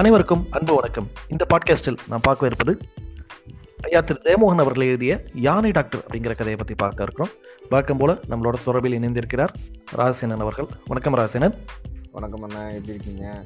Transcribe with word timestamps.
அனைவருக்கும் 0.00 0.42
அன்பு 0.56 0.72
வணக்கம். 0.74 1.06
இந்த 1.28 1.44
பாட்காஸ்டில் 1.52 1.96
நான் 2.08 2.24
பார்க்க 2.26 2.48
இருப்பது 2.48 2.72
ஐயா 3.86 4.00
திரு 4.00 4.18
ஜெயமோகன் 4.24 4.62
அவர்கள் 4.64 4.84
எழுதிய 4.86 5.12
யானை 5.44 5.70
டாக்டர் 5.70 6.00
அப்படிங்கிற 6.00 6.32
கதையை 6.40 6.56
பற்றி 6.56 6.74
பார்க்க 6.82 7.06
இருக்கிறோம். 7.06 7.30
வழக்கம் 7.70 8.00
போல 8.00 8.14
நம்மளோட 8.30 8.56
தொடர்பில் 8.66 8.96
இணைந்திருக்கிறார் 8.98 9.52
ராசேனன் 9.98 10.44
அவர்கள். 10.46 10.68
வணக்கம் 10.86 11.16
ராசேனன். 11.20 11.54
வணக்கம் 12.16 12.44
அண்ணா 12.48 12.62
எப்படி 12.78 12.94
இருக்கீங்க? 12.96 13.44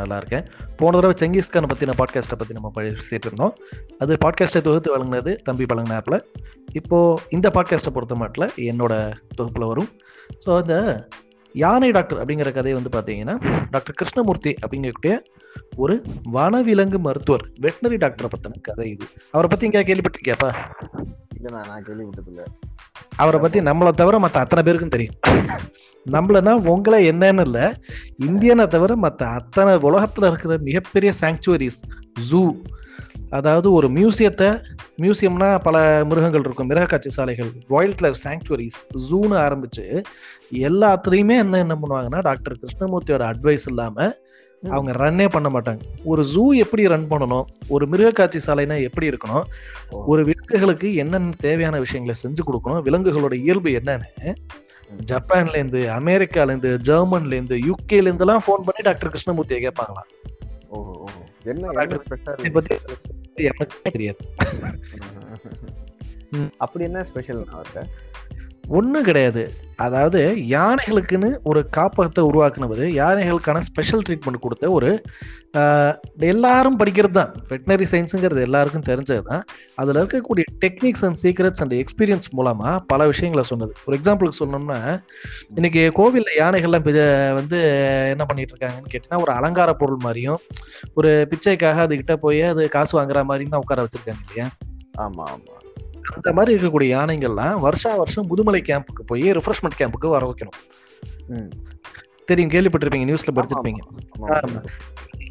நல்லா 0.00 0.16
இருக்கேன். 0.16 0.44
போன 0.76 1.00
தடவை 1.00 1.14
செங்கிஸ்கானை 1.22 1.68
பற்றின 1.72 1.96
பாட்காஸ்ட்டை 2.00 2.38
பற்றி 2.40 2.56
நம்ம 2.58 2.70
பேசிட்டு 2.76 3.28
இருந்தோம். 3.30 3.54
அது 3.98 4.18
பாட்காஸ்ட்டை 4.24 4.62
தொகுத்து 4.68 4.94
வழங்கினது 4.94 5.34
தம்பி 5.48 5.66
பழங்கின 5.72 5.96
ஆப்பில் 6.00 6.18
இப்போது 6.72 7.22
இந்த 7.30 7.50
பாட்காஸ்ட்டை 7.56 7.94
பொறுத்த 7.98 8.20
மாட்டில் 8.22 8.48
என்னோட 8.70 8.92
தொகுப்பில் 9.34 9.70
வரும். 9.72 9.90
ஸோ 10.44 10.50
அந்த 10.62 10.76
யானை 11.52 11.90
டாக்டர் 11.90 12.26
அப்படிங்கிற 12.26 12.52
கதையை 12.52 12.80
வந்து 12.80 12.92
பார்த்தீங்கன்னா 12.98 13.66
டாக்டர் 13.70 13.94
கிருஷ்ணமூர்த்தி 13.94 14.54
அப்படிங்கக்கூடிய 14.66 15.20
ஒரு 15.76 16.02
வனவிலங்கு 16.32 16.98
மருத்துவர் 16.98 17.44
வெட்டினரி 17.60 17.98
டாக்டரை 18.04 18.28
பற்றின 18.34 18.60
கதை 18.60 18.90
இது. 18.90 19.06
அவரை 19.30 19.48
பற்றி 19.50 19.66
இங்கே 19.66 19.82
கேள்விப்பட்டிருக்கியாப்பா? 19.82 20.50
இல்லைண்ணா 21.36 21.60
நான் 21.66 21.84
கேள்விப்பட்டதில்ல. 21.84 22.44
அவரை 23.16 23.40
பற்றி 23.40 23.60
நம்மளை 23.60 23.90
தவிர 23.90 24.18
மற்ற 24.18 24.40
அத்தனை 24.40 24.64
பேருக்கும் 24.64 24.88
தெரியும். 24.88 25.14
நம்மளனா 26.10 26.52
உங்களை 26.66 27.10
என்னன்னு 27.10 27.40
இல்லை 27.40 27.72
இந்தியனை 28.16 28.66
தவிர 28.66 28.96
மற்ற 28.96 29.26
அத்தனை 29.26 29.78
உலகத்தில் 29.78 30.28
இருக்கிற 30.28 30.58
மிகப்பெரிய 30.58 31.12
சாங்சுவரிஸ் 31.20 31.80
ஜூ 32.30 32.62
அதாவது 33.32 33.72
ஒரு 33.72 33.88
மியூசியத்தை 33.88 34.62
மியூசியம்னா 35.00 35.58
பல 35.58 36.04
மிருகங்கள் 36.04 36.40
இருக்கும் 36.40 36.66
மிருக 36.66 36.86
காட்சி 36.86 37.10
சாலைகள் 37.10 37.50
வைல்ட் 37.68 38.00
லைஃப் 38.00 38.16
சாங்சுவரிஸ் 38.24 38.78
ஜூன்னு 39.10 39.36
ஆரம்பிச்சு 39.38 40.02
எல்லாத்துலேயுமே 40.52 41.36
என்ன 41.36 41.58
என்ன 41.58 41.78
பண்ணுவாங்கன்னா 41.82 42.20
டாக்டர் 42.22 42.58
கிருஷ்ணமூர்த்தியோட 42.58 43.22
அட்வைஸ் 43.32 43.66
இல்லாமல் 43.66 44.12
அவங்க 44.62 44.92
ரன்னே 44.92 45.28
பண்ண 45.28 45.48
மாட்டாங்க. 45.48 45.80
ஒரு 46.04 46.24
ஜூ 46.24 46.54
எப்படி 46.54 46.86
ரன் 46.86 47.08
பண்ணணும் 47.10 47.46
ஒரு 47.68 47.86
மிருக 47.86 48.10
காட்சி 48.10 48.40
சாலைனா 48.46 48.82
எப்படி 48.82 49.08
இருக்கணும் 49.08 49.46
ஒரு 49.90 50.24
விலங்குகளுக்கு 50.24 50.94
என்னென்ன 50.94 51.32
தேவையான 51.40 51.78
விஷயங்களை 51.78 52.14
செஞ்சு 52.22 52.42
கொடுக்கணும் 52.46 52.82
விலங்குகளோட 52.82 53.34
இயல்பு 53.34 53.70
என்னன்னு 53.70 54.34
ஜப்பான்ல 55.06 55.56
இருந்து 55.56 55.90
அமெரிக்கால 55.90 56.48
இருந்து 56.48 56.78
ஜெர்மன்ல 56.78 57.32
இருந்து 57.32 57.56
யூகேல 57.58 58.10
இருந்துலாம் 58.10 58.44
ஃபோன் 58.46 58.64
பண்ணி 58.64 58.82
டாக்டர் 58.82 59.10
கிருஷ்ணமூர்த்தியை 59.10 59.60
கேட்பாங்களாம். 59.62 60.08
ஓஹோ. 60.68 61.06
என்ன 61.44 61.68
தெரியாது. 63.82 64.18
அப்படி 66.58 66.84
என்ன 66.84 67.04
ஸ்பெஷல் 67.04 67.44
அவர்கிட்ட 67.44 67.86
ஒன்றும் 68.78 69.06
கிடையாது. 69.08 69.42
அதாவது 69.84 70.20
யானைகளுக்குன்னு 70.52 71.28
ஒரு 71.50 71.60
காப்பகத்தை 71.76 72.22
உருவாக்குனது 72.28 72.84
யானைகளுக்கான 72.98 73.62
ஸ்பெஷல் 73.68 74.04
ட்ரீட்மெண்ட் 74.06 74.42
கொடுத்த 74.44 74.70
ஒரு 74.76 74.90
எல்லாரும் 76.32 76.78
படிக்கிறது 76.80 77.16
தான். 77.18 77.32
வெட்டினரி 77.50 77.86
சயின்ஸுங்கிறது 77.92 78.40
எல்லாருக்கும் 78.48 78.86
தெரிஞ்சது 78.90 79.22
தான். 79.30 79.42
அதில் 79.80 80.00
இருக்கக்கூடிய 80.00 80.44
techniques 80.64 81.04
and 81.08 81.20
secrets 81.22 81.62
and 81.64 81.74
experience 81.80 82.28
மூலமாக 82.38 82.74
பல 82.92 83.06
விஷயங்களை 83.12 83.44
சொன்னது. 83.50 83.74
ஒரு 83.86 83.96
எக்ஸாம்பிளுக்கு 83.98 84.40
சொன்னோம்னா 84.42 84.78
இன்னைக்கு 85.58 85.82
கோவிலில் 85.98 86.40
யானைகள்லாம் 86.42 86.86
வந்து 87.40 87.60
என்ன 88.14 88.26
பண்ணிட்டு 88.30 88.54
இருக்காங்கன்னு 88.54 88.92
கேட்டிங்கன்னா 88.92 89.22
ஒரு 89.26 89.34
அலங்கார 89.38 89.72
பொருள் 89.82 90.04
மாதிரியும் 90.06 90.40
ஒரு 91.00 91.12
பிச்சைக்காக 91.32 91.86
அதுக்கிட்ட 91.86 92.16
போய் 92.26 92.42
அது 92.52 92.68
காசு 92.76 92.94
வாங்குற 93.00 93.24
மாதிரியும் 93.32 93.54
தான் 93.56 93.64
உட்கார 93.66 93.84
வச்சிருக்காங்க 93.86 94.24
இல்லையா? 94.26 94.48
ஆமாம் 95.06 95.28
ஆமாம் 95.34 95.61
அந்த 96.14 96.32
மாதிரி 96.32 96.52
இருக்கக்கூடிய 96.54 96.90
யானைகள்லாம் 96.96 97.58
வருஷா 97.66 97.94
வருஷம் 97.94 98.26
முதுமலை 98.30 98.60
கேம்புக்கு 98.68 99.02
போய் 99.06 99.30
ரிஃப்ரெஷ்மெண்ட் 99.30 99.78
கேம்புக்கு 99.78 100.08
வர 100.08 100.22
வைக்கணும். 100.30 100.58
தெரியும் 102.24 102.50
கேள்விப்பட்டிருப்பீங்க 102.50 103.08
நியூஸ்ல 103.10 103.30
படிச்சிருப்பீங்க. 103.34 103.80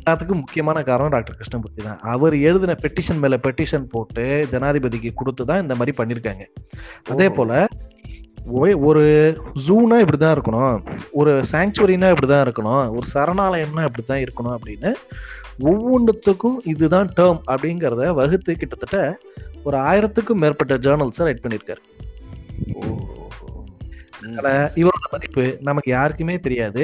எல்லாத்துக்கும் 0.09 0.41
முக்கியமான 0.43 0.83
காரணம் 0.83 1.11
டாக்டர் 1.11 1.35
கிருஷ்ணமூர்த்தி 1.35 1.83
தான். 1.83 1.99
அவர் 1.99 2.35
எழுதின 2.37 2.75
பெட்டிஷன் 2.81 3.19
மேல 3.19 3.37
பெட்டிஷன் 3.37 3.89
போட்டு 3.89 4.47
ஜனாதிபதிக்கு 4.51 5.11
கொடுத்து 5.13 5.45
தான் 5.45 5.61
இந்த 5.61 5.75
மாதிரி 5.75 6.03
பண்ணிருக்காங்க. 6.03 6.43
அதே. 7.09 7.29
போல 7.29 7.67
ஒரு 8.89 9.03
ஜூனா 9.67 9.97
இப்படிதான் 10.03 10.35
இருக்கணும். 10.37 10.77
ஒரு 11.11 11.43
சாங்சுவரினா 11.51 12.07
இப்படிதான் 12.13 12.43
இருக்கணும். 12.45 12.89
ஒரு 12.89 13.07
சரணாலயம்னா 13.13 13.87
இப்படிதான் 13.87 14.23
இருக்கணும் 14.25 14.55
அப்படின்னு 14.55 14.91
ஒவ்வொன்றுத்துக்கும் 15.59 16.57
இதுதான் 16.63 17.09
டேர்ம் 17.17 17.41
அப்படிங்கிறத 17.51 18.13
வகுத்து 18.13 18.55
கிட்டத்தட்ட 18.55 19.17
ஒரு 19.67 19.77
ஆயிரத்துக்கும் 19.89 20.41
மேற்பட்ட 20.43 20.77
ஜேர்னல்ஸை 20.85 21.25
ரைட் 21.27 21.43
பண்ணியிருக்காரு 21.45 21.81
இவரோட 24.81 25.07
மதிப்பு 25.11 25.43
நமக்கு 25.67 25.89
யாருக்குமே 25.91 26.35
தெரியாது. 26.45 26.83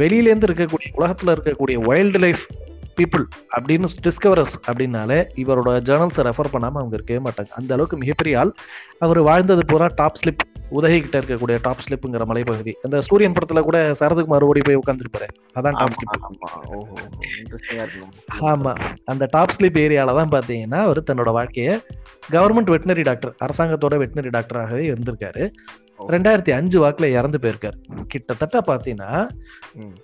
வெளியில 0.00 0.28
இருந்து 0.30 0.48
இருக்கக்கூடிய 0.48 0.88
உலகத்துல 0.98 1.34
இருக்கக்கூடிய 1.34 1.76
வைல்டு 1.88 2.18
லைஃப் 2.24 2.44
பீப்புள் 2.96 3.24
அப்படின்னு 3.56 3.88
டிஸ்கவரர்ஸ் 4.06 4.56
அப்படின்னாலே 4.70 5.18
இவரோட 5.42 5.70
ஜேர்னல்ஸை 5.88 6.22
ரெஃபர் 6.28 6.52
பண்ணாம 6.54 6.78
அவங்க 6.80 6.96
இருக்கவே 6.98 7.20
மாட்டாங்க. 7.26 7.50
அந்த 7.60 7.70
அளவுக்கு 7.74 7.96
மிகப்பெரிய 8.02 8.40
ஆள். 8.40 8.52
அவர் 9.06 9.20
வாழ்ந்தது 9.28 9.64
பூரா 9.72 9.88
டாப் 10.00 10.18
ஸ்லிப் 10.22 10.42
உதகை 10.72 11.00
கிட்ட 11.00 11.18
இருக்கக்கூடிய 11.18 11.58
டாப் 11.62 11.82
ஸ்லிப்புங்கிற 11.84 12.24
மலைப்பகுதி. 12.26 12.72
அந்த 12.82 13.00
சூரியன் 13.00 13.32
படத்துல 13.32 13.60
கூட 13.60 13.90
சரத்குமார் 14.00 14.42
ஓடி 14.42 14.60
போய் 14.60 14.76
உட்காந்துருப்பாரு 14.76 15.28
அதான் 15.54 15.78
டாப் 15.80 15.96
ஸ்லிப் 15.96 16.14
ஆமா. 18.52 18.72
அந்த 19.04 19.28
டாப் 19.30 19.54
ஸ்லிப் 19.58 19.78
ஏரியால 19.78 20.16
தான் 20.16 20.32
பாத்தீங்கன்னா 20.34 20.80
அவர் 20.80 21.02
தன்னோட 21.02 21.32
வாழ்க்கையை 21.32 21.74
கவர்மெண்ட் 22.30 22.72
வெட்டினரி 22.74 23.02
டாக்டர் 23.02 23.34
அரசாங்கத்தோட 23.44 23.96
வெட்டினரி 24.02 24.32
டாக்டராகவே 24.36 24.84
இருந்திருக்காரு. 24.92 25.44
ரெண்டாயிரத்தி 26.08 26.52
அஞ்சு 26.52 26.78
வாக்குல 26.84 27.04
இறந்து 27.10 27.38
போயிருக்காரு. 27.38 27.76
கிட்டத்தட்ட 28.08 28.60
பாத்தீங்கன்னா. 28.66 29.10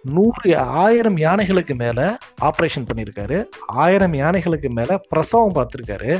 நூறு 0.02 0.56
ஆயிரம் 0.58 1.16
யானைகளுக்கு 1.16 1.74
மேல 1.74 2.00
ஆபரேஷன் 2.42 2.88
பண்ணியிருக்காரு 2.88 3.38
ஆயிரம் 3.66 4.12
யானைகளுக்கு 4.12 4.68
மேல 4.70 5.00
பிரசவம் 5.08 5.54
பார்த்திருக்காரு. 5.54 6.12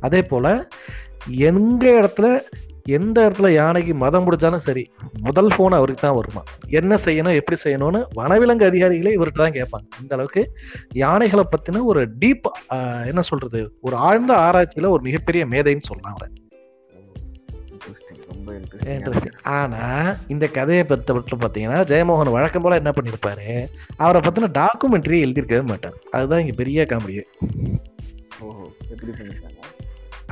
அதே 0.00 0.22
போல 0.22 0.46
எங்க 1.48 1.84
இடத்துல 2.00 2.26
எந்த 2.98 3.16
இடத்துல 3.26 3.48
யானைக்கு 3.52 3.92
மதம் 4.02 4.24
முடிச்சாலும் 4.26 4.64
சரி 4.66 4.84
முதல் 5.26 5.54
போன் 5.56 5.78
அவருக்கு 5.78 6.02
தான் 6.02 6.16
வருமா? 6.18 6.42
என்ன 6.80 6.98
செய்யணும் 7.04 7.38
எப்படி 7.40 7.58
செய்யணும்னு 7.64 8.00
வனவிலங்கு 8.18 8.68
அதிகாரிகளே 8.70 9.14
இவர்கிட்ட 9.16 9.42
தான் 9.44 9.56
கேட்பாங்க. 9.58 9.86
இந்த 10.02 10.12
அளவுக்கு 10.16 10.44
யானைகளை 11.04 11.44
பத்தின 11.54 11.82
ஒரு 11.92 12.02
டீப் 12.22 12.48
என்ன 13.10 13.24
சொல்றது 13.30 13.62
ஒரு 13.80 13.96
ஆழ்ந்த 14.08 14.32
ஆராய்ச்சியில 14.46 14.92
ஒரு 14.96 15.04
மிகப்பெரிய 15.08 15.44
மேதைன்னு 15.54 15.88
சொல்லலாம் 15.90 16.16
அவரை. 16.16 16.30
ஆனா 19.56 19.82
இந்த 20.32 20.44
கதையை 20.56 20.84
பொறுத்தவரை 20.84 21.38
பார்த்தீங்கன்னா 21.42 21.80
ஜெயமோகன் 21.90 22.34
வழக்கம் 22.36 22.64
போல 22.64 22.78
என்ன 22.80 22.90
பண்ணியிருப்பாரு 22.96 23.48
அவரை 24.04 24.20
பத்தின 24.26 24.50
டாக்குமெண்ட்ரி 24.60 25.18
எழுதியிருக்கவே 25.24 25.64
மாட்டார். 25.70 25.96
அதுதான் 26.16 26.42
இங்க 26.44 26.54
பெரிய 26.62 26.86
காமெடி 26.92 27.16
ஓஹோ 28.46 28.64
எப்படி 28.92 29.12
பண்ணிருக்காங்க? 29.18 29.58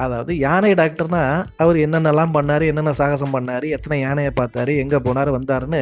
அதாவது 0.01 0.39
யானை 0.39 0.73
டாக்டர்னா 0.73 1.45
அவர் 1.57 1.77
என்னென்னலாம் 1.77 2.35
பண்ணாரு 2.35 2.67
என்னென்ன 2.67 2.93
சாகசம் 2.93 3.35
பண்ணாரு 3.35 3.69
எத்தனை 3.69 4.01
யானையை 4.01 4.33
பார்த்தாரு 4.37 4.77
எங்க 4.77 4.99
போனாரு 4.99 5.33
வந்தாருன்னு 5.37 5.81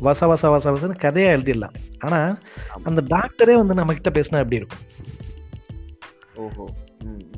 வச 0.00 0.20
வச 0.32 0.50
வச 0.54 0.72
வசன்னு 0.72 0.98
கதையா 1.02 1.28
எழுதிடலாம். 1.36 1.74
ஆனா 1.98 2.38
அந்த 2.82 3.02
டாக்டரே 3.16 3.54
வந்து 3.54 3.74
நம்ம 3.74 3.94
கிட்ட 3.94 4.20
பேசினா 4.20 4.38
எப்படி 4.38 4.56
இருக்கும்? 4.56 4.84
ஓஹோ. 6.34 6.64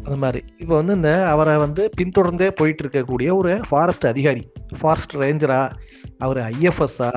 அந்த 0.02 0.18
மாதிரி. 0.18 0.44
இப்போ 0.58 0.74
வந்து 0.74 0.94
இந்த 0.94 1.28
அவரை 1.28 1.56
வந்து 1.56 1.90
பின்தொடர்ந்தே 1.96 2.48
போயிட்டு 2.50 2.84
இருக்கக்கூடிய 2.84 3.36
ஒரு 3.36 3.60
ஃபாரஸ்ட் 3.68 4.06
அதிகாரி 4.06 4.50
ஃபாரஸ்ட் 4.78 5.16
ரேஞ்சரா 5.16 5.72
அவர் 6.18 6.38
ஐஎஃப்எஸ்ஸா 6.38 7.10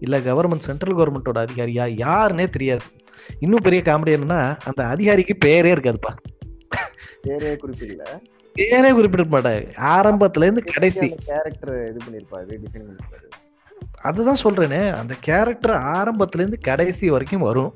இல்லை 0.00 0.20
கவர்மெண்ட் 0.20 0.66
சென்ட்ரல் 0.68 0.96
கவர்மெண்ட்டோட 0.96 1.38
அதிகாரியா 1.38 1.86
யாருன்னே 2.04 2.48
தெரியாது. 2.48 2.84
இன்னும் 3.38 3.62
பெரிய 3.62 3.82
காமெடி 3.84 4.12
என்னன்னா 4.16 4.58
அந்த 4.64 4.86
அதிகாரிக்கு 4.86 5.34
பேரே 5.44 5.72
இருக்காதுப்பா. 5.74 6.12
பேரே 7.26 7.52
குறிப்பிடல. 7.62 8.04
பேரே 8.60 8.90
குறிப்பிட 8.92 9.24
மாட்டாரு. 9.24 9.64
ஆரம்பத்துல 9.96 10.46
இருந்து 10.46 10.62
கடைசி. 10.64 11.08
கேரக்டர் 11.26 11.76
இது 11.90 12.00
பண்ணிருப்பாரு 12.06 12.58
பண்ணிருப்பாரு 12.74 13.26
அதுதான் 14.02 14.42
சொல்றேனே 14.44 14.92
அந்த 14.92 15.14
கேரக்டர் 15.20 15.74
ஆரம்பத்துல 15.96 16.42
இருந்து 16.42 16.58
கடைசி 16.60 17.10
வரைக்கும் 17.10 17.40
வரும். 17.40 17.72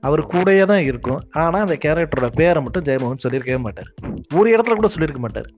அவர் 0.00 0.22
கூடயே 0.26 0.64
தான் 0.66 0.82
இருக்கும். 0.82 1.20
ஆனா 1.32 1.58
அந்த 1.60 1.78
கேரக்டரோட 1.84 2.28
பேரை 2.34 2.62
மட்டும் 2.62 2.82
ஜெயமோகன் 2.82 3.24
சொல்லியிருக்கவே 3.24 3.60
மாட்டார். 3.60 3.90
ஒரு 4.34 4.56
இடத்துல 4.56 4.74
கூட 4.74 4.88
சொல்லியிருக்க 4.88 5.20
மாட்டார். 5.20 5.50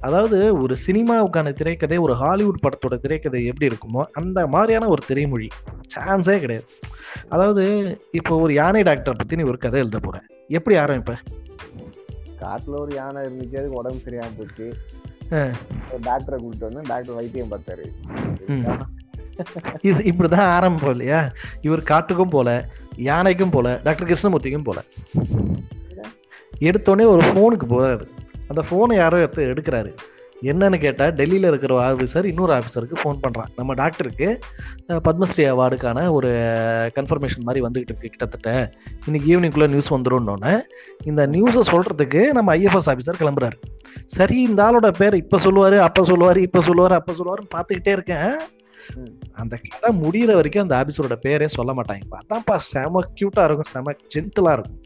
அதாவது 0.00 0.60
ஒரு 0.62 0.76
சினிமாவுக்கான 0.86 1.52
திரைக்கதை 1.52 1.98
ஒரு 1.98 2.14
ஹாலிவுட் 2.14 2.62
படத்தோட 2.62 3.00
திரைக்கதை 3.00 3.46
எப்படி 3.46 3.70
இருக்குமோ 3.70 4.02
அந்த 4.12 4.46
மாதிரியான 4.46 4.88
ஒரு 4.88 5.02
திரைமொழி. 5.08 5.48
சான்ஸே 5.96 6.38
கிடையாது. 6.38 6.64
அதாவது 7.28 7.64
இப்போ 8.10 8.36
ஒரு 8.36 8.54
யானை 8.54 8.82
டாக்டர் 8.82 9.16
பத்தி 9.16 9.36
நீ 9.36 9.42
ஒரு 9.42 9.58
கதை 9.58 9.80
எழுத 9.80 9.98
போறேன். 9.98 10.26
எப்படி 10.48 10.76
ஆரம்பிப்ப? 10.76 11.16
காட்டுல 12.42 12.80
ஒரு 12.84 12.94
யானை 12.94 13.22
இருந்துச்சு 13.22 13.58
அதுக்கு 13.60 13.80
உடம்பு 13.82 14.04
சரியாம 14.04 14.32
போச்சு. 14.38 14.66
டாக்டரை 16.06 16.36
கூப்பிட்டு 16.36 16.68
வந்து 16.68 16.82
டாக்டர் 16.92 17.18
வைத்தியம் 17.18 17.52
பார்த்தாரு. 17.52 17.86
இது 19.82 20.00
இப்படிதான் 20.10 20.52
ஆரம்பிப்போம் 20.56 20.94
இல்லையா? 20.96 21.20
இவர் 21.60 21.88
காட்டுக்கும் 21.90 22.34
போல 22.36 22.48
யானைக்கும் 22.96 23.50
போல 23.50 23.80
டாக்டர் 23.84 24.08
கிருஷ்ணமூர்த்திக்கும் 24.08 24.66
போல. 24.68 24.78
எடுத்தோடனே 26.68 27.06
ஒரு 27.14 27.22
ஃபோனுக்கு 27.28 27.66
போறாரு. 27.72 28.06
அந்த 28.48 28.62
ஃபோனை 28.70 28.94
யாரோ 28.94 29.18
எடுத்து 29.18 29.44
எடுக்கிறாரு. 29.52 29.92
என்னன்னு 30.42 30.78
கேட்டால் 30.78 31.12
டெல்லியில் 31.12 31.48
இருக்கிற 31.48 31.72
ஆஃபீஸர் 31.88 32.24
இன்னொரு 32.24 32.52
ஆஃபீஸருக்கு 32.58 33.00
ஃபோன் 33.02 33.18
பண்ணுறான் 33.24 33.50
நம்ம 33.56 33.74
டாக்டருக்கு 33.74 34.28
பத்மஸ்ரீ 35.06 35.44
அவார்டுக்கான 35.52 36.10
ஒரு 36.10 36.30
கன்ஃபர்மேஷன் 36.98 37.46
மாதிரி 37.48 37.64
வந்துகிட்டு 37.66 37.92
இருக்கு 37.92 38.08
கிட்டத்தட்ட. 38.08 38.72
இன்னைக்கு 39.06 39.26
ஈவினிங்குள்ளே 39.32 39.68
நியூஸ் 39.68 39.92
வந்துரும்னு 39.94 40.54
இந்த 41.04 41.26
நியூஸை 41.26 41.64
சொல்கிறதுக்கு 41.72 42.22
நம்ம 42.38 42.56
ஐஎஃப்எஸ் 42.56 42.90
ஆஃபீஸர் 42.92 43.20
கிளம்புறாரு. 43.22 43.58
சரி 44.06 44.42
இந்த 44.42 44.62
ஆளோட 44.68 44.90
பேர் 45.00 45.14
இப்போ 45.14 45.38
சொல்லுவார் 45.38 45.78
அப்போ 45.78 46.04
சொல்லுவார் 46.04 46.38
இப்போ 46.46 46.60
சொல்லுவார் 46.60 46.92
அப்போ 46.92 47.12
சொல்லுவாருன்னு 47.12 47.54
பார்த்துக்கிட்டே 47.56 47.92
இருக்கேன். 47.98 48.32
அந்த 49.32 49.60
கதை 49.68 50.00
முடியிற 50.00 50.32
வரைக்கும் 50.34 50.62
அந்த 50.62 50.76
ஆபீஸரோட 50.76 51.16
பேரே 51.26 51.44
சொல்ல 51.44 51.72
மாட்டாங்க. 51.72 52.00
அதான்ப்பா 52.10 52.56
செம 52.56 53.00
கியூட்டா 53.00 53.44
இருக்கும் 53.44 53.62
செம 53.62 53.92
ஜென்டலா 54.14 54.52
இருக்கும். 54.52 54.82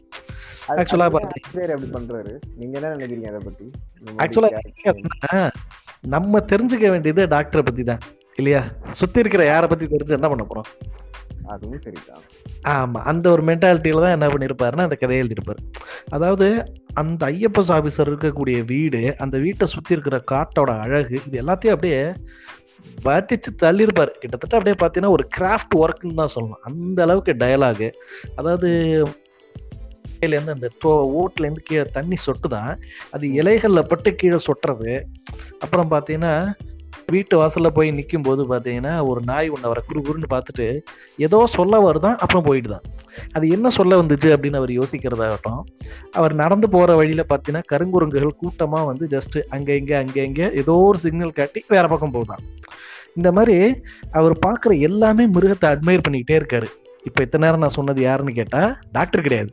அது- 0.67 0.77
Actually 0.77 0.99
ஆ 0.99 1.05
அது 1.05 1.15
ஏன் 1.15 1.27
பாத்தீங்க- 1.27 1.47
ஆசிரியர் 1.47 1.73
அப்படி 1.73 2.03
பண்றாரு? 2.03 2.39
நீங்க 2.55 2.79
என்ன 2.79 2.95
நினைக்கிறீங்க 2.95 3.27
அதை 3.27 3.39
பத்தி? 3.43 3.71
இந்த 3.99 4.11
மாதிரி 4.11 4.39
Actually 4.39 4.53
ஆ 4.53 5.37
character- 5.37 5.51
நம்ம 6.01 6.39
தெரிஞ்சுக்க 6.39 6.89
வேண்டியது 6.89 7.25
டாக்டரை 7.25 7.61
பத்தி 7.61 7.83
தான் 7.83 7.99
இல்லையா? 8.35 8.63
சுத்தி 8.91 9.19
இருக்கிற 9.19 9.45
யாரை 9.45 9.67
பத்தி 9.69 9.85
தெரிஞ்சு 9.85 10.09
என்ன 10.09 10.27
பண்ண 10.27 10.45
போறோம்? 10.49 10.69
அதுவும் 11.45 11.77
சரிதான். 11.77 12.21
ஆமா 12.67 12.97
அந்த 12.97 13.31
ஒரு 13.31 13.43
மென்டாலிட்டியில 13.43 14.01
தான் 14.01 14.11
என்ன 14.11 14.27
பண்ணியிருப்பாருன்னா 14.27 14.81
அந்த 14.81 14.95
கதையை 14.95 15.27
எழுதியிருப்பாரு 15.27 15.71
அதாவது 16.09 16.73
அந்த 16.93 17.25
ஐஎப்எஸ் 17.31 17.67
ஆபீசர் 17.67 18.09
இருக்கக்கூடிய 18.09 18.65
வீடு 18.65 19.15
அந்த 19.17 19.37
வீட்டை 19.37 19.67
சுத்தி 19.67 19.93
இருக்கிற 19.93 20.23
காட்டோட 20.31 20.79
அழகு 20.79 21.19
இது 21.27 21.41
எல்லாத்தையும் 21.41 21.69
அப்படியே 21.69 22.13
வட்டிச்சு 23.03 23.49
தள்ளியிருப்பார் 23.63 24.19
கிட்டத்தட்ட 24.19 24.57
அப்படியே 24.57 24.75
பார்த்தீங்கன்னா 24.81 25.09
ஒரு 25.09 25.27
கிராஃப்ட் 25.37 25.75
ஒர்க்குன்னு 25.75 26.13
தான் 26.13 26.33
சொல்லணும். 26.35 26.61
அந்த 26.63 27.01
அளவுக்கு 27.01 27.33
டயலாகு 27.33 27.89
அதாவது 28.35 28.69
கீழேருந்து 30.19 30.51
அந்த 30.51 30.71
தோ- 30.83 30.91
ஓட்டுலேருந்து 31.13 31.63
கீழே 31.63 31.83
தண்ணி 31.91 32.15
சொட்டு 32.15 32.47
தான் 32.47 32.71
அது 33.11 33.33
இலைகளில் 33.33 33.87
பட்டு 33.87 34.15
கீழே 34.15 34.39
சொட்டுறது. 34.47 34.93
அப்புறம் 35.59 35.91
பார்த்தீங்கன்னா 35.91 36.33
வீட்டு 37.11 37.37
வாசலில் 37.37 37.73
போய் 37.73 37.91
நிற்கும் 37.91 38.21
போது 38.21 38.43
பார்த்தீங்கன்னா 38.43 39.07
ஒரு 39.07 39.21
நாய் 39.23 39.49
ஒன்று 39.49 39.65
அவரை 39.65 39.83
குறு 39.83 40.27
பார்த்துட்டு 40.27 40.65
ஏதோ 41.17 41.45
சொல்ல 41.47 41.79
வருதான் 41.79 42.15
அப்புறம் 42.15 42.43
போயிட்டு 42.43 42.69
தான் 42.69 42.85
அது 43.33 43.49
என்ன 43.49 43.69
சொல்ல 43.69 44.01
வந்துச்சு 44.01 44.29
அப்படின்னு 44.35 44.55
அவர் 44.55 44.69
யோசிக்கிறதாகட்டும். 44.69 45.61
அவர் 46.11 46.33
நடந்து 46.33 46.69
போகிற 46.69 46.95
வழியில் 46.95 47.29
பார்த்தீங்கன்னா 47.29 47.63
கருங்குரங்குகள் 47.71 48.39
கூட்டமாக 48.39 48.85
வந்து 48.85 49.07
ஜஸ்ட்டு 49.07 49.43
அங்கே 49.49 49.75
இங்கே 49.77 49.93
அங்கே 49.93 50.23
இங்கே 50.23 50.51
ஏதோ 50.53 50.71
ஒரு 50.87 50.97
சிக்னல் 50.97 51.31
காட்டி 51.31 51.63
வேறு 51.67 51.87
பக்கம் 51.87 52.11
போகுதான் 52.11 52.43
இந்த 53.15 53.29
மாதிரி 53.31 53.57
அவர் 54.11 54.35
பார்க்குற 54.45 54.71
எல்லாமே 54.79 55.25
மிருகத்தை 55.25 55.67
அட்மையர் 55.73 56.05
பண்ணிக்கிட்டே 56.07 56.37
இருக்காரு. 56.41 56.67
இப்போ 57.03 57.19
இத்தனை 57.23 57.43
நேரம் 57.47 57.63
நான் 57.63 57.77
சொன்னது 57.79 58.01
யாருன்னு 58.01 58.33
கேட்டா 58.33 58.61
டாக்டர் 58.91 59.25
கிடையாது. 59.27 59.51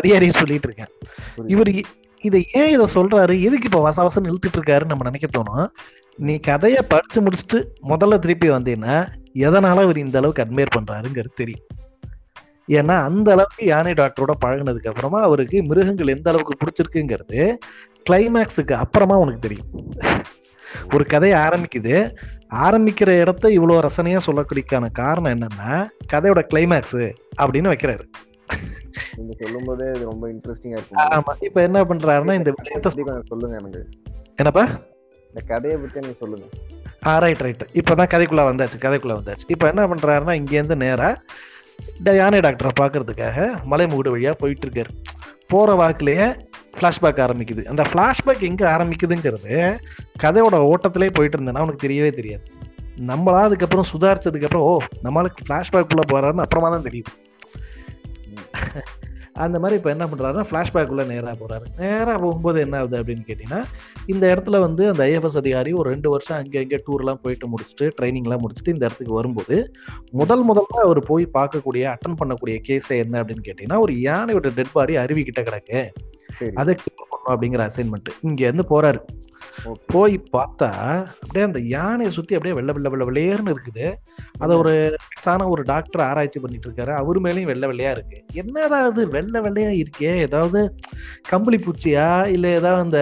அதிகாரி 0.00 0.28
சொல்லிட்டு 0.42 0.68
இருக்கேன். 0.68 0.92
இவர் 1.54 1.70
இதை 2.24 2.40
ஏன் 2.60 2.72
இதை 2.74 2.86
சொல்றாரு? 2.94 3.34
எதுக்கு 3.46 3.68
இப்போ 3.70 3.80
வச 3.88 3.98
வசன்னு 4.06 4.30
இழுத்துட்டு 4.30 4.58
இருக்காருன்னு 4.58 4.92
நம்ம 4.92 5.06
நினைக்க 5.10 5.28
தோணும். 5.36 5.66
நீ 6.18 6.34
கதையை 6.48 6.82
படிச்சு 6.88 7.20
முடிச்சுட்டு 7.20 7.58
முதல்ல 7.92 8.18
திருப்பி 8.18 8.48
வந்தீங்கன்னா 8.50 8.96
எதனால 9.46 9.82
அவர் 9.86 10.04
இந்த 10.04 10.18
அளவுக்கு 10.20 10.44
அட்மையர் 10.44 10.76
பண்றாருங்கிறது 10.76 11.40
தெரியும். 11.42 11.64
ஏன்னா 12.68 12.94
அந்த 13.08 13.28
அளவுக்கு 13.32 13.62
யானை 13.66 13.92
டாக்டரோட 13.92 14.32
பழகுனதுக்கு 14.44 14.90
அப்புறமா 14.90 15.18
அவருக்கு 15.20 15.56
மிருகங்கள் 15.62 16.12
எந்த 16.14 16.28
அளவுக்கு 16.30 16.54
பிடிச்சிருக்குங்கிறது 16.60 17.40
கிளைமேக்ஸுக்கு 18.08 18.74
அப்புறமா 18.84 19.16
உனக்கு 19.24 19.44
தெரியும். 19.46 19.68
ஒரு 20.94 21.04
கதையை 21.14 21.36
ஆரம்பிக்குது. 21.46 21.94
ஆரம்பிக்கிற 22.66 23.10
இடத்த 23.22 23.44
இவ்வளோ 23.56 23.76
ரசனையா 23.86 24.18
சொல்லக்கூடியக்கான 24.26 24.90
காரணம் 25.00 25.32
என்னன்னா 25.36 25.70
கதையோட 26.12 26.40
கிளைமேக்ஸ் 26.50 27.00
அப்படின்னு 27.42 27.72
வைக்கிறாரு. 27.72 28.04
நீங்க 29.16 29.32
சொல்லும் 29.42 29.66
போதே 29.68 29.86
இது 29.94 30.04
ரொம்ப 30.10 30.24
இன்ட்ரெஸ்டிங்கா 30.32 30.78
இருக்கு 30.78 31.00
ஆமா 31.16 31.32
இப்ப 31.48 31.58
என்ன 31.68 31.78
பண்றாருன்னா 31.90 32.34
இந்த 32.40 32.50
விஷயத்த 32.58 32.92
சொல்லுங்க 33.30 33.54
எனக்கு. 33.62 33.82
என்னப்பா? 34.40 34.64
இந்த 35.30 35.40
கதையை 35.52 35.76
பத்தி 35.82 35.98
எனக்கு 36.02 36.20
சொல்லுங்க. 36.22 36.46
ஆ 37.08 37.12
ரைட் 37.24 37.42
ரைட் 37.46 37.64
இப்போ 37.80 37.92
தான் 38.00 38.10
கதைக்குள்ளே 38.12 38.44
வந்தாச்சு 38.50 38.78
கதைக்குள்ளே 38.84 39.16
வந்தாச்சு. 39.20 39.46
இப்போ 39.54 39.66
என்ன 39.72 39.82
பண்ணுறாருன்னா 39.92 40.34
இங்கேருந்து 40.40 40.76
நேராக 40.84 42.12
யானை 42.20 42.38
டாக்டரை 42.46 42.72
பார்க்கறதுக்காக 42.80 43.38
மலைமுகுடு 43.70 44.12
வழியாக 44.14 44.36
போயிட்டு 44.42 44.66
இருக்காரு. 44.66 44.92
போகிற 45.52 45.72
வாக்குலேயே 45.80 46.26
ஃப்ளாஷ்பேக் 46.78 47.22
ஆரம்பிக்குது. 47.26 47.62
அந்த 47.64 47.82
ஃப்ளாஷ்பேக் 47.90 48.42
எங்கே 48.50 48.64
ஆரம்பிக்குதுங்கிறது 48.64 49.54
கதையோட 50.22 50.58
ஓட்டத்திலே 50.70 51.08
போயிட்டு 51.12 51.38
இருந்தேன்னா 51.38 51.62
அவனுக்கு 51.62 51.84
தெரியவே 51.86 52.10
தெரியாது. 52.20 52.44
நம்மளா 53.10 53.40
அதுக்கப்புறம் 53.48 53.88
சுதாரிச்சதுக்கப்புறம் 53.92 54.66
ஓ 54.70 54.74
நம்மளுக்கு 55.04 55.46
ஃப்ளாஷ்பேக்குள்ளே 55.48 56.04
போகிறாருன்னு 56.12 56.46
அப்புறமா 56.46 56.68
தான் 56.70 56.86
தெரியுது. 56.88 57.12
அந்த 59.34 59.58
மாதிரி 59.58 59.76
இப்போ 59.76 59.90
என்ன 59.90 60.04
பண்ணுறாருன்னா 60.04 60.44
ஃப்ளாஷ்பேக்குள்ளே 60.50 61.06
நேராக 61.06 61.34
போகிறாரு 61.40 61.62
நேராக 61.78 62.18
போகும்போது 62.18 62.60
என்ன 62.60 62.78
ஆகுது 62.78 63.02
அப்படின்னு 63.02 63.24
கேட்டிங்கன்னா 63.26 63.64
இந்த 64.06 64.34
இடத்துல 64.34 64.60
வந்து 64.60 64.88
அந்த 64.88 65.04
ஐஎஃப்எஸ் 65.04 65.36
அதிகாரி 65.36 65.72
ஒரு 65.72 65.90
ரெண்டு 65.90 66.10
வருஷம் 66.10 66.36
அங்கே 66.36 66.60
இங்கே 66.60 66.82
டூர்லாம் 66.86 67.20
போயிட்டு 67.22 67.48
முடிச்சுட்டு 67.48 67.90
ட்ரைனிங்லாம் 68.02 68.40
முடிச்சுட்டு 68.40 68.68
இந்த 68.68 68.84
இடத்துக்கு 68.84 69.12
வரும்போது 69.12 69.72
முதல் 70.10 70.48
முதல்ல 70.48 70.80
அவர் 70.82 70.98
போய் 70.98 71.28
பார்க்கக்கூடிய 71.34 71.94
அட்டன் 71.94 72.18
பண்ணக்கூடிய 72.18 72.58
கேஸ் 72.58 72.90
என்ன 72.90 73.22
அப்படின்னு 73.22 73.44
கேட்டிங்கன்னா 73.44 73.78
ஒரு 73.78 73.92
யானையோட 73.92 74.54
டெட் 74.54 74.72
பாடி 74.72 74.96
அருவி 74.96 75.24
கிட்ட 75.24 75.42
கிடக்கு. 75.42 75.88
அதை 76.54 76.74
கிளியர் 76.74 77.10
பண்ணணும் 77.10 77.32
அப்படிங்கிற 77.34 77.70
அசைன்மெண்ட் 77.70 78.08
இங்க 78.20 78.46
இருந்து 78.46 78.64
போறாரு. 78.70 78.96
Okay. 78.96 79.33
போய் 79.86 80.24
பார்த்தா 80.32 80.72
அப்படியே 81.22 81.44
அந்த 81.44 81.60
யானையை 81.60 82.14
சுத்தி 82.14 82.34
அப்படியே 82.34 82.60
வெள்ளை 82.60 82.74
வெள்ளை 82.74 82.90
வெள்ளை 82.92 83.06
வெள்ளையர்னு 83.08 83.54
இருக்குது. 83.54 83.94
அதை 84.38 84.56
ஒரு 84.56 84.96
சான 85.18 85.48
ஒரு 85.48 85.62
டாக்டர் 85.62 86.06
ஆராய்ச்சி 86.06 86.40
பண்ணிட்டு 86.40 86.70
இருக்காரு. 86.70 86.94
அவர் 86.94 87.20
மேலேயும் 87.20 87.42
வெள்ளை 87.42 87.68
வெள்ளையா 87.68 87.90
இருக்கு. 87.90 88.24
என்னடா 88.32 88.84
அது 88.84 89.08
வெள்ளை 89.08 89.40
வெள்ளையா 89.40 89.84
இருக்கே. 89.84 90.16
ஏதாவது 90.16 90.74
கம்பளி 91.22 91.56
பூச்சியா? 91.56 92.26
இல்ல 92.26 92.48
ஏதாவது 92.48 92.82
அந்த 92.82 93.00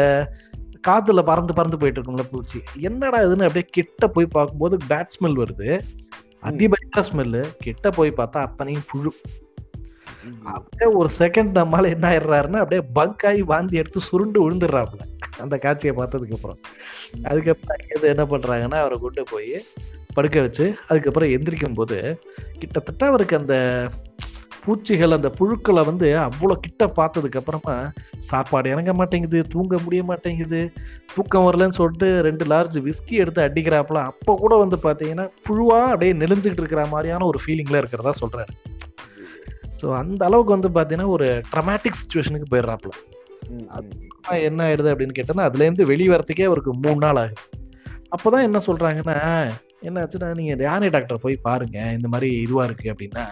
காத்துல 0.88 1.22
பறந்து 1.22 1.54
பறந்து 1.54 1.76
போயிட்டு 1.76 2.00
இருக்கும்ல 2.00 2.22
பூச்சி. 2.30 2.60
என்னடா 2.78 3.18
இதுன்னு 3.20 3.48
அப்படியே 3.48 3.66
கிட்ட 3.70 4.08
போய் 4.08 4.26
பார்க்கும்போது 4.26 4.76
பேட் 4.88 5.14
ஸ்மெல் 5.20 5.44
வருது. 5.44 5.82
அதிபயங்கர 6.40 7.02
ஸ்மெல்லு 7.12 7.44
கிட்ட 7.58 7.90
போய் 7.90 8.12
பார்த்தா 8.16 8.40
அத்தனையும் 8.46 8.82
புழு. 8.90 9.12
அப்படியே 10.44 10.98
ஒரு 10.98 11.08
செகண்ட் 11.18 11.58
நம்மளால 11.58 11.88
என்ன 11.88 12.10
ஆயிடுறாருன்னா 12.10 12.56
அப்படியே 12.56 12.88
பங்க் 12.92 13.26
ஆகி 13.26 13.42
வாந்தி 13.42 13.76
எடுத்து 13.76 14.00
சுருண்டு 14.00 14.50
விழுந்துடுறாப்புல. 14.50 15.00
அந்த 15.40 15.56
காட்சியை 15.56 15.96
பார்த்ததுக்கு 15.96 16.32
அப்புறம். 16.32 16.58
அதுக்கப்புறம் 17.22 17.76
அங்கேருந்து 17.76 18.02
என்ன 18.02 18.24
பண்றாங்கன்னா 18.24 18.78
அவரை 18.78 18.98
கொண்டு 18.98 19.22
போய் 19.30 19.64
படுக்க 20.14 20.40
வச்சு 20.40 20.74
அதுக்கப்புறம் 20.88 21.28
எந்திரிக்கும் 21.28 21.74
போது 21.74 22.22
கிட்டத்தட்ட 22.58 23.06
அவருக்கு 23.06 23.36
அந்த 23.36 23.88
பூச்சிகள் 24.64 25.10
அந்த 25.10 25.32
புழுக்களை 25.38 25.84
வந்து 25.84 26.06
அவ்வளோ 26.06 26.52
கிட்ட 26.52 26.86
பார்த்ததுக்கு 26.86 27.36
அப்புறமா 27.36 27.92
சாப்பாடு 28.18 28.70
இறங்க 28.70 28.94
மாட்டேங்குது 28.94 29.44
தூங்க 29.48 29.78
முடிய 29.82 30.04
மாட்டேங்குது 30.04 30.72
தூக்கம் 31.14 31.52
வரலன்னு 31.52 31.68
சொல்லிட்டு 31.68 32.22
ரெண்டு 32.22 32.44
லார்ஜ் 32.44 32.78
விஸ்கி 32.78 33.12
எடுத்து 33.12 33.42
அடிக்கிறாப்புல. 33.42 33.94
அப்போ 33.94 34.34
கூட 34.34 34.56
வந்து 34.56 34.76
பார்த்தீங்கன்னா 34.76 35.30
புழுவா 35.48 35.80
அப்படியே 35.86 36.12
நெளிஞ்சுக்கிட்டு 36.12 36.62
இருக்கிற 36.62 36.86
மாதிரியான 36.86 37.26
ஒரு 37.26 37.38
ஃபீலிங்ல 37.46 37.76
இருக்கிறதா 37.76 38.12
சொல்றாரு. 38.20 38.80
ஸோ 39.82 39.94
அந்த 39.94 40.24
அளவுக்கு 40.24 40.56
வந்து 40.56 40.68
பார்த்தீங்கன்னா 40.68 41.06
ஒரு 41.06 41.42
ட்ரமாட்டிக் 41.54 42.00
சுச்சுவேஷனுக்கு 42.02 42.50
போயிடுறாப்புல. 42.50 42.92
என்ன 44.48 44.60
ஆயிடுது 44.68 44.92
அப்படின்னு 44.92 45.18
கேட்டோன்னா 45.18 45.46
அதுலேருந்து 45.48 45.86
வெளியே 45.86 46.08
வரத்துக்கே 46.08 46.44
அவருக்கு 46.44 46.72
மூணு 46.74 46.96
நாள் 46.96 47.16
ஆகுது. 47.16 47.36
அப்போதான் 48.16 48.42
என்ன 48.42 48.58
சொல்றாங்கன்னா 48.66 49.18
என்ன 49.82 50.00
ஆச்சுன்னா 50.02 50.36
நீங்க 50.36 50.62
யானை 50.62 50.88
டாக்டர் 50.90 51.20
போய் 51.20 51.36
பாருங்க 51.42 51.78
இந்த 51.90 52.08
மாதிரி 52.08 52.28
இதுவா 52.40 52.64
இருக்கு 52.64 52.92
அப்படின்னா 52.92 53.24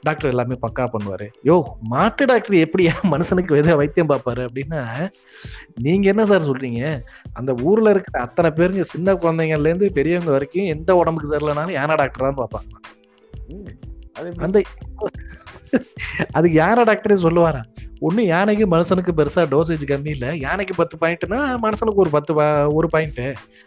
டாக்டர் 0.00 0.30
எல்லாமே 0.30 0.56
பக்கா 0.66 0.84
பண்ணுவாரு. 0.92 1.26
யோ 1.44 1.56
மாட்டு 1.82 2.24
டாக்டர் 2.24 2.56
எப்படியா 2.56 2.92
மனுஷனுக்கு 3.14 3.56
எதை 3.56 3.74
வைத்தியம் 3.74 4.08
பார்ப்பாரு 4.08 4.42
அப்படின்னா 4.48 4.82
நீங்க 5.74 6.06
என்ன 6.08 6.26
சார் 6.26 6.48
சொல்றீங்க? 6.50 6.82
அந்த 7.32 7.54
ஊர்ல 7.62 7.90
இருக்கிற 7.90 8.20
அத்தனை 8.20 8.50
பேருங்க 8.50 8.80
சின்ன 8.94 9.14
குழந்தைங்கள்ல 9.14 9.70
இருந்து 9.72 9.92
பெரியவங்க 9.92 10.30
வரைக்கும் 10.30 10.72
எந்த 10.76 10.96
உடம்புக்கு 10.96 11.32
சரியில்லைனாலும் 11.32 11.78
யானை 11.80 11.96
டாக்டர் 11.96 12.26
தான் 12.28 12.40
பார்ப்பாங்க. 12.42 12.70
ம். 13.48 13.74
அது 14.12 14.28
எப்படி? 14.28 14.44
அந்த 14.44 14.58
அதுக்கு 16.32 16.56
யானை 16.56 16.84
டாக்டரே 16.84 17.16
சொல்லுவாரா? 17.22 17.60
ஒண்ணு 18.00 18.22
யானைக்கு 18.26 18.66
மனுஷனுக்கு 18.66 19.12
பெருசா 19.16 19.42
டோசேஜ் 19.50 19.84
கம்மி 19.86 20.06
இல்ல. 20.06 20.36
யானைக்கு 20.36 20.74
பத்து 20.76 20.96
பாயிண்ட்னா 21.00 21.40
மனுஷனுக்கு 21.62 22.02
ஒரு 22.04 22.10
பத்து 22.10 22.34
ஒரு 22.74 22.88
பாயிண்ட் 22.88 23.22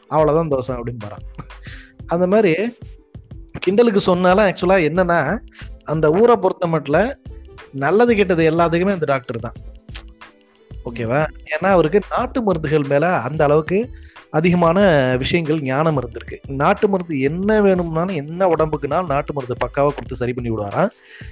அவ்வளவுதான் 0.08 0.51
தோசை 0.51 0.74
அப்படின்னு 0.75 1.03
பாறான் 1.03 1.25
அந்த 2.08 2.27
மாதிரி 2.27 2.53
கிண்டலுக்கு 3.60 3.98
சொன்னாலும் 3.98 4.46
ஆக்சுவலா 4.46 4.77
என்னன்னா 4.89 5.20
அந்த 5.86 6.10
ஊரை 6.12 6.36
பொறுத்த 6.36 6.68
மட்டும் 6.68 7.10
நல்லது 7.74 8.15
கெட்டது 8.15 8.51
எல்லாத்துக்குமே 8.51 8.94
அந்த 8.94 9.06
டாக்டர் 9.06 9.39
தான். 9.39 9.58
ஓகேவா 10.86 11.22
ஏன்னா 11.53 11.70
அவருக்கு 11.70 12.00
நாட்டு 12.10 12.44
மருந்துகள் 12.44 12.86
மேல 12.89 13.08
அந்த 13.20 13.44
அளவுக்கு 13.44 13.79
அதிகமான 14.29 14.79
விஷயங்கள் 15.17 15.62
ஞானம் 15.62 15.98
இருந்திருக்கு 16.01 16.38
நாட்டு 16.48 16.89
மருந்து 16.89 17.19
என்ன 17.19 17.62
வேணும்னாலும் 17.62 18.15
என்ன 18.15 18.48
உடம்புக்குனாலும் 18.48 19.07
நாட்டு 19.07 19.33
மருந்து 19.33 19.55
பக்காவா 19.65 19.89
கொடுத்து 19.93 20.15
சரி 20.15 20.33
பண்ணி 20.33 20.51
விடுவாராம். 20.51 20.91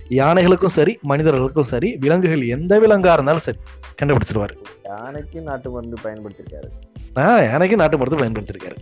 யானைகளுக்கும் 0.10 0.76
சரி 0.78 1.00
மனிதர்களுக்கும் 1.02 1.64
சரி 1.64 1.98
விலங்குகள் 2.00 2.46
எந்த 2.48 2.80
விலங்கா 2.80 3.14
இருந்தாலும் 3.14 3.40
சரி 3.40 3.60
கண்டுபிடிச்சிருவாரு. 4.02 4.56
யானைக்கு 4.86 5.42
நாட்டு 5.42 5.72
மருந்து 5.72 5.98
பயன்படுத்திருக்காரு. 6.04 6.70
ஆஹ் 7.16 7.44
யானைக்கு 7.50 7.76
நாட்டு 7.76 7.98
மருந்து 7.98 8.22
பயன்படுத்திருக்காரு. 8.24 8.78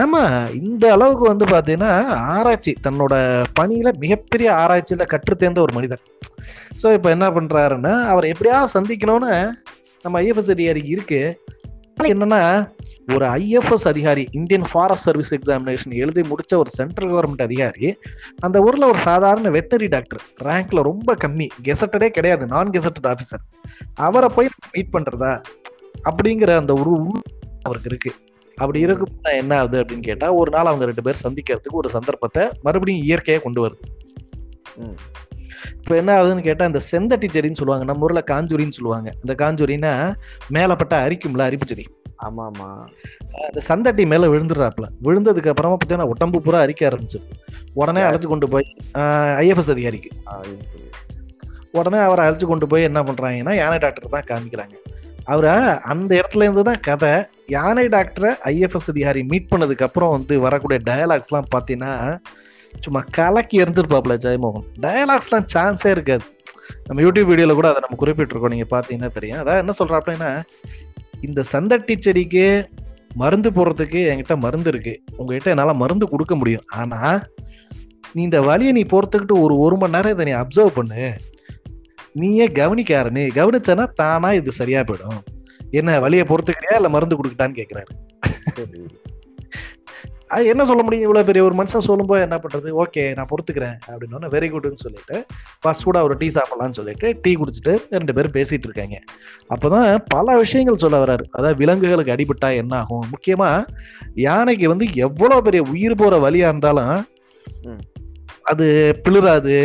ஆமா 0.00 0.54
இந்த 0.54 0.92
அளவுக்கு 0.92 1.24
வந்து 1.28 1.44
பாத்தீங்கன்னா 1.44 2.06
ஆராய்ச்சி 2.06 2.76
தன்னோட 2.82 3.14
பணியில 3.60 3.92
மிகப்பெரிய 3.98 4.52
ஆராய்ச்சியில 4.54 5.06
கற்றுத்தேர்ந்த 5.06 5.60
ஒரு 5.60 5.72
மனிதர். 5.72 6.02
ஸோ 6.82 6.92
இப்போ 6.92 7.10
என்ன 7.10 7.30
பண்றாருன்னா 7.30 8.04
அவர் 8.06 8.24
எப்படியாவது 8.24 8.74
சந்திக்கணும்னு 8.80 9.52
நம்ம 10.02 10.22
ஐஎஃப்எஸ் 10.22 10.50
அதிகாரிக்கு 10.50 10.90
இருக்கு. 10.90 11.40
என்னன்னா 12.02 12.70
ஒரு 13.14 13.26
ஐஎஃப்எஸ் 13.26 13.88
அதிகாரி 13.88 14.28
இந்தியன் 14.30 14.64
ஃபாரஸ்ட் 14.70 15.02
சர்வீஸ் 15.02 15.34
எக்ஸாமினேஷன் 15.34 15.94
எழுதி 15.94 16.20
முடிச்ச 16.20 16.56
ஒரு 16.56 16.70
சென்ட்ரல் 16.70 17.10
கவர்மெண்ட் 17.10 17.42
அதிகாரி 17.42 17.96
அந்த 18.38 18.60
ஊர்ல 18.60 18.86
ஒரு 18.86 18.98
சாதாரண 18.98 19.50
வெட்டரி 19.50 19.88
டாக்டர் 19.88 20.20
ரேங்க்ல 20.42 20.82
ரொம்ப 20.82 21.14
கம்மி 21.14 21.48
கெசட்டடே 21.62 22.08
கிடையாது 22.08 22.46
நான் 22.46 22.70
கெசட்டட் 22.70 23.06
ஆஃபீஸர் 23.06 23.58
அவரை 23.94 24.28
போய் 24.34 24.48
மீட் 24.72 24.88
பண்றதா? 24.92 25.42
அப்படிங்கிற 26.10 26.56
அந்த 26.56 26.72
ஒரு 26.72 27.10
அவருக்கு 27.62 27.88
இருக்கு. 27.88 28.14
அப்படி 28.56 28.80
இருக்கும் 28.80 29.08
என்ன 29.22 29.58
ஆகுது 29.58 29.82
அப்படின்னு 29.82 30.00
கேட்டா 30.00 30.32
ஒரு 30.32 30.50
நாள் 30.50 30.66
அவங்க 30.66 30.84
ரெண்டு 30.84 31.02
பேர் 31.02 31.20
சந்திக்கிறதுக்கு 31.22 31.72
ஒரு 31.72 31.88
சந்தர்ப்பத்தை 31.88 32.48
மறுபடியும் 32.62 33.06
இயற்கையா 33.06 33.42
கொண்டு 33.42 33.66
வருது. 33.66 33.80
ம். 34.76 34.96
இப்போ 35.78 35.94
என்ன 36.00 36.10
ஆகுதுன்னு 36.18 36.46
கேட்டா 36.48 36.64
இந்த 36.70 36.80
செந்தட்டி 36.90 37.28
செடின்னு 37.36 37.60
சொல்லுவாங்க 37.60 37.86
நம்ம 37.90 38.06
ஊர்ல 38.08 38.22
காஞ்சூரின்னு 38.32 38.76
சொல்லுவாங்க. 38.78 39.08
இந்த 39.24 39.34
காஞ்சூரின்னா 39.42 39.92
மேலப்பட்ட 40.56 40.94
அரிக்கும்ல 41.06 41.48
அரிப்பு 41.50 41.68
செடி. 41.72 41.86
ஆமா 42.26 42.42
ஆமா 42.50 42.68
அந்த 43.48 43.60
சந்தட்டி 43.68 44.04
மேல 44.12 44.28
விழுந்துடுறாப்புல. 44.32 44.86
விழுந்ததுக்கு 45.06 45.52
அப்புறமா 45.52 45.76
பார்த்தீங்கன்னா 45.76 46.12
உடம்பு 46.14 46.40
பூரா 46.46 46.60
அரிக்க 46.66 46.88
ஆரம்பிச்சிருது 46.90 47.36
உடனே 47.80 48.02
அழைச்சு 48.08 48.28
கொண்டு 48.32 48.46
போய் 48.54 48.66
ஐஎஃப்எஸ் 49.42 49.72
அதிகாரிக்கு. 49.74 50.10
உடனே 51.78 51.98
அவரை 52.06 52.22
அழைச்சு 52.26 52.46
கொண்டு 52.52 52.66
போய் 52.70 52.88
என்ன 52.88 53.00
பண்றாங்கன்னா 53.08 53.54
யானை 53.62 53.78
டாக்டர் 53.84 54.14
தான் 54.16 54.28
காமிக்கிறாங்க. 54.30 54.76
அவரை 55.32 55.52
அந்த 55.92 56.10
இடத்துல 56.20 56.44
இருந்து 56.46 56.62
தான் 56.68 56.84
கதை. 56.88 57.12
யானை 57.54 57.84
டாக்டரை 57.94 58.30
ஐஎஃப்எஸ் 58.52 58.88
அதிகாரி 58.92 59.20
மீட் 59.30 59.50
பண்ணதுக்கு 59.52 59.86
அப்புறம் 59.86 60.14
வந்து 60.16 60.34
வரக்கூடிய 60.46 60.78
டயலாக்ஸ்லாம் 60.88 61.50
பார்த்தீங்கன்னா 61.54 61.92
சும்மா 62.78 63.00
கலக்கி 63.10 63.62
எரிஞ்சிருப்பாப்ல 63.62 64.14
ஜெயமோகன். 64.24 64.66
டயலாக்ஸ்லாம் 64.80 65.48
சான்ஸே 65.54 65.90
இருக்காது. 65.90 66.24
நம்ம 66.86 67.02
யூடியூப் 67.02 67.30
வீடியோவில் 67.30 67.54
கூட 67.54 67.68
அதை 67.68 67.80
நம்ம 67.88 67.98
குறிப்பிட்டிருக்கோம். 68.04 68.54
நீங்கள் 68.54 68.72
பார்த்தீங்கன்னா 68.74 69.10
தெரியும். 69.10 69.38
அதான் 69.38 69.58
என்ன 69.58 69.72
சொல்றாப்லன்னா 69.78 70.42
இந்த 71.20 71.44
சந்தட்டி 71.52 71.98
செடிக்கு 71.98 72.68
மருந்து 73.14 73.50
போடுறதுக்கு 73.50 74.00
என்கிட்ட 74.10 74.36
மருந்து 74.36 74.68
இருக்கு. 74.68 75.02
உங்ககிட்ட 75.16 75.50
என்னால் 75.50 75.76
மருந்து 75.76 76.08
கொடுக்க 76.08 76.34
முடியும். 76.34 76.64
ஆனால் 76.66 77.20
நீ 78.12 78.22
இந்த 78.22 78.40
வழியை 78.40 78.72
நீ 78.72 78.82
போகிறதுக்கிட்டு 78.82 79.40
ஒரு 79.40 79.58
ஒரு 79.58 79.76
மணி 79.76 79.92
நேரம் 79.92 80.12
இதை 80.12 80.24
நீ 80.24 80.32
அப்சர்வ் 80.38 80.72
பண்ணு. 80.74 81.12
நீயே 82.12 82.46
கவனிக்க 82.46 83.02
ஆரம்பி 83.02 83.24
கவனிச்சனா 83.34 83.92
தானா 83.92 84.32
இது 84.32 84.52
சரியா 84.52 84.80
போயிடும். 84.80 85.20
என்ன 85.70 85.98
வலியை 86.00 86.24
பொறுத்துக்கிறியா 86.28 86.74
இல்லை 86.74 86.90
மருந்து 86.90 87.18
கொடுக்கட்டான்னு 87.18 87.58
கேட்குறாரு 87.58 87.92
சரி. 88.54 88.90
என்ன 90.50 90.64
சொல்ல 90.64 90.82
முடியும்? 90.82 91.02
இவ்வளவு 91.02 91.26
பெரிய 91.28 91.44
ஒரு 91.44 91.54
மனுஷன் 91.54 91.86
சொல்லும்போது 91.86 92.20
என்ன 92.22 92.36
பண்றது? 92.42 92.68
ஓகே 92.82 93.02
நான் 93.16 93.28
பொறுத்துக்கிறேன் 93.30 93.76
அப்படின்னு 93.88 94.30
வெரி 94.34 94.48
குட்னு 94.50 94.82
சொல்லிட்டு 94.84 95.26
ஃபர்ஸ்ட் 95.60 95.82
கூட 95.82 96.02
ஒரு 96.02 96.16
டீ 96.16 96.28
சாப்பிடலாம்னு 96.28 96.78
சொல்லிட்டு 96.78 97.18
டீ 97.22 97.32
குடிச்சிட்டு 97.34 97.72
ரெண்டு 97.90 98.14
பேரும் 98.14 98.32
பேசிட்டு 98.32 98.68
இருக்காங்க. 98.68 98.98
அப்பதான் 99.54 100.04
பல 100.08 100.36
விஷயங்கள் 100.36 100.82
சொல்ல 100.84 101.04
வர்றாரு 101.04 101.24
அதாவது 101.30 101.56
விலங்குகளுக்கு 101.56 102.14
அடிபட்டா 102.16 102.50
என்ன 102.56 102.76
ஆகும்? 102.76 103.04
முக்கியமா 103.12 103.50
யானைக்கு 104.14 104.68
வந்து 104.68 104.88
எவ்வளவு 104.94 105.42
பெரிய 105.42 105.62
உயிர் 105.70 105.94
போற 105.94 106.30
வழியா 106.30 106.50
இருந்தாலும். 106.52 106.96
அது 108.42 108.66
பிளிராது 109.04 109.56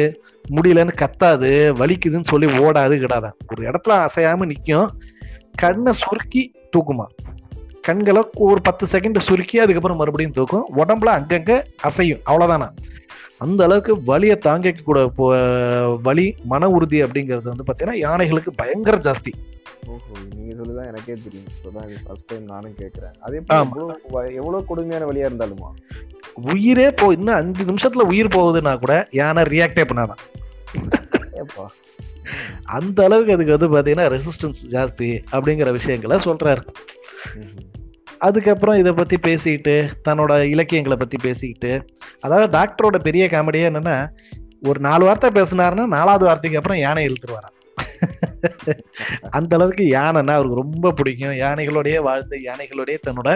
முடியலன்னு 0.55 0.93
கத்தாது 1.01 1.51
வலிக்குதுன்னு 1.81 2.31
சொல்லி 2.31 2.47
ஓடாது 2.65 2.95
கிடாதான் 3.03 3.37
ஒரு 3.51 3.61
இடத்துல 3.69 3.93
அசையாம 4.07 4.47
நிக்கும் 4.51 4.89
கண்ணை 5.55 5.91
சுருக்கி 5.93 6.51
தூக்குமா? 6.75 7.05
கண்களை 7.85 8.21
ஒரு 8.47 8.59
பத்து 8.67 8.85
செகண்ட் 8.93 9.25
சுருக்கி 9.27 9.57
அதுக்கப்புறம் 9.59 9.97
மறுபடியும் 9.97 10.35
தூக்கும். 10.37 10.67
உடம்புல 10.75 11.09
அங்கங்க 11.17 11.51
அசையும். 11.87 12.21
அவ்வளவுதானா? 12.29 12.69
அந்த 13.43 13.59
அளவுக்கு 13.63 13.93
வலியை 14.09 14.37
தாங்கிக்க 14.45 14.83
கூட 14.83 14.99
வலி 16.07 16.27
மன 16.51 16.69
உறுதி 16.75 16.97
அப்படிங்கிறது 17.03 17.51
வந்து 17.51 17.67
பாத்தீங்கன்னா 17.69 17.97
யானைகளுக்கு 18.05 18.51
பயங்கர 18.61 18.97
ஜாஸ்தி. 19.07 19.31
ஓஹோ 19.87 20.13
நீங்க 20.35 20.53
சொல்லிதான் 20.59 20.89
எனக்கே 20.91 21.15
தெரியும். 21.25 21.49
இப்பதான் 21.55 21.89
ஃபர்ஸ்ட் 22.05 22.29
டைம் 22.29 22.45
நானும் 22.53 22.77
கேக்குறேன். 22.79 23.15
அதே 23.25 23.41
எவ்வளவு 24.41 24.65
கொடுமையான 24.65 25.03
வழியா 25.11 25.29
இருந்தாலுமா? 25.31 25.69
உயிரே 26.53 26.87
போ 26.91 27.05
இன்னும் 27.17 27.35
அஞ்சு 27.35 27.63
நிமிஷத்துல 27.63 28.07
உயிர் 28.11 28.35
போகுதுன்னா 28.35 28.73
கூட 28.79 28.95
யானை 29.11 29.43
ரியாக்டே 29.53 29.83
பண்ணாதான். 29.91 30.23
அந்த 32.77 32.97
அளவுக்கு 33.03 33.35
அதுக்கு 33.35 33.57
வந்து 33.57 33.73
பாத்தீங்கன்னா 33.75 34.07
ரெசிஸ்டன்ஸ் 34.15 34.61
ஜாஸ்தி 34.71 35.09
அப்படிங்கிற 35.31 35.71
விஷயங்களை 35.71 36.17
சொல்றாரு. 36.25 36.63
அதுக்கப்புறம் 38.25 38.79
இதை 38.81 38.91
பத்தி 38.91 39.17
பேசிக்கிட்டு 39.17 39.75
தன்னோட 40.07 40.33
இலக்கியங்களை 40.53 40.97
பத்தி 40.97 41.17
பேசிக்கிட்டு 41.21 41.71
அதாவது 42.19 42.47
டாக்டரோட 42.57 42.99
பெரிய 42.99 43.25
காமெடியே 43.25 43.65
என்னன்னா 43.71 43.97
ஒரு 44.61 44.79
நாலு 44.79 45.03
வார்த்தை 45.05 45.29
பேசினாருன்னா 45.29 45.85
நாலாவது 45.95 46.25
வார்த்தைக்கு 46.25 46.59
அப்புறம் 46.59 46.81
யானை 46.85 47.01
இழுத்துருவாராம். 47.07 47.53
அந்த 49.29 49.51
அளவுக்கு 49.55 49.83
யானைன்னா 49.91 50.35
அவருக்கு 50.37 50.61
ரொம்ப 50.61 50.91
பிடிக்கும். 50.91 51.37
யானைகளோடயே 51.43 51.99
வாழ்ந்து 52.07 52.37
யானைகளோடயே 52.47 52.97
தன்னோட 53.07 53.29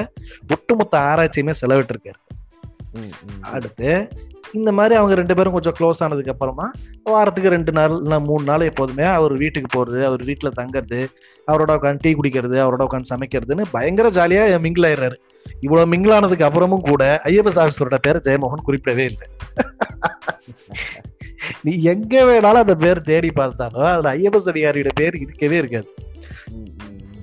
ஒட்டுமொத்த 0.47 0.95
ஆராய்ச்சியுமே 1.09 1.53
செலவிட்டிருக்காரு. 1.61 2.19
அடுத்து 3.53 3.91
இந்த 4.59 4.71
மாதிரி 4.71 4.93
அவங்க 4.99 5.15
ரெண்டு 5.15 5.35
பேரும் 5.35 5.55
கொஞ்சம் 5.55 5.75
க்ளோஸ் 5.79 6.01
ஆனதுக்கு 6.05 6.33
அப்புறமா 6.33 6.65
வாரத்துக்கு 7.13 7.53
ரெண்டு 7.55 7.71
நாள் 7.71 7.95
இல்லை 8.01 8.17
மூணு 8.19 8.43
நாள் 8.43 8.67
எப்போதுமே 8.69 9.05
அவர் 9.17 9.33
வீட்டுக்கு 9.33 9.69
போகிறது 9.77 9.99
அவர் 10.05 10.23
வீட்டில் 10.29 10.57
தங்குறது 10.59 10.99
அவரோட 11.51 11.71
உட்காந்து 11.79 12.03
டீ 12.05 12.11
குடிக்கிறது 12.13 12.57
அவரோட 12.63 12.83
உட்காந்து 12.87 13.11
சமைக்கிறதுன்னு 13.13 13.65
பயங்கர 13.71 14.09
ஜாலியாக 14.17 14.59
மிங்கிள் 14.65 14.87
ஆயிடுறாரு. 14.89 15.17
இவ்வளோ 15.65 15.85
மிங்கிள் 15.93 16.15
ஆனதுக்கு 16.17 16.47
அப்புறமும் 16.47 16.87
கூட 16.89 17.03
ஐஎஃப்எஸ் 17.23 17.59
ஆஃபீஸரோட 17.61 17.97
பேர் 18.01 18.23
ஜெயமோகன் 18.27 18.67
குறிப்பிடவே 18.67 19.05
இல்லை. 19.11 19.27
நீ 21.65 21.71
எங்கே 21.93 22.21
வேணாலும் 22.29 22.63
அந்த 22.65 22.75
பேர் 22.75 23.01
தேடி 23.01 23.31
பார்த்தாலும் 23.31 23.89
அதில் 23.93 24.11
ஐஎஃப்எஸ் 24.17 24.51
அதிகாரியோட 24.53 24.93
பேர் 24.95 25.17
இருக்கவே 25.21 25.57
இருக்காது. 25.57 25.89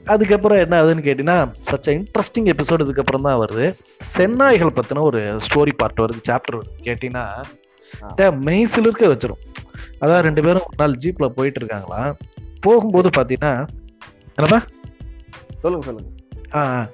அதுக்கப்புறம் 0.06 0.58
என்ன 0.58 0.82
ஆகுதுன்னு 0.82 1.06
கேட்டீங்கன்னா 1.06 1.52
சச்ச 1.70 1.86
இன்ட்ரெஸ்டிங் 1.86 2.48
எபிசோடு 2.52 2.84
இதுக்கப்புறம் 2.86 3.20
தான் 3.20 3.40
வருது. 3.40 3.74
சென்னாய்கள் 4.16 4.76
பத்தின 4.76 5.00
ஒரு 5.00 5.38
ஸ்டோரி 5.46 5.72
பார்ட் 5.76 6.00
வருது 6.00 6.20
சாப்டர் 6.28 6.58
கேட்டீங்கன்னா 6.82 7.24
ஆ. 8.02 8.30
மெய்சில் 8.30 8.86
இருக்க 8.86 9.06
வச்சிரும். 9.06 9.40
அதான் 10.00 10.20
ரெண்டு 10.20 10.42
பேரும் 10.42 10.62
ஒரு 10.66 10.76
நாள் 10.76 10.92
ஜீப்ல 10.92 11.28
போயிட்டு 11.28 11.64
இருக்காங்களாம் 11.64 12.12
போகும்போது 12.60 13.08
பாத்தீங்கன்னா 13.16 13.66
என்னப்பா? 14.36 14.62
சொல்லுங்க 15.56 15.86
சொல்லுங்க. 15.86 16.10
ஆ 16.54 16.88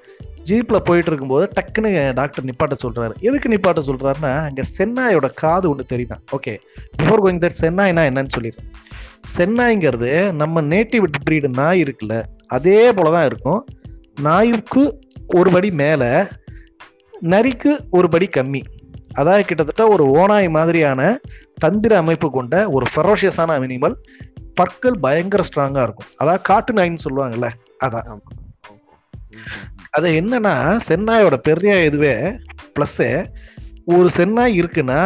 ஜீப்ல 0.44 0.78
போயிட்டு 0.78 1.10
இருக்கும்போது 1.10 1.48
டக்குன்னு 1.56 2.14
டாக்டர் 2.14 2.44
நிப்பாட்ட 2.44 2.72
சொல்றாரு. 2.82 3.12
எதுக்கு 3.20 3.48
நிப்பாட்ட 3.48 3.80
சொல்றாருன்னா 3.86 4.32
அங்க 4.42 4.62
சென்னாயோட 4.78 5.30
காது 5.34 5.70
ஒன்று 5.70 5.84
தெரியுதான் 5.92 6.22
ஓகே 6.32 6.54
பிஃபோர் 7.02 7.22
கோயிங் 7.24 7.42
தட் 7.44 7.60
சென்னாய்னா 7.60 8.04
என்னன்னு 8.10 8.34
சொல்லிடுறேன் 8.36 8.70
சென்னாய்ங்கிறது 9.36 10.32
நம்ம 10.32 10.62
நேட்டிவ் 10.62 11.04
பிரீடு 11.24 11.48
நாய் 11.48 11.82
இருக்குல்ல 11.82 12.14
அதே 12.56 12.80
போலதான் 12.96 13.26
இருக்கும். 13.30 13.60
நாய்க்கு 14.20 14.82
ஒரு 15.38 15.50
படி 15.54 15.68
மேல 15.80 16.02
நரிக்கு 17.32 17.72
ஒரு 17.96 18.06
படி 18.14 18.26
கம்மி. 18.36 18.62
அதாவது 19.20 19.42
கிட்டத்தட்ட 19.48 19.84
ஒரு 19.94 20.04
ஓனாய் 20.20 20.48
மாதிரியான 20.56 21.00
தந்திர 21.64 21.92
அமைப்பு 22.02 22.28
கொண்ட 22.36 22.56
ஒரு 22.76 22.86
ஃபெரோஷியஸான 22.92 23.56
அனிமல் 23.58 23.96
பற்கள் 24.60 24.96
பயங்கர 25.04 25.42
ஸ்ட்ராங்கா 25.48 25.82
இருக்கும். 25.86 26.10
அதாவது 26.16 26.42
காட்டு 26.48 26.72
நாயின்னு 26.78 27.04
சொல்லுவாங்கல்ல 27.06 27.48
அதான் 27.84 28.22
அது 29.96 30.08
என்னன்னா 30.20 30.54
சென்னாயோட 30.88 31.36
பெரிய 31.48 31.72
இதுவே 31.88 32.14
ப்ளஸ்ஸு 32.74 33.08
ஒரு 33.94 34.08
சென்னாய் 34.16 34.58
இருக்குன்னா 34.60 35.00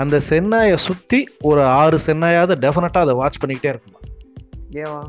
அந்த 0.00 0.16
சென்னாயை 0.28 0.76
சுத்தி 0.86 1.20
ஒரு 1.48 1.62
ஆறு 1.80 1.98
சென்னாயாவது 2.06 2.54
டெஃபினட்டா 2.64 3.00
அதை 3.04 3.14
வாட்ச் 3.20 3.40
பண்ணிக்கிட்டே 3.42 3.72
இருக்கும். 3.72 3.96
ஏவா 4.82 5.00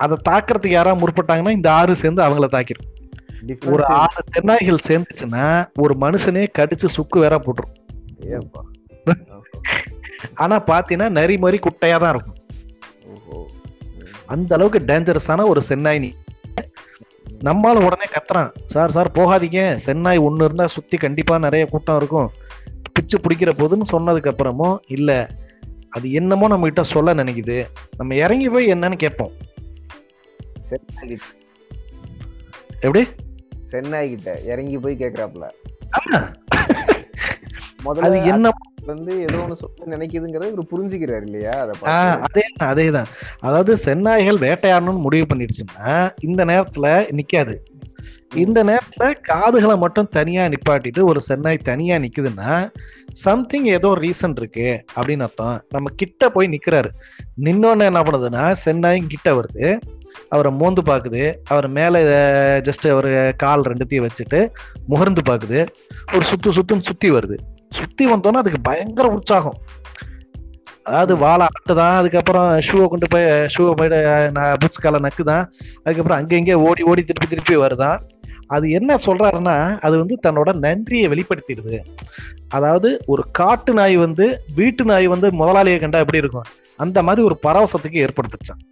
அதை 0.00 0.16
தாக்குறதுக்கு 0.28 0.74
யாராவது 0.78 1.00
முற்பட்டாங்கன்னா 1.02 1.50
இந்த 1.50 1.72
ஆறு 1.72 1.94
சேர்ந்து 1.94 2.22
அவங்கள 2.22 2.46
தாக்கிரும். 2.54 2.88
ஒரு 3.66 3.84
ஆறு 3.86 4.22
சென்னாய்கள் 4.32 4.84
சேர்ந்துச்சுன்னா 4.88 5.68
ஒரு 5.78 5.94
மனுஷனே 6.00 6.46
கடிச்சு 6.58 6.86
சுக்கு 6.96 7.18
வேற 7.18 7.34
போட்டுரும். 7.38 7.74
ஆனா 10.34 10.56
பாத்தீங்கன்னா 10.64 11.08
நரி 11.08 11.38
மாதிரி 11.38 11.58
குட்டையா 11.62 11.98
தான் 11.98 12.12
இருக்கும். 12.14 12.38
அந்த 14.26 14.54
அளவுக்கு 14.54 14.80
டேஞ்சரஸான 14.92 15.46
ஒரு 15.48 15.62
சென்னாய் 15.68 16.12
நம்மால 17.44 17.78
உடனே 17.86 18.06
கத்துறான். 18.12 18.50
சார் 18.66 18.90
சார் 18.90 19.10
போகாதீங்க. 19.10 19.60
சென்னாய் 19.86 20.24
ஒண்ணு 20.26 20.44
இருந்தா 20.44 20.66
சுத்தி 20.66 20.96
கண்டிப்பா 20.96 21.38
நிறைய 21.38 21.66
கூட்டம் 21.66 21.96
இருக்கும். 21.96 22.28
பிச்சு 22.92 23.18
பிடிக்கிற 23.18 23.52
போதுன்னு 23.60 23.86
சொன்னதுக்கு 23.92 24.32
அப்புறமும் 24.32 24.78
இல்ல. 24.86 25.10
அது 25.90 26.12
என்னமோ 26.12 26.48
நம்ம 26.48 26.64
கிட்ட 26.64 26.82
சொல்ல 26.82 27.14
நினைக்குது. 27.14 27.56
நம்ம 27.96 28.14
இறங்கி 28.14 28.48
போய் 28.48 28.72
என்னன்னு 28.74 28.96
கேட்போம். 28.96 29.32
எப்படி? 32.80 33.06
சென்னாய் 33.70 34.08
கிட்ட 34.08 34.40
இறங்கி 34.40 34.78
போய் 34.78 34.96
கேக்குறாப்ல. 34.96 35.48
அது 35.88 36.20
முதல்ல 37.84 38.24
என்ன 38.24 38.50
வந்து 38.84 39.20
ஏதோ 39.20 39.34
ஒண்ணு 39.34 39.52
சொல்ல 39.52 39.96
நினைக்குதுங்கிறத 39.96 40.52
இவர் 40.52 40.70
புரிஞ்சுக்கிறாரு 40.70 41.22
இல்லையா? 41.22 41.52
அதை 41.52 41.74
பார்த்து. 41.80 42.26
அதேதான் 42.26 42.70
அதேதான். 42.70 43.06
அதாவது 43.38 43.74
சென்னாய்கள் 43.84 44.38
வேட்டையாடணும்னு 44.38 45.00
முடிவு 45.00 45.26
பண்ணிடுச்சுன்னா 45.26 46.10
இந்த 46.20 46.44
நேரத்துல 46.44 47.16
நிக்காது. 47.18 47.56
இந்த 48.34 48.64
நேரத்துல 48.64 49.20
காதுகளை 49.20 49.76
மட்டும் 49.76 50.08
தனியா 50.08 50.44
நிப்பாட்டிட்டு 50.44 51.02
ஒரு 51.02 51.20
சென்னாய் 51.28 51.58
தனியா 51.58 51.96
நிக்குதுன்னா 51.96 52.70
சம்திங் 53.12 53.64
ஏதோ 53.64 53.88
ரீசன் 53.88 54.36
இருக்கு 54.36 54.84
அப்படின்னு 54.96 55.20
அர்த்தம். 55.20 55.64
நம்ம 55.68 55.90
கிட்ட 55.96 56.30
போய் 56.30 56.48
நிக்கிறாரு. 56.48 56.88
நின்னோன்னு 57.40 57.78
என்ன 57.78 58.02
பண்ணுதுன்னா 58.02 58.54
சென்னாய் 58.64 59.06
கிட்ட 59.08 59.40
வருது. 59.40 59.80
அவரை 60.28 60.52
மோந்து 60.52 60.82
பார்க்குது 60.82 61.22
அவர் 61.48 61.68
மேலே 61.68 62.00
ஜஸ்ட் 62.68 62.86
அவர் 62.90 63.10
கால் 63.36 63.62
ரெண்டுத்தையும் 63.62 64.06
வச்சுட்டு 64.06 64.40
முகர்ந்து 64.88 65.22
பார்க்குது 65.28 65.60
ஒரு 66.14 66.24
சுத்து 66.30 66.56
சுத்துன்னு 66.56 66.80
சுற்றி 66.80 67.10
வருது. 67.10 67.38
சுற்றி 67.70 68.06
வந்தோன்னே 68.12 68.40
அதுக்கு 68.42 68.60
பயங்கர 68.62 69.08
உற்சாகம். 69.08 69.58
அதாவது 70.82 71.16
வாழை 71.16 71.46
ஆட்டுதான் 71.46 71.96
அதுக்கப்புறம் 71.96 72.46
ஷூவை 72.58 72.86
கொண்டு 72.86 73.06
போய் 73.08 73.24
ஷூவை 73.24 73.72
போய் 73.72 73.88
நான் 74.30 74.56
பூட்ஸ் 74.58 74.80
காலை 74.80 75.00
நக்குதான். 75.00 75.44
அதுக்கப்புறம் 75.82 76.18
அங்கே 76.18 76.36
இங்கே 76.36 76.54
ஓடி 76.54 76.82
ஓடி 76.82 77.02
திருப்பி 77.02 77.26
திருப்பி 77.26 77.56
வருதான். 77.56 78.00
அது 78.46 78.70
என்ன 78.70 78.96
சொல்றாருன்னா 79.06 79.78
அது 79.78 79.98
வந்து 79.98 80.18
தன்னோட 80.26 80.52
நன்றியை 80.54 81.08
வெளிப்படுத்திடுது. 81.08 81.76
அதாவது 82.48 82.88
ஒரு 83.06 83.24
காட்டு 83.32 83.72
நாய் 83.72 83.96
வந்து 83.96 84.40
வீட்டு 84.54 84.84
நாய் 84.84 85.06
வந்து 85.06 85.28
முதலாளியை 85.30 85.80
கண்டா 85.80 85.98
எப்படி 85.98 86.18
இருக்கும்? 86.18 86.48
அந்த 86.76 87.02
மாதிரி 87.02 87.22
ஒரு 87.26 87.38
பரவசத்துக்கு 87.42 88.02
ஏற்படுத்துச்சான் 88.06 88.62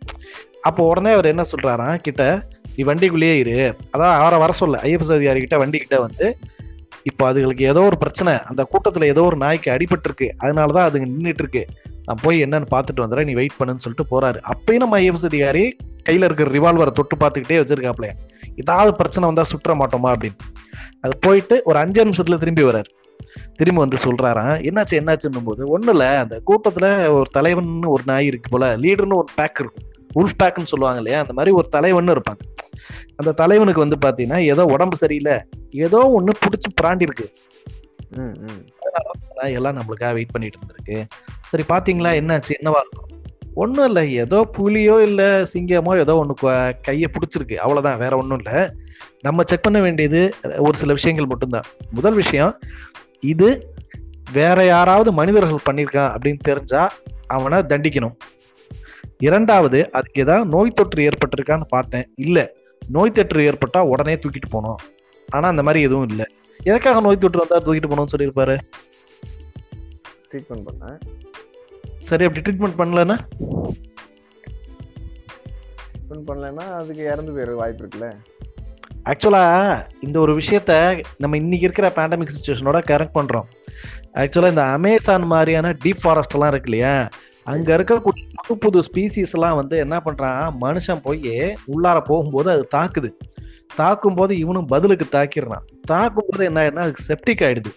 அப்போ 0.62 0.86
உடனே 0.86 1.12
அவர் 1.12 1.24
என்ன 1.24 1.42
சொல்றாரா? 1.42 1.96
கிட்ட 1.96 2.48
நீ 2.76 2.84
வண்டிக்குள்ளேயே 2.84 3.34
இரு. 3.34 3.76
அதான் 3.98 4.14
அவரை 4.14 4.38
வர 4.38 4.52
சொல்ல. 4.52 4.80
ஐஎஃப்எஸ் 4.82 5.14
அதிகாரி 5.14 5.38
கிட்ட 5.38 5.58
வண்டி 5.58 5.78
கிட்ட 5.78 6.00
வந்து 6.00 6.36
இப்போ 7.02 7.32
அதுகளுக்கு 7.32 7.60
ஏதோ 7.60 7.80
ஒரு 7.80 7.98
பிரச்சனை. 7.98 8.32
அந்த 8.44 8.64
கூட்டத்தில் 8.64 9.02
ஏதோ 9.02 9.22
ஒரு 9.22 9.36
நாய்க்கு 9.36 9.70
அடிபட்டு 9.70 10.04
இருக்கு 10.04 10.34
அதனாலதான் 10.44 10.88
அதுங்க 10.88 11.08
நின்றுட்டு 11.18 11.42
இருக்கு 11.44 11.66
நான் 12.04 12.16
போய் 12.22 12.44
என்னன்னு 12.44 12.66
பார்த்துட்டு 12.70 13.00
வந்துடுறேன் 13.00 13.24
நீ 13.24 13.32
வெயிட் 13.32 13.58
பண்ணுன்னு 13.58 13.76
சொல்லிட்டு 13.76 14.20
போறாரு. 14.20 14.40
அப்பயும் 14.52 14.76
நம்ம 14.76 15.00
ஐஎஃப்எஸ் 15.00 15.24
அதிகாரி 15.24 15.76
கையில் 16.02 16.24
இருக்கிற 16.24 16.50
ரிவால்வரை 16.50 16.92
தொட்டு 16.92 17.16
பார்த்துக்கிட்டே 17.16 17.64
வச்சிருக்காப்ல 17.64 18.10
ஏதாவது 18.56 18.96
பிரச்சனை 18.96 19.32
வந்தால் 19.32 19.44
சுற்ற 19.44 19.74
மாட்டோமா 19.74 20.14
அப்படின்னு. 20.14 20.38
அது 21.00 21.16
போயிட்டு 21.20 21.60
ஒரு 21.64 21.78
அஞ்சு 21.78 22.04
நிமிஷத்துல 22.04 22.38
திரும்பி 22.38 22.62
வர்றாரு. 22.62 22.84
திரும்பி 23.54 23.80
வந்து 23.80 23.96
சொல்றாராம் 24.04 24.60
என்னாச்சு? 24.62 24.90
என்னாச்சுன்னும் 24.90 25.44
போது 25.44 25.68
ஒன்றும் 25.68 25.96
இல்லை 25.96 26.16
அந்த 26.16 26.40
கூட்டத்தில் 26.44 27.06
ஒரு 27.06 27.26
தலைவன் 27.32 27.82
ஒரு 27.82 28.02
நாய் 28.06 28.26
இருக்கு 28.26 28.50
போல. 28.50 28.76
லீடர்னு 28.76 29.14
ஒரு 29.14 29.26
பேக் 29.34 29.60
இருக்கும். 29.60 29.84
உல்ஃப் 30.14 30.62
சொல்லுவாங்க 30.62 30.96
இல்லையா? 30.96 31.20
அந்த 31.20 31.32
மாதிரி 31.32 31.54
ஒரு 31.54 31.68
தலைவன் 31.68 32.08
இருப்பாங்க. 32.08 32.42
அந்த 33.16 33.32
தலைவனுக்கு 33.32 33.84
வந்து 33.86 33.98
பாத்தீங்கன்னா 34.06 34.38
ஏதோ 34.44 34.64
உடம்பு 34.64 34.96
சரியில்லை. 34.96 35.40
ஏதோ 35.70 35.98
ஒண்ணு 36.18 36.30
புடிச்சு 36.40 36.68
பிராண்டி 36.82 37.02
இருக்கு 37.02 37.32
ம் 38.16 38.36
ம். 38.40 38.64
நாய் 39.34 39.52
எல்லாம் 39.52 39.76
நம்மளுக்காக 39.76 40.12
வெயிட் 40.12 40.30
பண்ணிட்டு 40.30 40.58
இருந்திருக்கு. 40.58 41.06
சரி 41.44 41.64
பாத்தீங்களா? 41.68 42.10
என்னாச்சு? 42.20 42.52
என்னவா 42.60 42.80
இருக்கும்? 42.80 43.06
ஒன்றும் 43.54 43.84
இல்லை. 43.84 44.14
ஏதோ 44.14 44.50
புலியோ 44.58 45.02
இல்லை 45.02 45.24
சிங்கமோ 45.24 45.98
ஏதோ 45.98 46.16
ஒன்று 46.16 46.34
கையை 46.82 47.10
பிடிச்சிருக்கு. 47.12 47.54
அவ்வளோதான் 47.54 47.98
வேற 47.98 48.16
ஒன்றும் 48.16 48.40
இல்லை. 48.44 48.70
நம்ம 49.20 49.42
செக் 49.46 49.62
பண்ண 49.62 49.80
வேண்டியது 49.80 50.34
ஒரு 50.58 50.76
சில 50.76 50.92
விஷயங்கள் 50.92 51.26
மட்டும்தான். 51.26 51.64
முதல் 51.90 52.14
விஷயம் 52.14 52.58
இது 53.20 53.74
வேற 54.32 54.64
யாராவது 54.64 55.12
மனிதர்கள் 55.12 55.66
பண்ணியிருக்கான் 55.70 56.14
அப்படின்னு 56.14 56.38
தெரிஞ்சா 56.38 56.92
அவனை 57.26 57.58
தண்டிக்கணும். 57.58 58.16
இரண்டாவது 59.18 59.92
அதுக்கு 59.92 60.22
ஏதாவது 60.22 60.48
நோய் 60.48 60.70
தொற்று 60.70 61.08
ஏற்பட்டிருக்கான்னு 61.08 61.64
பார்த்தேன். 61.68 62.12
இல்லை 62.16 62.48
நோய் 62.88 63.12
தொற்று 63.12 63.40
ஏற்பட்டா 63.40 63.78
உடனே 63.78 64.14
தூக்கிட்டு 64.14 64.50
போகணும் 64.50 64.76
ஆனா 65.28 65.48
அந்த 65.48 65.62
மாதிரி 65.62 65.84
எதுவும் 65.84 66.08
இல்லை. 66.08 66.24
எதுக்காக 66.64 67.00
நோய் 67.00 67.16
தொற்று 67.16 67.46
வந்தா 67.48 67.72
தூக்கிட்டு 67.72 67.90
போகணும்னு 67.90 68.14
சொல்லியிருப்பாரு? 68.16 68.58
ட்ரீட்மெண்ட் 70.30 70.66
பண்ணேன். 70.68 70.98
சரி 72.00 72.24
அப்படி 72.24 72.50
ட்ரீட்மெண்ட் 72.50 72.78
பண்ணலன்னா? 72.78 73.18
ட்ரீட்மெண்ட் 76.08 76.26
பண்ணலைன்னா 76.26 76.74
அதுக்கு 76.74 77.02
இறந்து 77.02 77.32
போயிட 77.32 77.54
வாய்ப்பு 77.54 77.86
இருக்குல்ல. 77.86 78.12
ஆக்சுவலா 79.04 79.44
இந்த 80.00 80.20
ஒரு 80.20 80.38
விஷயத்த 80.38 81.02
நம்ம 81.18 81.36
இன்னைக்கு 81.36 81.70
இருக்கிற 81.70 81.92
பேண்டமிக் 81.96 82.34
சுச்சுவேஷனோட 82.36 82.80
கரெக்ட் 82.86 83.14
பண்றோம். 83.14 83.48
ஆக்சுவலா 84.14 84.48
இந்த 84.48 84.64
அமேசான் 84.64 85.22
மாதிரியான 85.22 85.76
டீப் 85.84 86.00
ஃபாரஸ்ட் 86.02 86.34
எல்லாம் 86.34 86.50
இருக்கு 86.50 86.70
இல்லையா? 86.70 87.08
அங்க 87.50 87.68
இருக்கக்கூடிய 87.76 88.24
புது 88.46 88.58
புது 88.58 88.78
ஸ்பீசிஸ் 88.86 89.34
எல்லாம் 89.36 89.58
வந்து 89.60 89.76
என்ன 89.84 89.96
பண்றான்? 90.04 90.54
மனுஷன் 90.60 91.04
போய் 91.06 91.34
உள்ளார 91.72 91.98
போகும்போது 92.10 92.48
அது 92.54 92.64
தாக்குது. 92.76 93.10
தாக்கும் 93.74 94.14
போது 94.14 94.32
இவனும் 94.38 94.66
பதிலுக்கு 94.66 95.06
தாக்கிடுறான். 95.12 95.64
தாக்கும் 95.92 96.28
போது 96.28 96.44
என்ன 96.44 96.60
ஆயிடுனா 96.62 96.84
அதுக்கு 96.86 97.04
செப்டிக் 97.10 97.44
ஆயிடுது. 97.48 97.72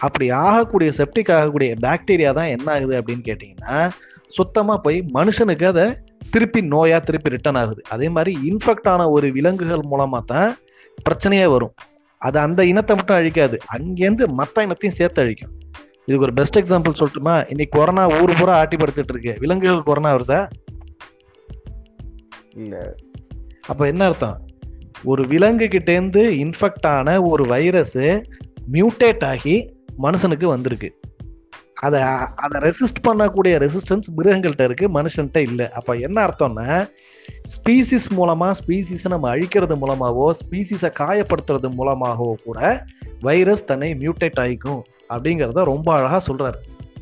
அப்படி 0.00 0.26
ஆகக்கூடிய 0.30 0.90
செப்டிக் 0.96 1.32
ஆகக்கூடிய 1.36 1.70
பாக்டீரியா 1.82 2.32
தான் 2.34 2.52
என்ன 2.56 2.66
ஆகுது 2.72 2.94
அப்படின்னு 3.00 3.24
கேட்டிங்கன்னா 3.28 3.76
சுத்தமா 4.28 4.76
போய் 4.76 4.98
மனுஷனுக்கு 5.14 5.66
அதை 5.66 5.84
திருப்பி 6.30 6.60
நோயா 6.60 6.96
திருப்பி 7.00 7.30
ரிட்டர்ன் 7.30 7.58
ஆகுது. 7.62 7.82
அதே 7.88 8.08
மாதிரி 8.08 8.32
இன்ஃபெக்ட் 8.48 8.88
ஆன 8.92 9.10
ஒரு 9.10 9.28
விலங்குகள் 9.32 9.88
மூலமா 9.92 10.20
தான் 10.32 10.50
பிரச்சனையே 11.06 11.46
வரும். 11.50 11.74
அது 12.22 12.38
அந்த 12.38 12.60
இனத்தை 12.64 12.96
மட்டும் 12.96 13.16
அழிக்காது. 13.16 13.56
அங்கேருந்து 13.76 14.26
மற்ற 14.40 14.62
இனத்தையும் 14.62 14.98
சேர்த்து 15.00 15.22
அழிக்கும். 15.22 15.54
இதுக்கு 16.08 16.26
ஒரு 16.26 16.34
பெஸ்ட் 16.34 16.58
எக்ஸாம்பிள் 16.58 16.94
சொல்லட்டுமா? 16.98 17.48
இன்னைக்கு 17.48 17.78
கொரோனா 17.78 18.20
ஊர் 18.20 18.34
பூரா 18.38 18.56
ஆட்டி 18.56 18.76
படுத்துட்டு 18.76 19.08
இருக்கு. 19.08 19.34
விலங்குகள் 19.38 19.82
கொரோனா 19.82 20.16
வருதா? 20.16 20.48
இல்ல. 22.56 22.94
அப்ப 23.66 23.86
என்ன 23.86 24.06
அர்த்தம்? 24.06 24.46
ஒரு 25.04 25.26
விலங்கு 25.26 25.64
கிட்டேருந்து 25.64 26.22
இன்ஃபெக்ட் 26.38 26.86
ஆன 26.86 27.22
ஒரு 27.22 27.46
வைரஸ் 27.46 27.98
மியூட்டேட் 28.72 29.24
ஆகி 29.24 29.76
மனுஷனுக்கு 30.02 30.44
வந்திருக்கு. 30.44 31.00
அதை 31.74 32.00
அதை 32.36 32.70
ரெசிஸ்ட் 32.70 33.06
பண்ணக்கூடிய 33.08 33.68
ரெசிஸ்டன்ஸ் 33.68 34.08
மிருகங்கள்கிட்ட 34.16 34.64
இருக்கு 34.64 34.88
மனுஷன்கிட்ட 34.88 35.36
இல்லை. 35.36 35.70
அப்ப 35.70 35.94
என்ன 35.94 36.26
அர்த்தம்னா 36.26 36.88
ஸ்பீசிஸ் 37.28 38.08
மூலமா 38.16 38.52
ஸ்பீசிஸை 38.66 39.08
நம்ம 39.08 39.36
அழிக்கிறது 39.36 39.76
மூலமாவோ 39.80 40.30
ஸ்பீசிஸை 40.40 40.92
காயப்படுத்துறது 40.98 41.70
மூலமாகவோ 41.70 42.36
கூட 42.44 42.84
வைரஸ் 43.20 43.64
தன்னை 43.64 43.94
மியூட்டேட் 43.94 44.40
ஆகிக்கும் 44.40 44.82
அப்படிங்கிறத 45.08 45.64
ரொம்ப 45.64 45.94
அழகா 45.94 46.20
சொல்றாரு. 46.26 46.58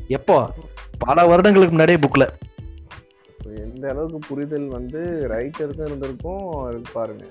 எப்போ? 0.07 0.53
பல 0.97 1.25
வருடங்களுக்கு 1.25 1.75
முன்னாடியே 1.75 2.07
புக்ல 2.07 2.27
எந்த 3.57 3.89
அளவுக்கு 3.89 4.19
புரிதல் 4.27 4.67
வந்து 4.67 5.27
ரைட்டருக்கும் 5.29 5.85
இருந்திருக்கும் 5.85 6.85
பாருங்க. 6.93 7.25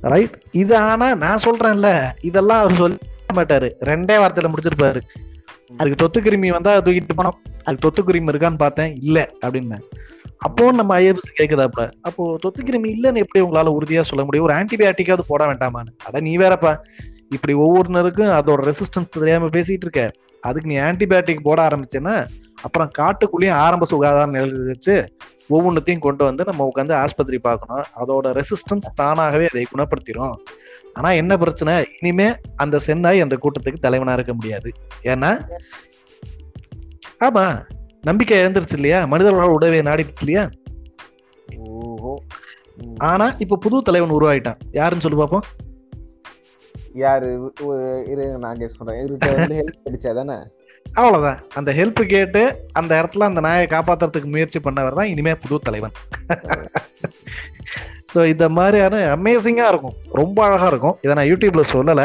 ரைட் 0.00 0.42
இது 0.50 0.76
ஆனா 0.76 1.14
நான் 1.14 1.38
சொல்றேன்ல. 1.44 2.10
இதெல்லாம் 2.20 2.58
அவர் 2.58 2.76
சொல்ல 2.76 2.96
மாட்டாரு. 3.34 3.72
ரெண்டே 3.80 4.14
வார்த்தையில 4.22 4.52
முடிச்சிருப்பாரு. 4.52 5.00
அதுக்கு 5.76 5.96
தொத்து 5.96 6.20
கிருமி 6.20 6.48
வந்தா 6.48 6.76
தூக்கிட்டு 6.76 7.08
போனோம். 7.16 7.38
அதுக்கு 7.64 7.90
தொத்து 7.90 8.02
கிருமி 8.02 8.30
இருக்கான்னு 8.30 8.56
பார்த்தேன். 8.56 8.96
இல்ல 8.96 9.30
அப்படின்னு. 9.46 9.80
அப்போ 10.38 10.72
நம்ம 10.72 11.00
ஐஎஃப்எஸ் 11.00 11.38
கேக்குதாப்ப 11.38 11.90
அப்போ 12.00 12.36
தொத்து 12.40 12.62
கிருமி 12.62 12.90
இல்லைன்னு 12.90 13.24
எப்படி 13.24 13.44
உங்களால 13.44 13.76
உறுதியா 13.80 14.00
சொல்ல 14.00 14.24
முடியும்? 14.24 14.46
ஒரு 14.46 14.54
ஆன்டிபயாட்டிக்காவது 14.54 15.20
போட 15.26 15.46
வேண்டாமான்னு. 15.46 15.96
அட 16.04 16.20
நீ 16.20 16.36
வேறப்பா. 16.36 16.78
இப்படி 17.36 17.54
ஒவ்வொருத்தருக்கும் 17.64 18.32
அதோட 18.38 18.60
ரெசிஸ்டன்ஸ் 18.68 19.14
தெரியாம 19.16 19.46
பேசிட்டு 19.46 19.84
இருக்க. 19.86 20.02
அதுக்கு 20.48 20.70
நீ 20.70 20.76
ஆன்டிபயாட்டிக் 20.88 21.46
போட 21.48 21.58
ஆரம்பிச்சேன்னா 21.68 22.14
அப்புறம் 22.62 22.90
காட்டுக்குள்ளேயும் 22.98 23.60
ஆரம்ப 23.66 23.84
சுகாதாரம் 23.84 24.38
எழுதி 24.42 24.66
வச்சு 24.66 24.94
ஒவ்வொன்றத்தையும் 25.50 26.04
கொண்டு 26.06 26.22
வந்து 26.24 26.42
நம்ம 26.44 26.68
உட்காந்து 26.74 26.94
ஆஸ்பத்திரி 27.02 27.38
பார்க்கணும். 27.38 27.84
அதோட 28.02 28.26
ரெசிஸ்டன்ஸ் 28.38 28.88
தானாகவே 28.94 29.46
அதை 29.52 29.66
குணப்படுத்திடும் 29.72 30.34
ஆனா 30.94 31.10
என்ன 31.20 31.32
பிரச்சனை? 31.36 31.74
இனிமே 32.00 32.28
அந்த 32.56 32.76
சென்னாய் 32.86 33.24
அந்த 33.26 33.36
கூட்டத்துக்கு 33.42 33.84
தலைவனா 33.86 34.12
இருக்க 34.12 34.34
முடியாது. 34.34 34.70
ஏன்னா 35.02 35.30
ஆமா 37.20 37.44
நம்பிக்கை 38.02 38.38
இழந்துருச்சு 38.44 38.76
இல்லையா? 38.78 39.00
மனிதர்களோட 39.02 39.50
உடவே 39.56 39.80
நாடிடுச்சு 39.88 40.24
இல்லையா. 40.24 40.44
ஆனா 43.10 43.26
இப்ப 43.38 43.56
புது 43.56 43.82
தலைவன் 43.82 44.16
உருவாயிட்டான். 44.18 44.60
யாருன்னு 44.70 45.04
சொல்லி 45.04 45.18
பார்ப்போம் 45.18 45.44
யாரு? 47.04 47.28
இரு 48.12 48.24
நான் 48.44 48.60
கெஸ் 48.62 48.78
பண்றேன். 48.78 48.98
இவர்கிட்ட 49.00 49.30
வந்து 49.36 49.54
ஹெல்ப் 49.60 49.86
அடிச்சா 49.88 50.12
தானே 50.20 50.36
அவ்வளவுதான். 50.86 51.38
அந்த 51.58 51.70
ஹெல்ப் 51.78 52.00
கேட்டு 52.12 52.40
அந்த 52.78 52.92
இடத்துல 53.00 53.28
அந்த 53.30 53.40
நாயை 53.46 53.66
காப்பாத்துறதுக்கு 53.74 54.32
முயற்சி 54.34 54.58
பண்ணவர் 54.64 54.98
தான் 54.98 55.10
இனிமே 55.12 55.32
புது 55.42 55.58
தலைவன். 55.68 55.94
ஸோ 58.12 58.20
இந்த 58.32 58.46
மாதிரியான 58.56 58.96
அமேசிங்கா 59.16 59.66
இருக்கும். 59.72 59.96
ரொம்ப 60.20 60.38
அழகா 60.46 60.66
இருக்கும். 60.72 60.96
இதை 61.04 61.14
நான் 61.18 61.30
யூடியூப்ல 61.30 61.64
சொல்லல. 61.74 62.04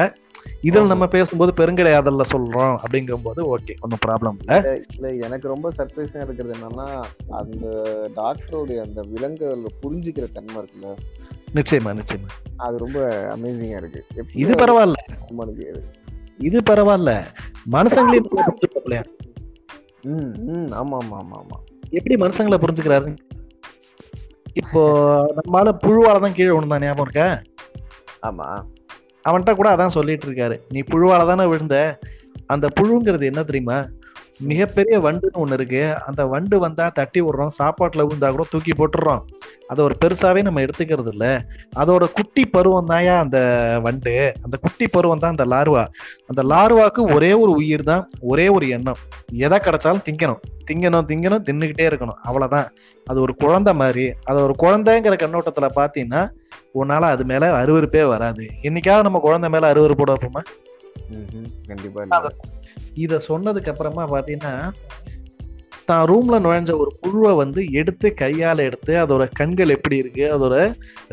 இதில் 0.67 0.91
நம்ம 0.91 1.05
பேசும்போது 1.15 1.51
பெருங்கடையாதல்ல 1.57 2.23
சொல்றோம் 2.33 2.75
அப்படிங்கும்போது 2.83 3.41
ஓகே 3.55 3.73
ஒன்றும் 3.83 4.03
ப்ராப்ளம் 4.05 4.37
இல்லை. 4.43 4.57
இல்ல 4.95 5.09
எனக்கு 5.27 5.47
ரொம்ப 5.53 5.67
சர்ப்ரைஸா 5.77 6.21
இருக்கிறது 6.25 6.55
என்னன்னா 6.57 6.87
அந்த 7.41 7.65
டாக்டருடைய 8.21 8.79
அந்த 8.87 9.01
விலங்குகள் 9.13 9.79
புரிஞ்சுக்கிற 9.83 10.27
தன்மை 10.37 10.57
இருக்குல்ல. 10.61 10.93
நிச்சயமா 11.47 11.93
நிச்சயமா. 11.93 12.27
அது 12.59 12.77
ரொம்ப 12.77 12.99
அமேசிங்கா 13.33 13.77
இருக்கு. 13.77 14.01
இது 14.35 14.53
பரவாயில்ல. 14.55 14.97
இது? 15.53 15.81
இது 16.39 16.63
பரவாயில்ல. 16.63 17.11
மனுஷங்களையும் 17.71 18.27
நல்லா 18.29 18.43
புரிஞ்சுக்கலையா 18.47 19.03
ம் 20.05 20.33
ம் 20.47 20.67
ஆமா 20.71 20.97
ஆமா 20.97 21.17
ஆமா 21.17 21.37
ஆமா. 21.37 21.57
எப்படி 21.91 22.15
மனுஷங்களை 22.15 22.57
புரிஞ்சுக்கிறாரு? 22.57 23.09
இப்போ 24.53 24.81
நம்மளால 25.35 25.71
புழுவால 25.83 26.19
தான் 26.19 26.33
கீழே 26.33 26.51
விழுந்தான் 26.51 26.81
ஞாபகம் 26.81 27.05
இருக்கா? 27.05 27.27
ஆமா. 28.21 28.47
அவன்கிட்ட 29.25 29.55
கூட 29.55 29.69
அதான் 29.69 29.87
சொல்லிட்டு 29.87 30.27
இருக்காரு. 30.27 30.59
நீ 30.71 30.81
புழுவால 30.81 31.25
தானே 31.25 31.45
விழுந்த? 31.45 31.99
அந்த 32.47 32.67
புழுங்கிறது 32.67 33.25
என்ன 33.25 33.43
தெரியுமா? 33.43 33.77
மிகப்பெரிய 34.39 34.99
வண்டுன்னு 34.99 35.33
ஒன்று 35.33 35.53
இருக்கு. 35.53 35.95
அந்த 36.05 36.25
வண்டு 36.25 36.59
வந்தா 36.59 36.89
தட்டி 36.89 37.21
விடுறோம். 37.21 37.47
சாப்பாட்டில் 37.47 38.03
விழுந்தா 38.03 38.29
கூட 38.29 38.43
தூக்கி 38.49 38.71
போட்டுடுறோம். 38.71 39.19
அதை 39.67 39.85
ஒரு 39.85 39.95
பெருசாவே 40.05 40.41
நம்ம 40.41 40.61
எடுத்துக்கிறது 40.61 41.07
இல்லை. 41.07 41.37
அதோட 41.75 42.13
குட்டி 42.13 42.45
பருவம் 42.45 42.87
தாயா 42.87 43.17
அந்த 43.17 43.39
வண்டு. 43.83 44.33
அந்த 44.43 44.57
குட்டி 44.61 44.87
பருவம் 44.87 45.19
தான் 45.19 45.35
அந்த 45.37 45.45
லார்வா. 45.45 45.87
அந்த 46.27 46.43
லார்வாக்கு 46.43 47.13
ஒரே 47.13 47.33
ஒரு 47.33 47.51
உயிர் 47.51 47.83
தான் 47.83 48.09
ஒரே 48.19 48.49
ஒரு 48.49 48.67
எண்ணம். 48.67 48.97
எதை 49.33 49.57
கிடைச்சாலும் 49.57 50.03
திங்கணும். 50.09 50.39
திங்கணும் 50.71 51.07
திங்கணும் 51.07 51.43
தின்னுக்கிட்டே 51.49 51.87
இருக்கணும். 51.89 52.17
அவ்வளோதான் 52.25 52.65
அது 53.05 53.21
ஒரு 53.21 53.35
குழந்தை 53.35 53.73
மாதிரி. 53.73 54.13
அது 54.25 54.43
ஒரு 54.43 54.55
குழந்தைங்கிற 54.59 55.15
கண்ணோட்டத்தில் 55.15 55.75
பார்த்தீங்கன்னா 55.75 56.29
உன்னால் 56.71 57.01
அது 57.01 57.25
மேலே 57.25 57.45
அருவருப்பே 57.45 58.07
வராது. 58.07 58.47
என்னைக்காவது 58.61 59.01
நம்ம 59.01 59.19
குழந்தை 59.19 59.49
மேலே 59.49 59.67
அருவறுப்போட 59.67 60.13
வைப்போமா? 60.13 60.41
கண்டிப்பா 61.67 62.31
இத 62.93 63.19
சொன்னதுக்கு 63.27 63.71
அப்புறமா 63.73 64.03
பாத்தீங்கன்னா 64.13 64.53
தான் 65.85 66.07
ரூம்ல 66.09 66.35
நுழைஞ்ச 66.41 66.71
ஒரு 66.77 66.91
புழுவை 67.01 67.35
வந்து 67.35 67.61
எடுத்து 67.71 68.07
கையால 68.21 68.63
எடுத்து 68.69 68.93
அதோட 68.95 69.23
கண்கள் 69.33 69.69
எப்படி 69.69 69.97
இருக்கு 69.97 70.23
அதோட 70.37 70.55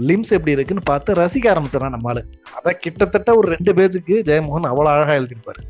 லிம்ஸ் 0.09 0.33
எப்படி 0.33 0.53
இருக்குன்னு 0.53 0.83
பார்த்து 0.85 1.15
ரசிக்க 1.15 1.53
ஆரம்பிச்சிடறான் 1.53 1.95
நம்மளால 1.97 2.23
அத 2.55 2.73
கிட்டத்தட்ட 2.73 3.37
ஒரு 3.37 3.49
ரெண்டு 3.49 3.75
பேஜுக்கு 3.75 4.17
ஜெயமோகன் 4.31 4.71
அவ்வளவு 4.73 4.95
அழகா 4.95 5.15
எழுதியிருப்பாரு. 5.15 5.63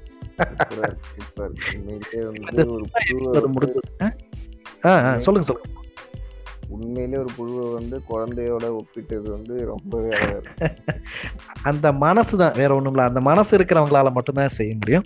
சொல்லுங்க 5.18 5.46
சொல்லுங்க. 5.48 5.68
உண்மையிலேயே 6.68 7.24
ஒரு 7.24 7.30
புழுவை 7.38 7.72
வந்து 7.72 7.96
குழந்தையோட 8.10 8.66
ஒப்பிட்டது 8.80 9.28
வந்து 9.30 9.66
ரொம்பவே. 9.66 10.10
அந்த 11.62 11.92
மனசு 11.92 12.38
தான் 12.38 12.52
வேற 12.52 12.74
ஒண்ணும் 12.74 12.92
இல்ல 12.92 13.04
அந்த 13.04 13.20
மனசு 13.20 13.58
இருக்கிறவங்களால 13.58 14.12
மட்டும்தான் 14.12 14.48
செய்ய 14.48 14.74
முடியும். 14.74 15.04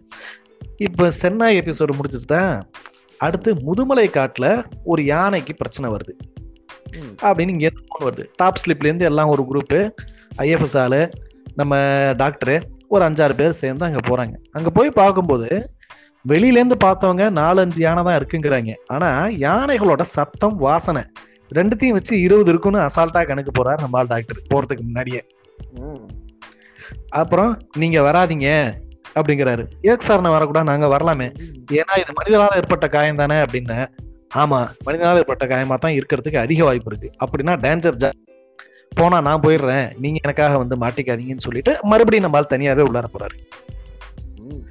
இப்ப 0.77 1.11
சென்னாய் 1.23 1.59
எபிசோடு 1.61 1.94
முடிச்சுட்டு 1.99 2.33
தான் 2.37 2.71
அடுத்து 3.18 3.55
முதுமலை 3.55 4.07
காட்டுல 4.09 4.64
ஒரு 4.85 5.05
யானைக்கு 5.05 5.55
பிரச்சனை 5.55 5.90
வருது. 5.90 6.14
அப்படின்னு 7.23 7.49
இங்க 7.49 7.71
வருது. 8.01 8.25
டாப் 8.37 8.61
ஸ்லிப்ல 8.66 8.90
இருந்து 8.90 9.05
எல்லாம் 9.05 9.29
ஒரு 9.29 9.47
குரூப்பு 9.51 9.90
ஐஎஃப்எஸ் 10.38 10.79
ஆளு 10.79 11.11
நம்ம 11.55 11.77
டாக்டரு 12.12 12.62
ஒரு 12.88 13.05
அஞ்சாறு 13.05 13.35
பேர் 13.35 13.53
சேர்ந்து 13.53 13.85
அங்க 13.85 13.99
போறாங்க. 14.09 14.35
அங்க 14.51 14.71
போய் 14.71 14.90
பார்க்கும்போது 14.90 15.71
வெளியில 16.29 16.61
இருந்து 16.61 16.77
பார்த்தவங்க 16.85 17.25
நாலஞ்சு 17.40 17.81
யானை 17.81 18.03
தான் 18.03 18.18
இருக்குங்கிறாங்க. 18.21 18.75
ஆனா 18.87 19.27
யானைகளோட 19.27 20.03
சத்தம் 20.03 20.57
வாசனை 20.57 21.03
ரெண்டுத்தையும் 21.55 21.89
வச்சு 21.89 22.21
இருபது 22.21 22.49
இருக்குன்னு 22.51 22.79
அசால்ட்டா 22.79 23.27
கணக்கு 23.27 23.65
போறாரு 23.65 23.79
நம்ம 23.79 24.03
டாக்டர் 24.05 24.41
போறதுக்கு 24.55 24.81
முன்னாடியே. 24.81 25.27
ம். 25.73 26.09
அப்புறம் 27.09 27.61
நீங்க 27.77 28.01
வராதீங்க 28.01 28.75
அப்படிங்கிறாரு. 29.15 29.67
ஏக் 29.83 30.01
சார் 30.01 30.21
நான் 30.21 30.33
வரக்கூடாது? 30.33 30.67
நாங்க 30.67 30.87
வரலாமே. 30.87 31.27
ஏன்னா 31.73 31.99
இது 31.99 32.13
மனிதனால 32.23 32.57
ஏற்பட்ட 32.57 32.89
காயம் 32.89 33.17
தானே 33.17 33.35
அப்படின்னு. 33.35 33.87
ஆமா 34.35 34.69
மனிதனால 34.87 35.17
ஏற்பட்ட 35.17 35.47
காயமா 35.47 35.75
தான் 35.79 35.93
இருக்கிறதுக்கு 35.93 36.37
அதிக 36.37 36.65
வாய்ப்பு 36.65 36.97
இருக்கு. 36.97 37.27
அப்படின்னா 37.27 37.51
டேஞ்சர் 37.51 37.97
ஜா 37.97 38.11
போனா 38.89 39.21
நான் 39.21 39.41
போயிடுறேன். 39.41 39.93
நீங்க 39.99 40.19
எனக்காக 40.23 40.59
வந்து 40.59 40.77
மாட்டிக்காதீங்கன்னு 40.77 41.39
சொல்லிட்டு 41.39 41.79
மறுபடியும் 41.83 42.25
நம்மால் 42.25 42.47
தனியாவே 42.51 42.83
உள்ளார 42.91 43.05
போறாரு. 43.19 43.37
ம். 44.37 44.69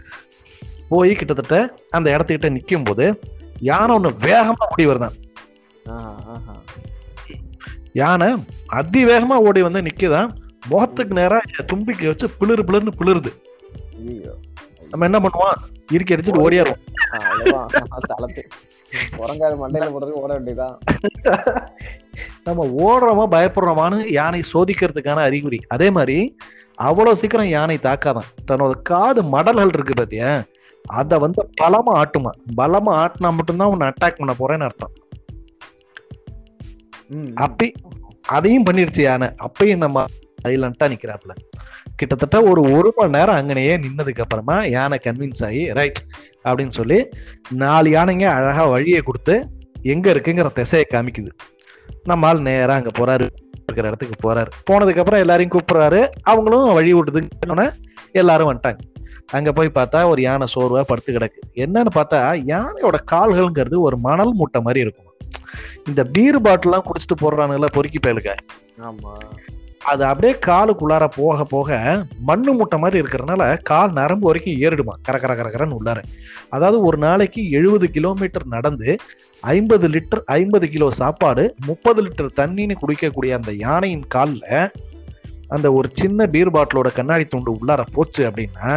போய் 0.90 1.16
கிட்டத்தட்ட 1.16 1.74
அந்த 1.90 2.12
இடத்துக்கிட்ட 2.12 2.60
நிக்கும் 2.60 2.86
போது 2.86 3.20
யானை 3.60 3.96
ஒண்ணு 3.96 4.16
வேகமா 4.22 4.66
ஓடி 4.70 4.88
வருதான். 4.88 5.16
ஆஹா. 5.16 5.27
யானை 7.94 8.34
அதிவேகமா 8.74 9.38
ஓடி 9.48 9.62
வந்து 9.62 9.82
நிக்குதான் 9.82 10.30
முகத்துக்கு 10.70 11.14
நேரா 11.14 11.40
தும்பிக்கை 11.66 12.08
வச்சு 12.08 12.28
பிளிரு 12.28 12.64
பிளிர்னு 12.70 12.92
பிளிருது. 12.98 13.32
நம்ம 14.90 15.06
என்ன 15.06 15.20
பண்ணுவோம்? 15.20 15.58
இறுக்கி 15.92 16.16
அடிச்சுட்டு 16.16 16.44
ஓடியாருவோம். 16.46 16.82
நம்ம 22.44 22.66
ஓடுறோமா 22.66 23.32
பயப்படுறோமான்னு 23.32 24.12
யானை 24.12 24.44
சோதிக்கிறதுக்கான 24.54 25.16
அறிகுறி. 25.16 25.60
அதே 25.68 25.90
மாதிரி 25.90 26.38
அவ்வளவு 26.76 27.16
சீக்கிரம் 27.16 27.46
யானை 27.46 27.78
தாக்காதான். 27.78 28.30
தன்னோட 28.52 28.82
காது 28.82 29.24
மடல்கள் 29.24 29.74
இருக்கு 29.74 29.94
பாத்தியா? 29.94 30.44
அத 30.86 31.18
வந்து 31.18 31.50
பலமா 31.62 31.92
ஆட்டுமா? 31.96 32.30
பலமா 32.58 32.94
ஆட்டினா 32.96 33.32
மட்டும்தான் 33.32 33.68
உன்னை 33.68 33.88
அட்டாக் 33.88 34.18
பண்ண 34.18 34.36
போறேன்னு 34.40 34.64
அர்த்தம். 34.64 34.92
அப்படி 37.36 37.68
அதையும் 38.38 38.66
பண்ணிருச்சு 38.66 39.02
யானை. 39.02 39.28
அப்பயும் 39.48 39.84
நம்ம 39.86 40.06
சைலண்டா 40.44 40.86
நிக்கிறாப்ல 40.94 41.34
கிட்டத்தட்ட 42.00 42.38
ஒரு 42.50 42.62
ஒரு 42.78 42.90
மணி 42.96 43.12
நேரம் 43.18 43.38
அங்கனையே 43.40 43.76
நின்னதுக்கு 43.84 44.24
அப்புறமா 44.26 44.56
யானை 44.76 44.98
கன்வின்ஸ் 45.06 45.44
ஆகி 45.48 45.62
ரைட் 45.78 46.00
அப்படின்னு 46.48 46.74
சொல்லி 46.80 47.00
நாலு 47.62 47.90
யானைங்க 47.90 48.26
அழகா 48.38 48.64
வழியை 48.74 49.02
கொடுத்து 49.02 49.36
எங்க 49.94 50.06
இருக்குங்கிற 50.14 50.50
திசையை 50.54 50.86
காமிக்குது. 50.94 51.32
நம்ம 52.04 52.28
ஆள் 52.28 52.46
நேரா 52.48 52.76
அங்க 52.76 52.92
போறாரு 53.00 53.26
இருக்கிற 53.68 53.88
இடத்துக்கு 53.88 54.18
போறாரு. 54.26 54.52
போனதுக்கு 54.70 55.02
அப்புறம் 55.04 55.24
எல்லாரையும் 55.24 55.54
கூப்பிடுறாரு. 55.56 56.02
அவங்களும் 56.24 56.74
வழி 56.74 56.94
விட்டுதுன்னு 56.94 57.68
எல்லாரும் 58.12 58.50
வந்துட்டாங்க. 58.52 58.82
அங்க 59.32 59.52
போய் 59.52 59.76
பார்த்தா 59.76 60.00
ஒரு 60.12 60.22
யானை 60.22 60.48
சோர்வா 60.56 60.82
படுத்து 60.82 61.14
கிடக்கு. 61.14 61.40
என்னன்னு 61.56 61.92
பார்த்தா 61.96 62.20
யானையோட 62.54 62.98
கால்கள்ங்கிறது 63.12 63.80
ஒரு 63.80 63.98
மணல் 63.98 64.34
மூட்டை 64.34 64.62
மாதிரி 64.62 64.80
இருக்கும். 64.80 65.07
இந்த 65.86 66.04
பீர் 66.14 66.40
பாட்டிலாம் 66.42 66.88
குடிச்சிட்டு 66.88 67.22
போடுறானுங்கள 67.22 67.70
பொறுக்கி 67.72 68.00
பயலுக்க 68.00 68.32
ஆமா. 68.84 69.14
அது 69.86 70.04
அப்படியே 70.06 70.34
காலுக்குள்ளார 70.46 71.08
போக 71.16 71.44
போக 71.46 71.70
மண்ணு 72.20 72.54
மூட்டை 72.54 72.78
மாதிரி 72.80 73.02
இருக்கிறதுனால 73.02 73.44
கால் 73.64 73.92
நரம்பு 73.92 74.28
வரைக்கும் 74.28 74.58
ஏறிடுமா. 74.62 74.94
கர 75.02 75.18
கர 75.18 75.34
கரகரன்னு 75.34 75.78
உள்ளார. 75.80 76.00
அதாவது 76.50 76.82
ஒரு 76.82 76.98
நாளைக்கு 76.98 77.52
எழுபது 77.52 77.88
கிலோமீட்டர் 77.92 78.46
நடந்து 78.48 78.90
ஐம்பது 79.44 79.88
லிட்டர் 79.88 80.24
ஐம்பது 80.34 80.68
கிலோ 80.70 80.92
சாப்பாடு 80.92 81.56
முப்பது 81.66 82.02
லிட்டர் 82.02 82.36
தண்ணின்னு 82.36 82.76
குடிக்கக்கூடிய 82.82 83.34
அந்த 83.34 83.52
யானையின் 83.58 84.08
காலில் 84.08 84.46
அந்த 85.50 85.74
ஒரு 85.74 85.90
சின்ன 85.94 86.28
பீர் 86.28 86.52
பாட்டிலோட 86.52 86.94
கண்ணாடி 86.94 87.26
துண்டு 87.26 87.52
உள்ளார 87.58 87.82
போச்சு 87.94 88.24
அப்படின்னா 88.28 88.70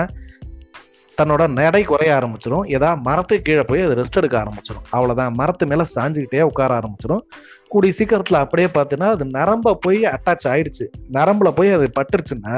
தன்னோட 1.20 1.48
நடை 1.48 1.82
குறைய 1.82 2.10
ஆரம்பிச்சிடும் 2.18 2.66
ஏதா 2.66 2.90
மரத்துக்கு 2.94 3.44
கீழே 3.44 3.62
போய் 3.62 3.80
அது 3.80 3.94
ரெஸ்ட் 3.94 4.18
எடுக்க 4.20 4.36
ஆரம்பிச்சிடும் 4.38 4.86
அவ்வளவுதான். 4.90 5.32
மரத்து 5.32 5.66
மேல 5.66 5.84
சாஞ்சுக்கிட்டே 5.94 6.40
உட்கார 6.40 6.80
ஆரம்பிச்சிடும் 6.80 7.22
கூடிய 7.68 7.92
சீக்கிரத்துல 7.98 8.38
அப்படியே 8.44 8.68
பார்த்தீங்கன்னா 8.74 9.10
அது 9.10 9.24
நரம்ப 9.24 9.74
போய் 9.74 10.00
அட்டாச் 10.04 10.46
ஆயிடுச்சு. 10.52 10.86
நரம்புல 11.12 11.50
போய் 11.50 11.70
அது 11.72 11.90
பட்டுருச்சுன்னா 12.00 12.56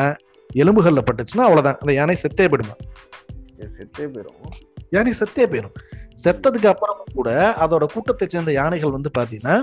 எலும்புகள்ல 0.55 1.03
பட்டுச்சுன்னா 1.09 1.45
அவ்வளவுதான். 1.49 1.77
அந்த 1.81 1.93
யானை 1.93 2.17
செத்தே 2.23 2.45
போயிடுமா? 2.45 2.77
செத்தே 3.77 4.07
போயிரும். 4.15 4.39
யானை 4.91 5.13
செத்தே 5.21 5.45
போயிடும் 5.53 5.77
செத்ததுக்கு 6.25 6.69
அப்புறமும் 6.73 7.13
கூட 7.15 7.55
அதோட 7.61 7.85
கூட்டத்தை 7.93 8.29
சேர்ந்த 8.31 8.53
யானைகள் 8.53 8.91
வந்து 8.91 9.11
பாத்தீங்கன்னா 9.19 9.55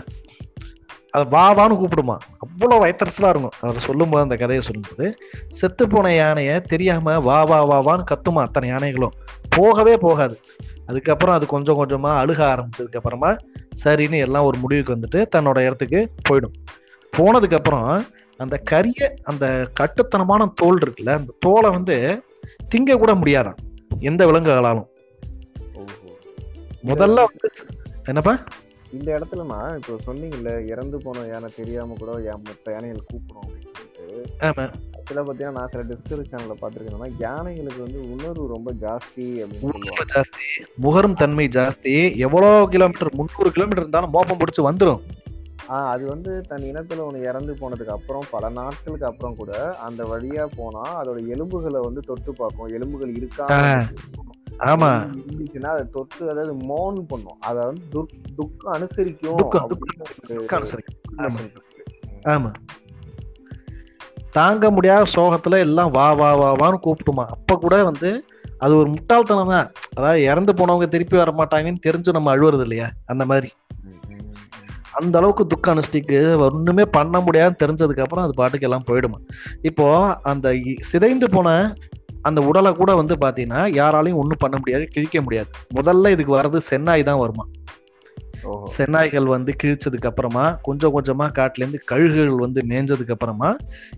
அது 1.11 1.29
வா 1.29 1.43
வான்னு 1.57 1.77
கூப்பிடுமா. 1.81 2.15
அவ்வளோ 2.43 2.75
வயத்தரசலா 2.83 3.29
இருக்கும். 3.29 3.55
அவர் 3.61 3.79
சொல்லும்போது 3.79 4.23
அந்த 4.23 4.35
கதையை 4.35 4.63
சொல்லும்போது 4.63 5.17
செத்து 5.49 5.87
போன 5.87 6.13
யானையை 6.15 6.61
தெரியாம 6.61 7.19
வா 7.19 7.43
வா 7.43 7.63
வா 7.63 7.77
வான்னு 7.87 8.03
கத்துமா 8.11 8.41
அத்தனை 8.41 8.69
யானைகளும். 8.69 9.13
போகவே 9.49 9.97
போகாது. 9.97 10.39
அதுக்கப்புறம் 10.85 11.35
அது 11.35 11.45
கொஞ்சம் 11.45 11.79
கொஞ்சமா 11.79 12.11
அழுக 12.21 12.41
ஆரம்பிச்சதுக்கு 12.53 12.95
அப்புறமா 12.95 13.35
சரின்னு 13.85 14.19
எல்லாம் 14.19 14.43
ஒரு 14.43 14.57
முடிவுக்கு 14.57 14.95
வந்துட்டு 14.95 15.25
தன்னோட 15.35 15.57
இடத்துக்கு 15.57 16.11
போயிடும். 16.29 16.55
போனதுக்கு 17.13 17.53
அப்புறம் 17.53 18.05
அந்த 18.37 18.57
கரிய 18.57 19.13
அந்த 19.23 19.45
கட்டுத்தனமான 19.79 20.45
தோல் 20.55 20.77
இருக்குல்ல 20.77 21.09
அந்த 21.09 21.33
தோலை 21.39 21.69
வந்து 21.69 22.23
திங்க 22.75 22.97
கூட 22.97 23.13
முடியாதான். 23.13 23.59
எந்த 23.99 24.25
விலங்குகளாலும். 24.25 24.87
முதல்ல 26.85 27.25
வந்து 27.29 27.49
என்னப்பா? 28.05 28.33
இந்த 28.91 29.09
இடத்துல 29.15 29.43
நான் 29.45 29.75
இப்போ 29.75 29.95
சொன்னீங்கல்ல 30.05 30.51
இறந்து 30.65 30.97
போன 30.97 31.25
யானை 31.27 31.49
தெரியாம 31.55 31.95
கூட 31.97 32.11
மத்த 32.43 32.71
யானைகள் 32.71 33.09
கூப்பிடும் 33.09 33.43
அப்படின்னு 33.43 33.71
சொல்லிட்டு. 33.71 34.05
ஆக்சுவலா 34.99 35.23
பாத்தீங்கன்னா 35.23 35.57
நான் 35.57 35.71
சில 35.73 35.83
டிஸ்கவரி 35.83 36.25
சேனல்ல 36.31 36.55
பாத்திருக்கேன்னா 36.61 37.09
யானைகளுக்கு 37.19 37.81
வந்து 37.81 37.99
உணர்வு 38.09 38.45
ரொம்ப 38.47 38.71
ஜாஸ்தி 38.81 39.27
அப்படின்னு 39.43 40.09
ஜாஸ்தி. 40.13 40.47
முகரும் 40.77 41.15
தன்மை 41.15 41.47
ஜாஸ்தி. 41.57 41.93
எவ்வளோ 42.19 42.49
கிலோமீட்டர் 42.67 43.15
முந்நூறு 43.15 43.51
கிலோமீட்டர் 43.51 43.83
இருந்தாலும் 43.83 44.13
மோப்பம் 44.13 44.41
பிடிச்சு 44.41 44.67
வந்துடும் 44.67 45.01
ஆஹ் 45.69 45.89
அது 45.89 46.03
வந்து 46.07 46.31
தன் 46.47 46.63
இனத்துல 46.63 47.03
ஒண்ணு 47.07 47.19
இறந்து 47.23 47.53
போனதுக்கு 47.53 47.93
அப்புறம் 47.95 48.23
பல 48.31 48.49
நாட்களுக்கு 48.55 49.05
அப்புறம் 49.05 49.35
கூட 49.35 49.51
அந்த 49.79 50.01
வழியா 50.05 50.45
போனா 50.55 50.83
அதோட 50.99 51.19
எலும்புகளை 51.27 51.79
வந்து 51.81 52.01
தொட்டு 52.01 52.31
பார்க்கும். 52.33 52.71
எலும்புகள் 52.73 53.11
இருக்கா 53.15 53.45
ஆ. 53.57 53.59
ஆமா. 54.59 54.89
இருந்துச்சுன்னா 55.13 55.69
அதை 55.69 55.85
தொட்டு 55.91 56.29
அதாவது 56.29 56.53
மோன் 56.67 57.05
பண்ணும். 57.05 57.37
அதை 57.39 57.65
வந்து 57.65 57.81
துக் 57.89 58.13
துக்கம் 58.35 58.73
அனுசரிக்கும். 58.73 59.39
ஆமா. 62.25 62.51
தாங்க 64.31 64.71
முடியாத 64.71 65.05
சோகத்துல 65.15 65.59
எல்லாம் 65.59 65.91
வா 65.91 66.13
வா 66.13 66.35
வா 66.35 66.53
வான்னு 66.53 66.83
கூப்பிட்டுமா. 66.83 67.25
அப்ப 67.29 67.57
கூட 67.57 67.83
வந்து 67.83 68.25
அது 68.59 68.75
ஒரு 68.75 68.89
முட்டாள்தனம் 68.89 69.47
தான் 69.47 69.67
அதாவது 69.97 70.23
இறந்து 70.23 70.53
போனவங்க 70.53 70.87
திருப்பி 70.89 71.17
வர 71.17 71.31
மாட்டாங்கன்னு 71.31 71.85
தெரிஞ்சு 71.85 72.11
நம்ம 72.11 72.31
அழுவுறது 72.35 72.61
இல்லையா? 72.61 72.89
அந்த 73.07 73.25
மாதிரி. 73.25 73.49
அந்த 74.93 75.17
அளவுக்கு 75.17 75.47
துக்க 75.47 75.73
அனுஷ்டிக்கு 75.73 76.37
ஒண்ணுமே 76.37 76.85
பண்ண 76.85 77.19
முடியாதுன்னு 77.19 77.59
தெரிஞ்சதுக்கு 77.59 77.99
அப்புறம் 77.99 78.23
அது 78.23 78.33
பாட்டுக்கு 78.33 78.65
எல்லாம் 78.65 78.85
போயிடுமா. 78.87 79.19
இப்போ 79.61 80.15
அந்த 80.23 80.53
சிதைந்து 80.79 81.29
போன 81.29 81.75
அந்த 82.21 82.41
உடலை 82.41 82.73
கூட 82.73 82.95
வந்து 82.95 83.15
பாத்தீங்கன்னா 83.15 83.61
யாராலையும் 83.73 84.15
ஒன்றும் 84.15 84.41
பண்ண 84.41 84.57
முடியாது 84.57 84.87
கிழிக்க 84.93 85.21
முடியாது. 85.21 85.47
முதல்ல 85.75 86.09
இதுக்கு 86.09 86.35
வர்றது 86.35 86.59
சென்னாய் 86.69 87.03
தான் 87.03 87.19
வருமா? 87.19 87.45
சென்னாய்கள் 88.65 89.23
வந்து 89.23 89.55
கிழிச்சதுக்கு 89.63 90.05
அப்புறமா 90.05 90.59
கொஞ்சம் 90.61 90.93
கொஞ்சமா 90.95 91.25
காட்டுல 91.31 91.57
இருந்து 91.57 91.79
கழுகுகள் 91.85 92.35
வந்து 92.35 92.61
மேய்ஞ்சதுக்கு 92.61 93.11
அப்புறமா 93.11 93.55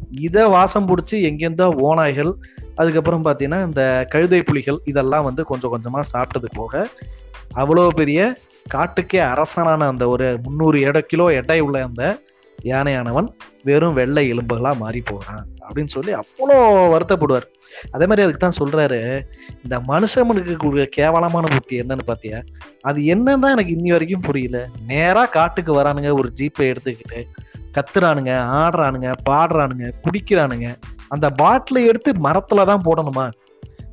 இதை 0.10 0.44
வாசம் 0.50 0.88
பிடிச்சி 0.88 1.12
எங்கேருந்தோ 1.12 1.68
ஓநாய்கள் 1.80 2.32
அதுக்கப்புறம் 2.76 3.26
பார்த்தீங்கன்னா 3.26 3.66
இந்த 3.66 4.06
கழுதை 4.10 4.42
புலிகள் 4.42 4.80
இதெல்லாம் 4.86 5.24
வந்து 5.24 5.44
கொஞ்சம் 5.44 5.74
கொஞ்சமா 5.74 6.00
சாப்பிட்டது 6.14 6.46
போக 6.56 6.88
அவ்வளோ 7.56 7.88
பெரிய 7.88 8.36
காட்டுக்கே 8.74 9.20
அரசனான 9.20 9.88
அந்த 9.88 10.08
ஒரு 10.08 10.40
முந்நூறு 10.44 10.80
எட 10.82 11.00
கிலோ 11.02 11.32
எடை 11.32 11.60
உள்ள 11.62 11.84
அந்த 11.84 12.04
யானையானவன் 12.64 13.28
வெறும் 13.64 13.94
வெள்ளை 13.94 14.34
எலும்புகளாக 14.34 14.78
மாறி 14.78 15.02
போகிறான் 15.02 15.44
அப்படின்னு 15.66 15.92
சொல்லி 15.96 16.14
அவ்வளோ 16.14 16.58
வருத்தப்படுவார். 16.94 17.48
அதே 17.92 18.06
மாதிரி 18.06 18.26
அதுக்கு 18.26 18.44
தான் 18.44 18.60
சொல்கிறாரு 18.60 19.00
இந்த 19.64 19.80
மனுஷனுக்கு 19.80 20.56
கொடுக்குற 20.64 20.86
கேவலமான 20.86 21.48
புத்தி 21.48 21.82
என்னன்னு 21.82 22.06
பார்த்தியா? 22.08 22.40
அது 22.82 23.02
என்னன்னு 23.02 23.44
தான் 23.44 23.56
எனக்கு 23.58 23.76
இன்னி 23.78 23.92
வரைக்கும் 23.92 24.22
புரியல. 24.22 24.68
நேராக 24.86 25.30
காட்டுக்கு 25.30 25.82
வரானுங்க 25.82 26.14
ஒரு 26.14 26.32
ஜீப்பை 26.40 26.68
எடுத்துக்கிட்டு 26.72 27.22
கத்துறானுங்க 27.78 28.34
ஆடுறானுங்க 28.62 29.12
பாடுறானுங்க 29.30 29.92
குடிக்கிறானுங்க. 30.06 30.76
அந்த 31.08 31.30
பாட்டிலை 31.30 31.86
எடுத்து 31.86 32.14
மரத்தில் 32.20 32.70
தான் 32.72 32.86
போடணுமா? 32.86 33.32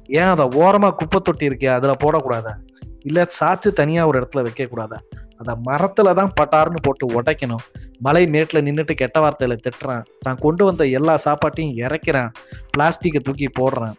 ஏன் 0.07 0.31
அதை 0.35 0.45
ஓரமாக 0.61 0.95
குப்பை 0.95 1.21
தொட்டி 1.21 1.49
இருக்கே 1.49 1.67
அதில் 1.67 2.01
போடக்கூடாதா? 2.05 2.55
இல்லை 3.03 3.27
சாச்சு 3.41 3.73
தனியாக 3.73 4.09
ஒரு 4.09 4.21
இடத்துல 4.21 4.45
வைக்கக்கூடாதா? 4.47 4.99
அதை 5.41 5.55
அந்த 5.65 6.15
தான் 6.15 6.33
பட்டாருன்னு 6.41 6.81
போட்டு 6.83 7.21
உடைக்கணும். 7.21 7.65
மலை 7.99 8.27
மேட்ல 8.27 8.59
நின்றுட்டு 8.67 8.95
கெட்ட 8.95 9.21
வார்த்தையில 9.21 9.57
திட்டுறான். 9.65 10.03
தான் 10.21 10.39
கொண்டு 10.45 10.65
வந்த 10.65 10.87
எல்லா 10.87 11.15
சாப்பாட்டையும் 11.25 11.75
இறக்கிறான். 11.85 12.31
பிளாஸ்டிக்கை 12.77 13.21
தூக்கி 13.23 13.49
போடுறான். 13.61 13.95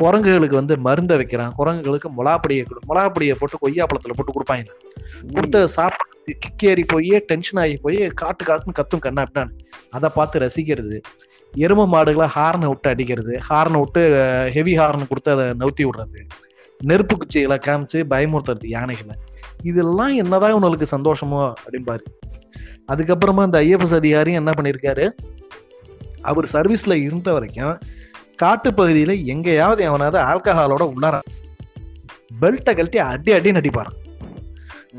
குரங்குகளுக்கு 0.00 0.56
வந்து 0.60 0.78
மருந்தை 0.78 1.16
வைக்கிறான். 1.16 1.52
குரங்குகளுக்கு 1.58 2.08
முலாப்படியை 2.18 2.62
கொடு 2.68 2.80
முலாப்படியை 2.90 3.34
போட்டு 3.40 3.58
கொய்யாப்பழத்துல 3.64 4.14
போட்டு 4.16 4.34
கொடுப்பாங்க. 4.36 4.64
கொடுத்த 5.34 5.66
சாப்பாடு 5.66 6.36
கிக்கேறி 6.44 6.84
போய் 6.86 7.12
டென்ஷன் 7.30 7.60
ஆகி 7.64 7.76
போய் 7.76 8.00
காட்டு 8.14 8.42
காத்துன்னு 8.44 8.78
கத்தும் 8.80 9.04
கண்ணா 9.06 9.22
அப்படின்னான்னு 9.22 9.58
அதை 9.90 10.10
பார்த்து 10.14 10.42
ரசிக்கிறது. 10.44 10.98
எரும 11.54 11.86
மாடுகளை 11.86 12.28
ஹார்னை 12.36 12.66
விட்டு 12.68 12.88
அடிக்கிறது. 12.88 13.34
ஹார்னை 13.48 13.78
விட்டு 13.78 14.02
ஹெவி 14.54 14.74
ஹார்ன் 14.78 15.08
கொடுத்து 15.08 15.30
அதை 15.30 15.46
நவுத்தி 15.62 15.84
விடுறது. 15.88 16.20
நெருப்பு 16.80 17.16
குச்சிகளை 17.16 17.58
காமிச்சு 17.66 17.98
பயமுறுத்துறது 18.12 18.68
யானைகளை. 18.76 19.16
இதெல்லாம் 19.62 20.14
என்னதான் 20.14 20.52
உனக்கு 20.52 20.86
சந்தோஷமோ 20.96 21.40
அப்படின்பாரு 21.52 22.04
அதுக்கப்புறமா 22.88 23.42
அந்த 23.42 23.60
ஐஎஃப்எஸ் 23.60 23.94
அதிகாரி 23.94 24.32
என்ன 24.32 24.50
பண்ணியிருக்காரு 24.50 25.10
அவர் 26.22 26.46
சர்வீஸ்ல 26.52 26.92
இருந்த 26.92 27.32
வரைக்கும் 27.32 27.78
காட்டு 28.36 28.70
பகுதியில 28.70 29.24
எங்கேயாவது 29.24 29.84
எவனாவது 29.84 30.18
ஆல்கஹாலோட 30.18 30.84
உள்ளார? 30.92 31.16
பெல்ட்டை 32.40 32.72
கழட்டி 32.74 32.98
அடி 32.98 33.32
அடி 33.32 33.50
நடிப்பாரான் 33.50 33.98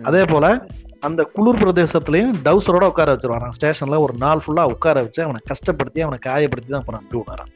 அதே 0.03 0.25
போல 0.25 0.67
அந்த 0.99 1.23
குளிர் 1.23 1.59
பிரதேசத்துலயும் 1.61 2.33
டவுசரோட 2.43 2.83
உட்கார 2.83 3.13
வச்சிருவாரான் 3.13 3.55
ஸ்டேஷன்ல 3.57 3.99
ஒரு 3.99 4.13
நாள் 4.17 4.41
ஃபுல்லா 4.45 4.63
உட்கார 4.63 5.01
வச்சு 5.01 5.23
அவனை 5.23 5.39
கஷ்டப்படுத்தி 5.51 5.99
அவனை 5.99 6.19
காயப்படுத்தி 6.25 6.69
தான் 6.69 6.79
அப்புறம் 6.79 6.99
அனுப்பி 6.99 7.17
விடாரான் 7.17 7.51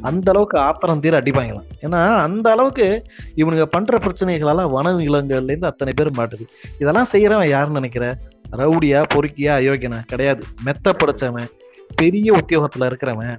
அந்த 0.00 0.30
அளவுக்கு 0.30 0.58
ஆத்திரம் 0.58 1.00
தீர 1.00 1.20
அடிப்பாங்களாம். 1.20 1.68
ஏன்னா 1.82 2.00
அந்த 2.16 2.50
அளவுக்கு 2.50 3.02
இவனுங்க 3.36 3.62
பண்ற 3.62 3.98
பிரச்சனைகளால 3.98 4.70
வன 4.70 4.92
விலங்குகள்ல 4.92 5.50
இருந்து 5.50 5.66
அத்தனை 5.66 5.92
பேர் 5.96 6.10
மாட்டுது. 6.10 6.46
இதெல்லாம் 6.78 7.10
செய்யறவன் 7.12 7.48
யாருன்னு 7.48 7.80
நினைக்கிற? 7.80 8.18
ரவுடியா 8.58 9.00
பொறுக்கியா 9.14 9.52
அயோக்கியனா 9.60 9.98
கிடையாது. 10.04 10.42
மெத்த 10.64 10.92
படைச்சவன் 10.92 11.50
பெரிய 11.96 12.32
உத்தியோகத்துல 12.32 12.88
இருக்கிறவன் 12.90 13.38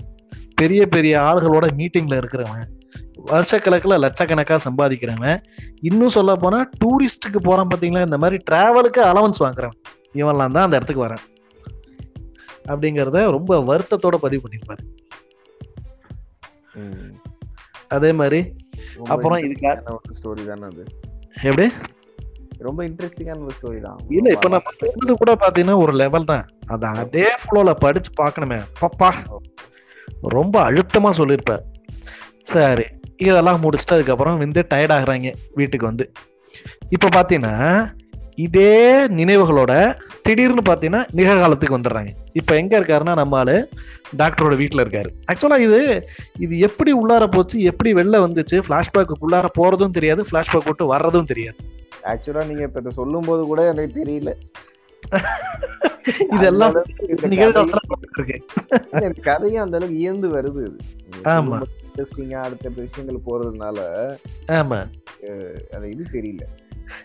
பெரிய 0.56 0.82
பெரிய 0.86 1.20
ஆளுகளோட 1.20 1.66
மீட்டிங்ல 1.78 2.16
இருக்கிறவன் 2.22 2.68
வருஷக்கணக்கில் 3.32 4.02
லட்சக்கணக்காக 4.04 4.60
சம்பாதிக்கிறவன் 4.68 5.42
இன்னும் 5.82 6.10
சொல்ல 6.10 6.36
போனா 6.36 6.70
டூரிஸ்ட்டுக்கு 6.80 7.40
போறான் 7.42 7.68
பாத்தீங்களா 7.68 8.04
இந்த 8.04 8.18
மாதிரி 8.18 8.44
டிராவலுக்கு 8.52 9.02
அலவன்ஸ் 9.12 9.40
வாங்குறவன். 9.40 9.80
இவன்லாம் 10.14 10.56
தான் 10.56 10.66
அந்த 10.66 10.76
இடத்துக்கு 10.76 11.06
வரேன். 11.06 11.24
அப்படிங்கிறத 12.68 13.24
ரொம்ப 13.32 13.60
வருத்தத்தோட 13.60 14.16
பதிவு 14.16 14.42
பண்ணியிருப்பாரு. 14.46 14.84
அதே 17.88 18.12
மாதிரி 18.12 18.54
அப்புறம் 19.04 19.38
இதுக்கு 19.38 19.68
interesting-ஆன 19.68 19.98
ஒரு 19.98 20.16
ஸ்டோரி 20.18 20.46
தானே 20.46 20.62
அது. 20.62 20.84
எப்படி? 21.44 21.68
ரொம்ப 22.68 22.80
இன்ட்ரெஸ்டிங்கான 22.88 23.44
ஒரு 23.48 23.56
ஸ்டோரி 23.58 23.80
தான். 23.86 24.00
இல்ல 24.18 24.28
இப்ப 24.36 24.50
நம்ம 24.54 25.16
கூட 25.22 25.34
பாத்தீங்கன்னா 25.44 25.78
ஒரு 25.84 25.94
லெவல் 26.02 26.30
தான். 26.32 26.44
அது 26.74 26.88
அதே 27.04 27.28
ஃப்ளோல 27.44 27.74
படிச்சு 27.84 28.12
பார்க்கணுமே 28.22 28.60
பப்பா 28.82 29.12
ரொம்ப 30.38 30.56
அழுத்தமா 30.68 31.12
சொல்லியிருப்ப 31.20 31.56
சரி 32.52 32.86
இதெல்லாம் 33.26 33.64
முடிச்சுட்டு 33.64 33.96
அதுக்கப்புறம் 33.96 34.38
வந்து 34.44 34.62
டயர்ட் 34.74 34.94
ஆகுறாங்க 34.98 35.32
வீட்டுக்கு 35.60 35.86
வந்து. 35.90 36.06
இப்ப 36.96 37.10
பாத்தீங்கன்னா 37.18 37.56
இதே 38.46 38.72
நினைவுகளோட 39.18 39.74
திடீர்னு 40.26 40.64
பாத்தீங்கன்னா 40.70 41.02
நிகழ்காலத்துக்கு 41.20 41.76
வந்துடுறாங்க. 41.78 42.12
இப்ப 42.40 42.52
எங்க 42.62 42.74
இருக்காருன்னா 42.80 43.14
நம்ம 43.22 43.38
ஆளு 43.42 43.56
டாக்டரோட 44.22 44.56
வீட்டுல 44.62 44.84
இருக்காரு. 44.84 45.10
ஆக்சுவலா 45.30 45.60
இது 45.66 45.80
இது 46.46 46.54
எப்படி 46.68 46.94
உள்ளார 47.02 47.26
போச்சு 47.36 47.58
எப்படி 47.72 47.92
வெளில 48.00 48.22
வந்துச்சு 48.26 48.60
பிளாஷ்பேக்கு 48.70 49.24
உள்ளார 49.26 49.50
போறதும் 49.60 49.96
தெரியாது 49.98 50.24
பிளாஷ்பேக் 50.32 50.70
விட்டு 50.72 50.94
வர்றதும் 50.94 51.30
தெரியாது. 51.34 51.60
ஆக்சுவலா 52.04 52.48
நீங்க 52.48 52.64
இப்ப 52.64 52.80
இதை 52.80 52.92
சொல்லும் 52.92 53.26
போது 53.26 53.44
கூட 53.46 53.62
எனக்கு 53.66 54.00
தெரியல. 54.02 54.32
இதெல்லாம் 56.36 56.76
அந்த 56.76 56.82
கதையும் 59.22 59.64
அந்த 59.64 59.76
அளவுக்கு 59.78 59.98
இயந்து 59.98 60.28
வருது 60.30 60.64
ஆமா. 61.34 61.58
இன்ட்ரெஸ்டிங்கா 61.86 62.40
அடுத்த 62.42 62.70
விஷயங்கள் 62.78 63.26
போறதுனால 63.26 63.78
ஆமா. 64.52 64.80
அது 65.74 65.86
இது 65.90 66.04
தெரியல. 66.14 66.44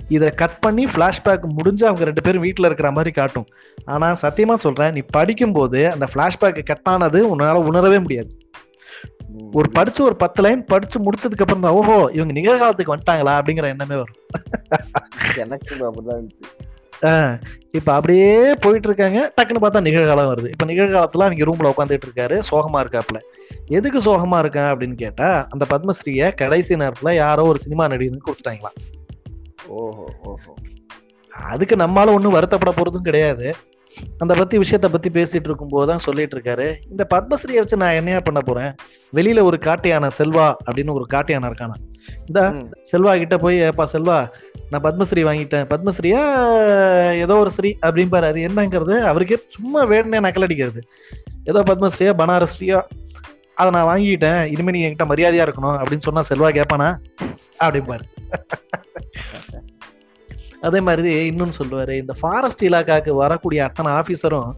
இதை 0.08 0.30
கட் 0.34 0.60
பண்ணி 0.60 0.86
ஃப்ளாஷ்பேக் 0.86 1.44
முடிஞ்சு 1.52 1.86
அவங்க 1.86 2.04
ரெண்டு 2.04 2.22
பேரும் 2.22 2.40
வீட்டில் 2.40 2.66
இருக்கிற 2.66 2.90
மாதிரி 2.90 3.10
காட்டும். 3.10 3.48
ஆனா 3.86 4.12
சத்தியமா 4.22 4.54
சொல்றேன் 4.54 4.92
நீ 4.92 5.02
படிக்கும்போது 5.12 5.90
அந்த 5.90 6.06
ஃப்ளாஷ்பேக் 6.14 6.62
கட் 6.64 6.88
ஆனது 6.88 7.36
உன்னால 7.36 7.62
உணரவே 7.70 7.98
முடியாது. 7.98 8.30
ஒரு 9.52 9.70
படிச்சு 9.70 10.04
ஒரு 10.04 10.16
பத்து 10.16 10.42
லைன் 10.42 10.64
படிச்சு 10.64 11.00
முடிச்சதுக்கு 11.00 11.44
அப்புறம் 11.44 11.60
தான் 11.60 11.72
ஓஹோ 11.72 12.10
இவங்க 12.12 12.32
நிகழ்காலத்துக்கு 12.40 12.94
வந்துட்டாங்களா 12.94 13.34
அப்படிங்கிற 13.38 13.64
எண்ணமே 13.64 13.96
வரும். 13.96 14.20
எனக்கு 15.36 15.74
அப்படிதான் 15.74 16.20
இருந்துச்சு. 16.20 17.40
இப்ப 17.70 17.92
அப்படியே 17.92 18.54
போயிட்டு 18.54 18.88
இருக்காங்க. 18.88 19.32
டக்குன்னு 19.40 19.62
பார்த்தா 19.64 19.80
நிகழ்காலம் 19.86 20.30
வருது. 20.30 20.48
இப்ப 20.48 20.66
நிகழ்காலத்துல 20.66 21.26
அவங்க 21.26 21.44
ரூம்ல 21.44 21.72
உட்காந்துட்டு 21.72 22.06
இருக்காரு. 22.06 22.36
சோகமா 22.50 22.80
இருக்காப்புல. 22.84 23.18
எதுக்கு 23.66 23.98
சோகமா 23.98 24.38
இருக்கேன் 24.38 24.70
அப்படின்னு 24.72 24.94
கேட்டா 24.94 25.46
அந்த 25.50 25.64
பத்மஸ்ரீய 25.70 26.34
கடைசி 26.34 26.74
நேரத்துல 26.74 27.14
யாரோ 27.14 27.44
ஒரு 27.46 27.58
சினிமா 27.58 27.86
நடிகனுக்கு 27.86 28.28
கொடுத்துட்டாங்களாம். 28.28 28.78
ஓஹோ 29.66 30.06
ஓஹோ. 30.22 30.54
அதுக்கு 31.32 31.76
நம்மளால 31.76 32.08
ஒன்றும் 32.08 32.34
வருத்தப்பட 32.34 32.72
போறதும் 32.76 33.06
கிடையாது. 33.08 33.54
அந்த 34.18 34.34
பத்தி 34.34 34.56
விஷயத்த 34.58 34.88
பத்தி 34.92 35.08
பேசிட்டு 35.08 35.48
இருக்கும்போது 35.50 35.86
தான் 35.90 36.02
சொல்லிட்டு 36.06 36.34
இருக்காரு. 36.36 36.66
இந்த 36.90 37.06
பத்மஸ்ரீயை 37.14 37.60
வச்சு 37.62 37.76
நான் 37.76 37.98
என்னையா 38.00 38.20
பண்ண 38.20 38.40
போறேன்? 38.40 38.74
வெளியில 39.14 39.42
ஒரு 39.42 39.58
காட்டு 39.58 39.88
யானை 39.88 40.10
செல்வா 40.18 40.46
அப்படின்னு 40.66 40.96
ஒரு 40.98 41.06
காட்டு 41.06 41.32
யானை 41.32 41.48
இருக்கானா? 41.50 41.76
இந்த. 42.28 42.40
செல்வா 42.92 43.12
கிட்ட 43.18 43.36
போய் 43.36 43.58
ஏப்பா 43.60 43.86
செல்வா 43.92 44.18
நான் 44.70 44.84
பத்மஸ்ரீ 44.86 45.22
வாங்கிட்டேன். 45.28 45.66
பத்மஸ்ரீயா 45.72 46.22
ஏதோ 47.24 47.34
ஒரு 47.34 47.50
ஸ்ரீ 47.50 47.72
அப்படிம்பாரு 47.86 48.28
அது 48.30 48.40
என்னங்கிறது 48.48 48.96
அவருக்கே 49.12 49.38
சும்மா 49.48 49.82
வேணுனே 49.84 50.20
நக்கல் 50.26 50.46
அடிக்கிறது. 50.48 50.82
ஏதோ 51.44 51.62
பத்மஸ்ரீயா 51.62 52.14
பனாரஸ்ரீயா 52.22 52.80
அதை 53.54 53.68
நான் 53.70 53.88
வாங்கிட்டேன். 53.90 54.40
இனிமே 54.52 54.72
நீ 54.76 54.80
என்கிட்ட 54.86 55.06
மரியாதையா 55.12 55.44
இருக்கணும் 55.46 55.78
அப்படின்னு 55.80 56.06
சொன்னா 56.08 56.24
செல்வா 56.30 56.50
கேட்பானா 56.58 56.88
அப்படிம்பாரு 57.64 58.04
அதே 60.60 60.80
மாதிரி 60.80 61.30
இன்னொன்னு 61.30 61.56
சொல்லுவாரு 61.58 61.94
இந்த 62.00 62.14
ஃபாரஸ்ட் 62.20 62.64
இலாக்காக்கு 62.64 63.10
வரக்கூடிய 63.10 63.64
அத்தனை 63.64 63.92
ஆஃபீஸரும் 63.92 64.50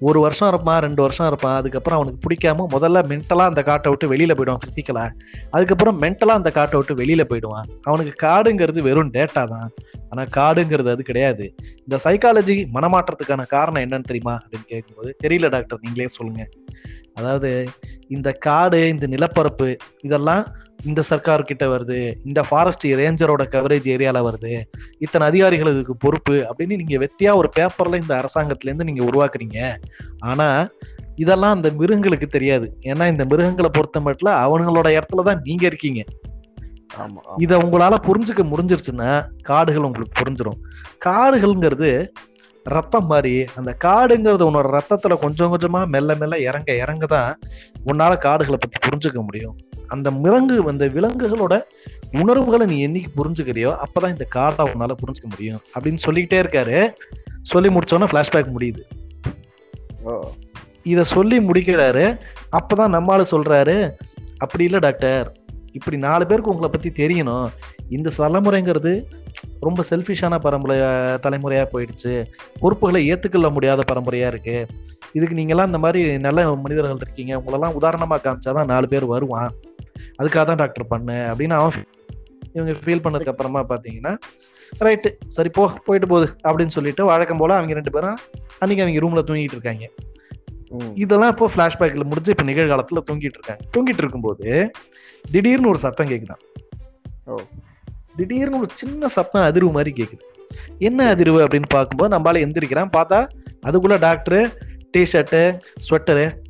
ஒரு 0.00 0.20
வருஷம் 0.20 0.48
இருப்பான் 0.48 0.80
ரெண்டு 0.80 1.02
வருஷம் 1.02 1.26
இருப்பான். 1.26 1.56
அதுக்கப்புறம் 1.56 1.98
அவனுக்கு 1.98 2.20
பிடிக்காம 2.24 2.66
முதல்ல 2.74 3.02
மென்டலாக 3.12 3.52
அந்த 3.52 3.62
காட்டை 3.62 3.90
விட்டு 3.90 4.08
வெளியில் 4.08 4.34
போயிடுவான் 4.34 4.62
ஃபிசிக்கலாக 4.64 5.10
அதுக்கப்புறம் 5.50 6.02
மென்டலாக 6.02 6.40
அந்த 6.40 6.50
காட்டை 6.50 6.78
விட்டு 6.78 6.94
வெளியில் 6.94 7.26
போயிடுவான். 7.26 7.68
அவனுக்கு 7.82 8.26
காடுங்கிறது 8.26 8.82
வெறும் 8.82 9.12
டேட்டா 9.12 9.44
தான். 9.54 9.70
ஆனால் 10.10 10.28
காடுங்கிறது 10.36 10.90
அது 10.90 11.02
கிடையாது. 11.02 11.54
இந்த 11.78 11.98
சைக்காலஜி 12.04 12.56
மனமாற்றத்துக்கான 12.76 13.46
காரணம் 13.46 13.84
என்னன்னு 13.86 14.10
தெரியுமா 14.12 14.40
அப்படின்னு 14.42 14.66
கேட்கும்போது 14.66 15.16
தெரியல 15.24 15.48
டாக்டர் 15.48 15.82
நீங்களே 15.82 16.08
சொல்லுங்க. 16.08 16.48
அதாவது 17.14 17.68
இந்த 18.08 18.32
காடு 18.32 18.88
இந்த 18.88 19.06
நிலப்பரப்பு 19.06 19.76
இதெல்லாம் 20.00 20.46
இந்த 20.84 21.02
சர்க்கார் 21.02 21.42
கிட்ட 21.42 21.66
வருது 21.66 22.16
இந்த 22.24 22.42
ஃபாரஸ்ட் 22.42 22.86
ரேஞ்சரோட 22.86 23.44
கவரேஜ் 23.44 23.86
ஏரியால 23.94 24.30
வருது 24.30 24.62
இத்தனை 24.98 25.26
அதிகாரிகள் 25.26 25.72
இதுக்கு 25.72 25.96
பொறுப்பு 25.96 26.46
அப்படின்னு 26.48 26.76
நீங்க 26.76 26.96
வெட்டியா 26.98 27.36
ஒரு 27.36 27.50
பேப்பர்ல 27.56 28.00
இந்த 28.00 28.14
அரசாங்கத்துல 28.14 28.64
இருந்து 28.64 28.84
நீங்க 28.84 29.04
உருவாக்குறீங்க. 29.04 29.76
ஆனா 30.18 30.68
இதெல்லாம் 31.14 31.52
அந்த 31.52 31.70
மிருகங்களுக்கு 31.70 32.26
தெரியாது. 32.26 32.78
ஏன்னா 32.82 33.06
இந்த 33.06 33.24
மிருகங்களை 33.24 33.70
பொறுத்த 33.72 34.00
மட்டும் 34.00 34.32
அவங்களோட 34.32 34.88
இடத்துல 34.98 35.22
தான் 35.22 35.40
நீங்க 35.42 35.66
இருக்கீங்க. 35.66 36.02
ஆமா 36.98 37.20
இத 37.36 37.58
உங்களால 37.58 37.94
புரிஞ்சுக்க 38.06 38.42
முடிஞ்சிருச்சுன்னா 38.42 39.26
காடுகள் 39.42 39.82
உங்களுக்கு 39.82 40.24
புரிஞ்சிடும் 40.24 40.60
காடுகள்ங்கிறது 41.04 42.08
ரத்தம் 42.64 43.06
மாதிரி 43.06 43.44
அந்த 43.54 43.76
காடுங்கிறது 43.84 44.48
உன்னோட 44.50 44.78
ரத்தத்துல 44.78 45.14
கொஞ்சம் 45.14 45.52
கொஞ்சமா 45.52 45.86
மெல்ல 45.86 46.14
மெல்ல 46.14 46.38
இறங்க 46.38 46.74
இறங்க 46.74 47.06
தான் 47.06 47.38
உன்னால 47.86 48.18
காடுகளை 48.18 48.58
பத்தி 48.60 48.88
புரிஞ்சுக்க 48.88 49.22
முடியும். 49.22 49.56
அந்த 49.86 50.10
மிளங்கு 50.10 50.68
அந்த 50.68 50.86
விலங்குகளோட 50.86 51.62
உணர்வுகளை 52.12 52.66
நீ 52.66 52.86
என்னைக்கு 52.86 53.20
புரிஞ்சுக்கிறியோ 53.22 53.76
அப்பதான் 53.78 54.08
இந்த 54.08 54.26
காடை 54.34 54.64
உன்னால 54.66 54.92
புரிஞ்சுக்க 55.04 55.28
முடியும் 55.28 55.60
அப்படின்னு 55.74 55.96
சொல்லிக்கிட்டே 55.96 56.38
இருக்காரு. 56.42 56.92
சொல்லி 57.42 57.68
முடிச்சோன்னே 57.68 58.06
ஃபிளாஷ்பேக் 58.12 58.52
முடியுது. 58.58 58.82
இதை 60.82 61.04
சொல்லி 61.04 61.38
முடிக்கிறாரு. 61.38 62.18
அப்பதான் 62.52 62.94
நம்மால 62.96 63.24
சொல்றாரு 63.30 63.92
அப்படி 64.36 64.64
இல்லை 64.64 64.78
டாக்டர். 64.78 65.36
இப்படி 65.72 65.96
நாலு 65.96 66.26
பேருக்கு 66.26 66.50
உங்களை 66.50 66.70
பத்தி 66.72 67.06
தெரியணும். 67.06 67.46
இந்த 67.88 68.10
தலைமுறைங்கிறது 68.18 69.04
ரொம்ப 69.60 69.84
செல்ஃபிஷான 69.90 70.38
பரம்பரை 70.38 70.78
தலைமுறையா 71.24 71.66
போயிடுச்சு. 71.72 72.26
பொறுப்புகளை 72.60 73.12
ஏத்துக்கொள்ள 73.12 73.52
முடியாத 73.52 73.82
பரம்பரையா 73.92 74.26
இருக்கு. 74.26 74.66
இதுக்கு 75.12 75.34
நீங்கெல்லாம் 75.34 75.66
இந்த 75.66 75.78
மாதிரி 75.78 76.18
நல்ல 76.18 76.54
மனிதர்கள் 76.54 76.98
இருக்கீங்க. 77.00 77.38
உங்களெல்லாம் 77.38 77.74
உதாரணமா 77.80 78.16
காமிச்சாதான் 78.16 78.64
நாலு 78.64 78.88
பேர் 78.88 79.04
வருவான். 79.04 79.52
அதுக்காக 80.22 80.44
தான் 80.44 80.56
டாக்டர் 80.56 80.86
பண்ணு 80.86 81.12
அப்படின்னு 81.12 81.52
அவன் 81.52 81.84
இவங்க 82.52 82.78
ஃபீல் 82.84 83.04
பண்ணதுக்கு 83.04 83.28
அப்புறமா 83.28 83.66
பாத்தீங்கன்னா 83.68 84.18
ரைட்டு 84.78 85.12
சரி 85.28 85.48
போ 85.48 85.72
போயிட்டு 85.84 86.08
போகுது 86.08 86.36
அப்படின்னு 86.44 86.66
சொல்லிட்டு 86.66 87.04
வழக்கம் 87.04 87.36
போல 87.36 87.54
அவங்க 87.54 87.72
ரெண்டு 87.72 87.90
பேரும் 87.90 88.18
அன்னைக்கு 88.58 88.84
அவங்க 88.84 89.00
ரூம்ல 89.00 89.24
தூங்கிட்டு 89.24 89.56
இருக்காங்க. 89.56 89.90
இதெல்லாம் 90.94 91.30
இப்போ 91.30 91.50
ஃப்ளாஷ்பேக்ல 91.56 92.04
முடிஞ்சு 92.04 92.34
இப்போ 92.38 92.52
நிகழ்காலத்துல 92.52 92.96
தூங்கிட்டு 93.10 93.34
இருக்காங்க. 93.34 93.64
தூங்கிட்டு 93.76 93.98
இருக்கும்போது 93.98 94.70
திடீர்னு 95.30 95.68
ஒரு 95.68 95.78
சத்தம் 95.78 96.06
கேக்குதான். 96.06 96.40
ஓ. 97.24 97.36
திடீர்னு 98.16 98.58
ஒரு 98.58 98.68
சின்ன 98.74 99.08
சத்தம் 99.08 99.42
அதிர்வு 99.42 99.72
மாதிரி 99.72 100.02
கேக்குது. 100.02 100.20
என்ன 100.78 101.14
அதிர்வு 101.14 101.46
அப்படின்னு 101.46 101.64
பார்க்கும்போது 101.68 102.18
நம்மளால 102.18 102.48
எந்திரிக்கிறான். 102.48 102.90
பார்த்தா 102.96 103.28
அதுக்குள்ள 103.66 103.96
டாக்டரு 103.98 104.54
டிஷர்ட்டு 104.96 105.58
ஸ்வெட்டரு 105.88 106.44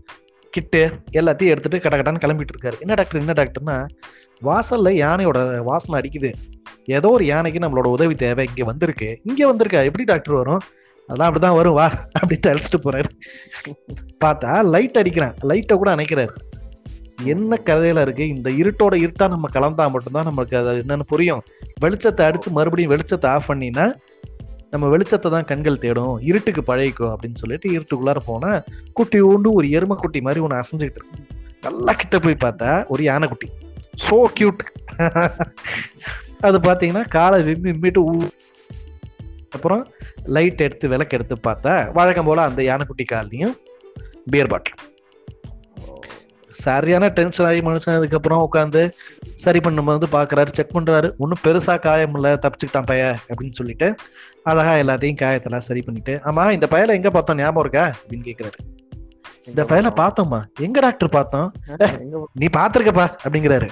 கிட்டு 0.56 0.82
எல்லாத்தையும் 1.12 1.52
எடுத்துட்டு 1.54 1.80
கட 1.80 1.96
கடன்னு 1.96 2.22
கிளம்பிட்டு 2.24 2.54
இருக்காரு 2.54 2.78
என்ன 2.78 2.94
டாக்டர் 2.94 3.22
என்ன 3.22 3.34
டாக்டர்னா 3.38 3.76
வாசல்ல 4.42 4.90
யானையோட 5.02 5.38
வாசனை 5.58 5.96
அடிக்குது. 6.00 6.30
ஏதோ 6.84 7.08
ஒரு 7.08 7.24
யானைக்கு 7.26 7.60
நம்மளோட 7.60 7.86
உதவி 7.86 8.14
தேவை. 8.14 8.44
இங்க 8.48 8.64
வந்திருக்கு. 8.64 9.08
இங்க 9.24 9.42
வந்திருக்கா? 9.52 9.84
எப்படி 9.84 10.04
டாக்டர் 10.04 10.34
வரும்? 10.34 10.60
அதெல்லாம் 11.06 11.28
அப்படிதான் 11.30 11.56
வரும். 11.56 11.74
வா 11.74 11.86
அப்படின்ட்டு 12.18 12.50
அழைச்சிட்டு 12.50 12.78
போறாரு. 12.84 13.10
பார்த்தா 14.24 14.64
லைட் 14.64 14.98
அடிக்கிறான். 15.02 15.34
லைட்டை 15.40 15.76
கூட 15.76 15.94
அணைக்கிறாரு. 15.94 16.34
என்ன 17.24 17.58
கதையில 17.64 18.00
இருக்கு? 18.00 18.24
இந்த 18.28 18.50
இருட்டோட 18.50 18.94
இருட்டா 18.96 19.28
நம்ம 19.28 19.48
கலந்தா 19.54 19.90
மட்டும்தான் 19.90 20.24
நமக்கு 20.24 20.56
அது 20.56 20.84
என்னன்னு 20.86 21.06
புரியும். 21.06 21.42
வெளிச்சத்தை 21.84 22.22
அடிச்சு 22.28 22.50
மறுபடியும் 22.50 22.92
வெளிச்சத்தை 22.92 23.26
ஆஃப் 23.26 23.50
பண்ணினா 23.50 23.86
நம்ம 24.76 24.88
வெளிச்சத்தை 24.94 25.30
தான் 25.30 25.44
கண்கள் 25.44 25.78
தேடும் 25.78 26.16
இருட்டுக்கு 26.22 26.62
பழகிக்கும் 26.62 27.12
அப்படின்னு 27.12 27.40
சொல்லிட்டு 27.42 27.68
இருட்டுக்குள்ளார 27.76 28.20
போனால் 28.26 28.58
குட்டி 28.92 29.20
ஊண்டு 29.22 29.50
ஒரு 29.52 29.68
எருமை 29.70 29.96
குட்டி 29.96 30.20
மாதிரி 30.20 30.40
ஒன்று 30.40 30.60
அசைஞ்சுக்கிட்டு 30.62 31.00
இருக்கு. 31.00 31.22
நல்லா 31.62 31.92
கிட்ட 31.92 32.18
போய் 32.18 32.42
பார்த்தா 32.44 32.70
ஒரு 32.86 33.02
யானைக்குட்டி 33.04 33.48
சோ 34.04 34.16
கியூட் 34.38 34.62
அது 36.40 36.58
பார்த்தீங்கன்னா 36.58 37.04
காலை 37.08 37.38
விம்மி 37.42 37.70
விம்மிட்டு 37.70 38.00
ஊ 38.08 38.14
அப்புறம் 39.50 39.82
லைட் 40.36 40.60
எடுத்து 40.60 40.86
விளக்கு 40.88 41.16
எடுத்து 41.16 41.36
பார்த்தா 41.48 41.74
வழக்கம் 41.92 42.24
போல் 42.24 42.48
அந்த 42.48 42.62
யானைக்குட்டி 42.62 43.04
காலையும் 43.04 43.54
பியர் 44.30 44.50
பாட்டில் 44.52 44.82
சரியான 46.54 47.08
டென்ஷன் 47.08 47.46
ஆகி 47.46 47.60
மனுஷன். 47.60 47.96
அதுக்கப்புறம் 47.98 48.44
உட்காந்து 48.46 48.82
சரி 49.36 49.58
பண்ணும்போது 49.58 50.06
பார்க்குறாரு 50.12 50.50
செக் 50.52 50.74
பண்ணுறாரு 50.74 51.08
ஒன்றும் 51.18 51.42
பெருசாக 51.44 51.78
காயம் 51.78 52.14
இல்லை 52.14 52.32
தப்பிச்சுக்கிட்டான் 52.32 52.86
பைய 52.86 53.18
அப்படின்னு 53.28 53.50
சொல்லிட்டு 53.50 53.94
அழகா 54.42 54.74
எல்லாத்தையும் 54.74 55.20
காயத்தெல்லாம் 55.22 55.66
சரி 55.68 55.82
பண்ணிட்டு 55.82 56.20
ஆமா 56.24 56.50
இந்த 56.50 56.66
பயலை 56.70 56.88
எங்க 56.88 57.10
பார்த்தோம்? 57.10 57.36
ஞாபகம் 57.36 57.64
இருக்கா? 57.64 57.84
அப்படின்னு 58.00 58.26
கேக்குறாரு. 58.28 58.58
இந்த 59.44 59.62
பயலை 59.64 59.90
பார்த்தோம்மா. 60.02 60.40
எங்க 60.60 60.80
டாக்டர் 60.80 61.08
பார்த்தோம்? 61.08 61.52
நீ 62.32 62.46
பார்த்திருக்கப்பா 62.56 63.06
அப்படிங்கிறாரு. 63.24 63.68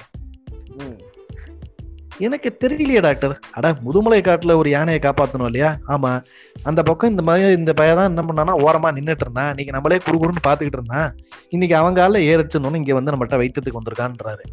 எனக்கு 2.17 2.57
தெரியலையே 2.63 3.01
டாக்டர் 3.01 3.39
அட 3.51 3.71
முதுமலை 3.85 4.19
காட்டுல 4.27 4.55
ஒரு 4.55 4.69
யானையை 4.69 4.99
காப்பாத்தணும் 5.03 5.45
இல்லையா? 5.45 5.77
ஆமா. 5.87 6.11
அந்த 6.63 6.83
பக்கம் 6.83 7.09
இந்த 7.09 7.21
மாதிரி 7.21 7.53
இந்த 7.53 7.73
பையன் 7.73 7.95
தான் 7.95 8.15
என்ன 8.15 8.23
பண்ணானா 8.27 8.53
ஓரமா 8.67 8.91
நின்னுட்டு 8.97 9.25
இருந்தான். 9.25 9.49
இன்னைக்கு 9.49 9.73
நம்மளே 9.73 9.97
குறுகுறுன்னு 10.05 10.45
பாத்துக்கிட்டு 10.47 10.79
இருந்தான். 10.79 11.09
இன்னைக்கு 11.49 11.75
அவங்க 11.77 12.01
கால 12.01 12.19
ஏறிச்சுன்னு 12.19 12.75
இங்க 12.75 12.93
வந்து 12.93 13.11
நம்மகிட்ட 13.11 13.39
வைத்தியத்துக்கு 13.41 13.81
வந்திருக்கான்றாரு. 13.81 14.45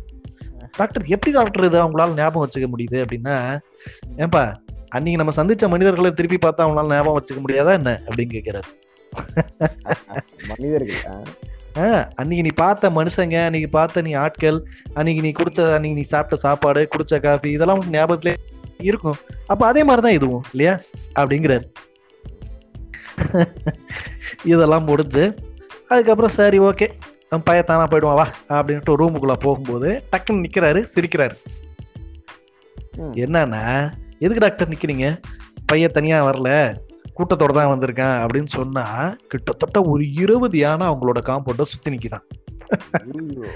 டாக்டர் 0.74 1.04
எப்படி 1.06 1.32
டாக்டர் 1.32 1.66
இது 1.66 1.78
அவங்களால 1.82 2.16
ஞாபகம் 2.16 2.44
வச்சுக்க 2.44 2.68
முடியுது 2.72 2.98
அப்படின்னா 3.04 3.36
ஏன்பா 4.18 4.42
அன்னைக்கு 4.88 5.20
நம்ம 5.20 5.34
சந்திச்ச 5.36 5.68
மனிதர்களை 5.68 6.10
திருப்பி 6.12 6.38
பார்த்தா 6.38 6.64
அவங்களால 6.64 6.94
ஞாபகம் 6.94 7.18
வச்சுக்க 7.18 7.40
முடியாதா 7.40 7.72
என்ன? 7.72 7.92
அப்படின்னு 8.06 8.34
கேட்கிறாரு 8.36 8.70
மனிதர்கள் 10.50 11.00
அன்னைக்கு 12.14 12.42
நீ 12.42 12.52
பார்த்த 12.56 12.90
மனுஷங்க 12.90 13.36
அன்னைக்கு 13.44 13.68
பார்த்த 13.70 14.02
நீ 14.02 14.12
ஆட்கள் 14.22 14.58
அன்னைக்கு 14.94 15.22
நீ 15.22 15.30
குடிச்ச 15.32 15.60
அன்னைக்கு 15.74 15.98
நீ 15.98 16.04
சாப்பிட்ட 16.06 16.36
சாப்பாடு 16.42 16.88
குடிச்ச 16.92 17.20
காஃபி 17.20 17.50
இதெல்லாம் 17.50 17.78
உனக்கு 17.78 17.96
ஞாபகத்துல 17.98 18.32
இருக்கும். 18.82 19.18
அப்ப 19.46 19.66
அதே 19.66 19.82
மாதிரிதான் 19.82 20.12
இதுவும் 20.12 20.44
இல்லையா? 20.52 20.74
அப்படிங்கிறாரு. 21.14 21.64
இதெல்லாம் 24.44 24.84
முடிஞ்சு 24.84 25.24
அதுக்கப்புறம் 25.88 26.32
சரி 26.32 26.58
ஓகே. 26.60 26.86
நம்ம 27.32 27.44
பையன் 27.44 27.64
தானா 27.64 27.84
போயிடுவான் 27.86 28.16
வா 28.16 28.24
அப்படின்ட்டு 28.50 28.96
ரூமுக்குள்ள 28.96 29.34
போகும்போது 29.38 30.02
டக்குன்னு 30.10 30.44
நிக்கிறாரு 30.44 30.80
சிரிக்கிறாரு. 30.94 31.36
என்னன்னா 33.16 33.62
எதுக்கு 34.18 34.40
டாக்டர் 34.40 34.70
நிக்கிறீங்க 34.70 35.06
பையன் 35.66 35.92
தனியா 35.92 36.18
வரல 36.24 36.48
கூட்டத்தோட 37.16 37.52
தான் 37.52 37.72
வந்திருக்கேன் 37.72 38.16
அப்படின்னு 38.22 38.46
சொன்னா 38.46 38.84
கிட்டத்தட்ட 39.28 39.82
ஒரு 39.82 40.12
இருபது 40.14 40.58
யானை 40.58 40.86
அவங்களோட 40.86 41.20
காம்பவுண்ட 41.20 41.62
சுத்தி 41.62 41.90
நிக்குதான் 41.90 42.26
ஐயோ. 43.00 43.48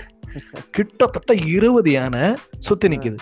கிட்டத்தட்ட 0.71 1.35
இருபது 1.49 1.91
யானை 1.91 2.25
சுத்தி 2.59 2.89
நிக்குது 2.89 3.19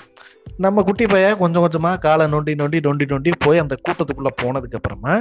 நம்ம 0.57 0.83
குட்டி 0.83 1.07
பையன் 1.07 1.39
கொஞ்சம் 1.39 1.65
கொஞ்சமா 1.65 1.99
காலை 1.99 2.27
நொண்டி 2.27 2.55
நொண்டி 2.55 2.81
நொண்டி 2.81 3.05
நொண்டி 3.05 3.31
போய் 3.39 3.59
அந்த 3.59 3.75
கூட்டத்துக்குள்ள 3.77 4.31
போனதுக்கு 4.43 4.75
அப்புறமா 4.75 5.15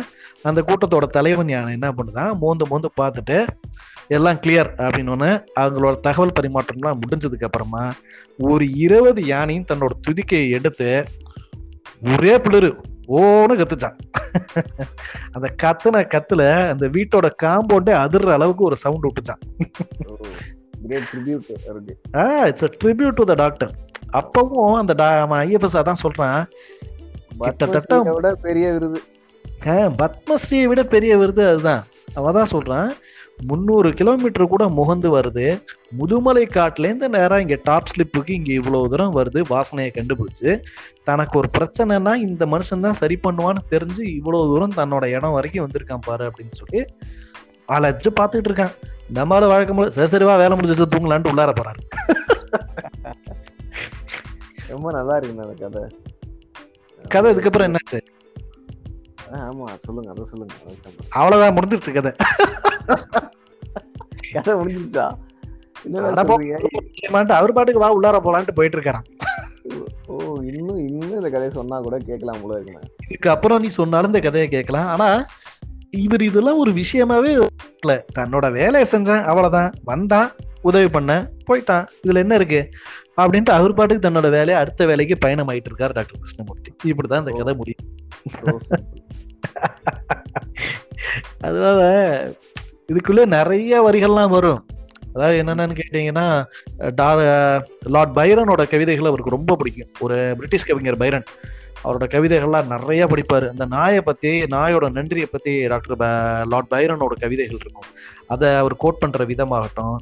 அந்த 0.43 0.62
கூட்டத்தோட 0.62 1.06
தலைவன் 1.10 1.50
யானை 1.50 1.74
என்ன 1.74 1.91
பண்ணுதான் 1.91 2.38
மோந்து 2.39 2.65
மோந்து 2.69 2.91
பார்த்துட்டு 3.02 3.38
எல்லாம் 4.08 4.36
கிளியர் 4.36 4.74
அப்படின்னு 4.78 5.44
அவங்களோட 5.60 6.00
தகவல் 6.00 6.32
பரிமாற்றம்லாம் 6.39 7.00
முடிஞ்சதுக்கு 7.00 7.44
அப்புறமா 7.44 7.94
ஒரு 8.38 8.74
இருபது 8.74 9.26
யானையும் 9.26 9.66
தன்னோட 9.74 9.89
துதிக்கையை 10.02 10.50
எடுத்து 10.50 11.04
ஒரே 12.04 12.38
பிளிரு 12.38 12.76
ஓன்னு 13.08 13.56
கத்துச்சான். 13.58 13.98
அந்த 15.32 15.56
கத்துன 15.63 15.98
கத்துல 15.98 16.70
அந்த 16.70 16.88
வீட்டோட 16.88 17.30
காம்பவுண்டே 17.44 17.94
அதிர்ற 17.94 18.32
அளவுக்கு 18.32 18.63
ஒரு 18.63 18.76
sound 18.76 19.06
விட்டுச்சான். 19.06 19.68
Tribute 20.88 22.46
it's 22.46 22.63
a 22.63 22.68
tribute 22.68 23.10
to 23.10 23.24
the 23.24 23.34
doctor 23.34 23.76
அப்பவும் 24.13 24.78
அந்த 24.78 24.94
ஐஎஃப்எஸ் 25.30 25.76
அதான் 25.76 25.94
சொல்றான். 26.04 26.46
கிட்டத்தட்ட- 27.39 28.38
பெரிய 28.42 28.72
விருது. 28.72 29.02
பத்மஸ்ரீயை 29.66 30.63
விட 30.63 30.84
பெரிய 30.84 31.18
விருது 31.18 31.48
அதுதான். 31.48 31.84
அவன் 32.13 32.34
தான் 32.34 32.50
சொல்றான். 32.52 32.92
முந்நூறு 33.39 33.89
கிலோமீட்டர் 34.00 34.52
கூட 34.52 34.63
முகந்து 34.78 35.10
வருது. 35.15 35.46
முதுமலை 36.00 36.43
காட்டுலேருந்து 36.58 37.08
நேரம் 37.15 37.41
இங்க 37.43 37.58
டாப் 37.63 37.89
ஸ்லிப்புக்கு 37.91 38.32
இங்க 38.39 38.52
இவ்வளவு 38.60 38.89
தூரம் 38.93 39.15
வருது 39.17 39.39
வாசனையை 39.54 39.91
கண்டுபிடிச்சு. 39.98 40.52
தனக்கு 41.10 41.38
ஒரு 41.39 41.50
பிரச்சனைனா 41.58 42.13
இந்த 42.28 42.46
மனுஷன் 42.54 42.86
தான் 42.88 43.00
சரி 43.02 43.17
பண்ணுவான்னு 43.24 43.63
தெரிஞ்சு 43.74 44.04
இவ்வளவு 44.19 44.50
தூரம் 44.52 44.78
தன்னோட 44.80 45.06
இடம் 45.17 45.36
வரைக்கும் 45.38 45.65
வந்திருக்கான் 45.65 46.06
பாரு 46.08 46.26
அப்படின்னு 46.30 46.60
சொல்லி 46.62 46.82
அலைச்சு 47.78 48.12
பார்த்துட்டு 48.19 48.50
இருக்கான். 48.52 48.74
நம்மளால 49.17 49.48
வழக்கம் 49.54 49.78
போல 49.78 49.89
சரி 49.98 50.12
சரிவா 50.13 50.38
வேலை 50.43 50.54
முடிஞ்சிச்சு 50.58 50.91
தூங்கலான்ட்டு 50.96 51.34
உள்ளார 51.34 51.54
போறாரு. 51.60 51.82
ரொம்ப 54.72 54.88
நல்லா 54.98 55.15
இருக்குங்க 55.17 55.46
அந்த 55.48 55.56
கதை. 55.63 55.84
கதை 57.13 57.28
இதுக்கப்புறம் 57.34 57.67
என்னாச்சு? 57.69 58.00
ஆமா 59.41 59.67
சொல்லுங்க 59.76 60.10
அதை 60.13 60.24
சொல்லுங்க. 60.24 60.54
அவ்வளவுதான் 61.10 61.56
முடிஞ்சிருச்சு 61.58 61.91
கதை. 61.93 62.12
கதை 64.34 64.54
முடிஞ்சிருச்சா? 64.54 65.06
அவர் 67.38 67.54
பாட்டுக்கு 67.54 67.84
வா 67.84 67.89
உள்ளார 67.98 68.19
போலான்ட்டு 68.26 68.58
போயிட்டு 68.60 68.78
இருக்காராம் 68.78 69.08
ஓ 70.08 70.15
இன்னும் 70.50 70.82
இன்னும் 70.88 71.15
இந்த 71.17 71.30
கதையை 71.36 71.50
சொன்னா 71.50 71.80
கூட 71.80 71.98
கேட்கலாம் 71.98 72.41
போல 72.41 72.58
இருக்குண்ணே. 72.58 72.82
இதுக்கு 73.08 73.30
அப்புறம் 73.30 73.62
நீ 73.62 73.67
சொன்னாலும் 73.67 74.12
இந்த 74.13 74.19
கதையை 74.19 74.48
கேட்கலாம். 74.50 74.88
ஆனா 74.88 75.08
இவர் 76.04 76.22
இதெல்லாம் 76.22 76.58
ஒரு 76.58 76.72
விஷயமாவே 76.72 77.32
இல்ல. 77.82 77.93
தன்னோட 78.19 78.46
வேலையை 78.52 78.86
செஞ்சேன் 78.91 79.24
அவ்வளவுதான். 79.24 79.72
வந்தான் 79.84 80.30
உதவி 80.62 80.89
பண்ண 80.89 81.12
போயிட்டான். 81.48 81.86
இதுல 82.04 82.24
என்ன 82.26 82.36
இருக்கு? 82.36 82.62
அப்படின்ட்டு 83.21 83.49
அவர் 83.49 83.73
பாட்டுக்கு 83.73 84.10
தன்னோட 84.10 84.21
வேலையை 84.21 84.56
அடுத்த 84.56 84.86
வேலைக்கு 84.86 85.17
பயணம் 85.17 85.49
ஆயிட்டு 85.49 85.69
இருக்காரு 85.69 85.71
டாக்டர் 85.76 86.19
கிருஷ்ணமூர்த்தி. 86.21 86.73
இப்படிதான் 86.84 87.19
இந்த 87.19 87.32
கதை 87.38 87.54
முடியும். 87.54 88.60
அதனால 91.39 92.32
இதுக்குள்ள 92.93 93.26
நிறைய 93.26 93.84
வரிகள்லாம் 93.84 94.30
வரும். 94.30 94.66
அதாவது 95.14 95.43
என்னென்னு 95.43 95.80
கேட்டீங்கன்னா 95.80 96.45
டா- 96.80 97.61
லார்ட் 97.86 98.18
பைரனோட 98.18 98.70
கவிதைகள் 98.70 99.05
அவருக்கு 99.05 99.32
ரொம்ப 99.32 99.55
பிடிக்கும். 99.55 99.89
ஒரு 99.99 100.32
பிரிட்டிஷ் 100.36 100.66
கவிஞர் 100.66 100.97
பைரன் 100.97 101.24
அவரோட 101.84 102.03
கவிதைகள்லாம் 102.03 102.68
நிறைய 102.68 103.05
படிப்பாரு. 103.05 103.49
அந்த 103.49 103.66
நாயை 103.66 104.01
பத்தி 104.01 104.43
நாயோட 104.43 104.91
நன்றியை 104.91 105.28
பத்தி 105.32 105.68
டாக்டர் 105.68 105.97
லார்ட் 106.47 106.72
பைரனோட 106.72 107.20
கவிதைகள் 107.20 107.57
இருக்கும். 107.59 107.84
அதை 108.34 108.50
அவர் 108.62 108.76
கோட் 108.84 109.02
பண்ணுற 109.04 109.26
விதமாகட்டும் 109.32 109.98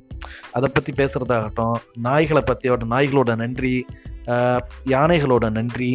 அதை 0.58 0.68
பற்றி 0.70 0.92
பேசுகிறதாகட்டும் 0.98 1.76
நாய்களை 2.08 2.44
பற்றியோட 2.50 2.88
நாய்களோட 2.94 3.34
நன்றி 3.36 3.76
யானைகளோட 4.94 5.46
நன்றி 5.60 5.92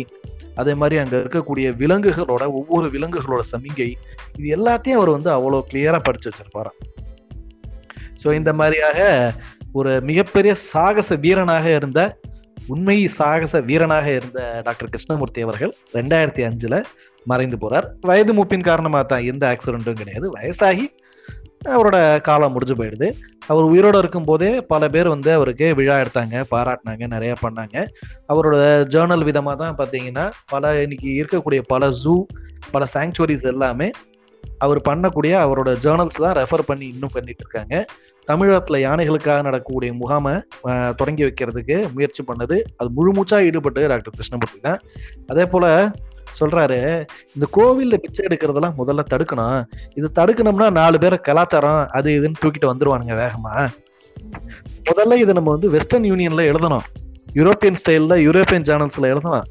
அதே 0.61 0.75
மாதிரி 0.75 0.97
அங்கே 1.03 1.17
இருக்கக்கூடிய 1.23 1.67
விலங்குகளோட 1.81 2.45
ஒவ்வொரு 2.59 2.87
விலங்குகளோட 2.91 3.43
சமிங்கை 3.53 3.91
இது 4.39 4.47
எல்லாத்தையும் 4.57 4.99
அவர் 5.01 5.17
வந்து 5.17 5.31
அவ்வளோ 5.37 5.61
கிளியராக 5.71 6.03
படிச்சு 6.03 6.31
வச்சிருப்பாராம் 6.31 6.79
ஸோ 8.23 8.29
இந்த 8.35 8.51
மாதிரியாக 8.61 9.01
ஒரு 9.73 9.93
மிகப்பெரிய 10.11 10.53
சாகச 10.71 11.17
வீரனாக 11.25 11.67
இருந்த 11.79 12.01
உண்மை 12.75 12.97
சாகச 13.19 13.55
வீரனாக 13.71 14.07
இருந்த 14.19 14.41
டாக்டர் 14.67 14.91
கிருஷ்ணமூர்த்தி 14.93 15.41
அவர்கள் 15.47 15.73
ரெண்டாயிரத்தி 15.93 16.43
அஞ்சில் 16.49 16.79
மறைந்து 17.27 17.57
போறார். 17.63 17.87
வயது 18.09 18.33
மூப்பின் 18.35 18.67
காரணமாக 18.69 19.05
தான் 19.13 19.27
எந்த 19.31 19.45
ஆக்சிடென்ட்டும் 19.53 20.01
கிடையாது. 20.01 20.27
வயசாகி 20.37 20.87
அவரோட 21.75 21.99
காலம் 22.29 22.53
முடிஞ்சு 22.55 22.75
போயிடுது. 22.79 23.09
அவர் 23.51 23.71
உயிரோட 23.73 23.97
இருக்கும்போதே 24.03 24.51
பல 24.73 24.89
பேர் 24.95 25.09
வந்து 25.15 25.31
அவருக்கு 25.37 25.69
விழா 25.79 25.97
எடுத்தாங்க 26.03 26.43
பாராட்டினாங்க 26.53 27.07
நிறைய 27.15 27.33
பண்ணாங்க. 27.45 27.77
அவரோட 28.33 28.57
ஜேர்னல் 28.95 29.29
விதமாக 29.31 29.57
தான் 29.63 29.79
பார்த்தீங்கன்னா 29.81 30.27
பல 30.55 30.75
இன்னைக்கு 30.87 31.09
இருக்கக்கூடிய 31.21 31.63
பல 31.73 31.91
ஜூ 32.03 32.17
பல 32.75 32.85
சாங்சுவரிஸ் 32.95 33.47
எல்லாமே 33.55 33.89
அவர் 34.65 34.79
பண்ணக்கூடிய 34.89 35.33
அவரோட 35.45 35.71
ஜேர்னல்ஸ் 35.85 36.23
தான் 36.25 36.37
ரெஃபர் 36.39 36.69
பண்ணி 36.69 36.87
இன்னும் 36.93 37.15
பண்ணிட்டு 37.15 37.43
இருக்காங்க. 37.45 37.75
தமிழகத்தில் 38.29 38.85
யானைகளுக்காக 38.85 39.41
நடக்கக்கூடிய 39.49 39.91
முகாமை 40.03 40.35
தொடங்கி 41.01 41.23
வைக்கிறதுக்கு 41.27 41.77
முயற்சி 41.97 42.23
பண்ணது. 42.31 42.57
அது 42.79 42.89
முழுமூச்சாக 42.99 43.47
ஈடுபட்டு 43.49 43.83
டாக்டர் 43.93 44.17
கிருஷ்ணமூர்த்தி 44.19 44.61
தான். 44.69 44.81
அதே 45.33 45.45
போல் 45.55 45.69
சொல்றாரு 46.41 46.79
இந்த 47.35 47.47
கோவில்ல 47.57 47.97
பிச்சை 47.97 48.27
எடுக்கிறதெல்லாம் 48.29 48.77
முதல்ல 48.79 49.05
தடுக்கணும். 49.13 49.65
இது 49.95 50.11
தடுக்கணும்னா 50.19 50.71
நாலு 50.71 50.99
பேரை 50.99 51.19
கலாச்சாரம் 51.19 51.89
அது 51.99 52.11
இதுன்னு 52.19 52.43
தூக்கிட்டு 52.45 52.71
வந்துருவானுங்க 52.73 53.17
வேகமா. 53.23 53.55
முதல்ல 54.89 55.17
இதை 55.17 55.35
நம்ம 55.35 55.51
வந்து 55.51 55.71
வெஸ்டர்ன் 55.71 56.09
யூனியன்ல 56.13 56.45
எழுதணும். 56.53 56.85
யூரோப்பியன் 57.39 57.81
ஸ்டைல்ல 57.83 58.17
யூரோப்பியன் 58.27 58.67
சேனல்ஸ்ல 58.69 59.11
எழுதணும். 59.15 59.47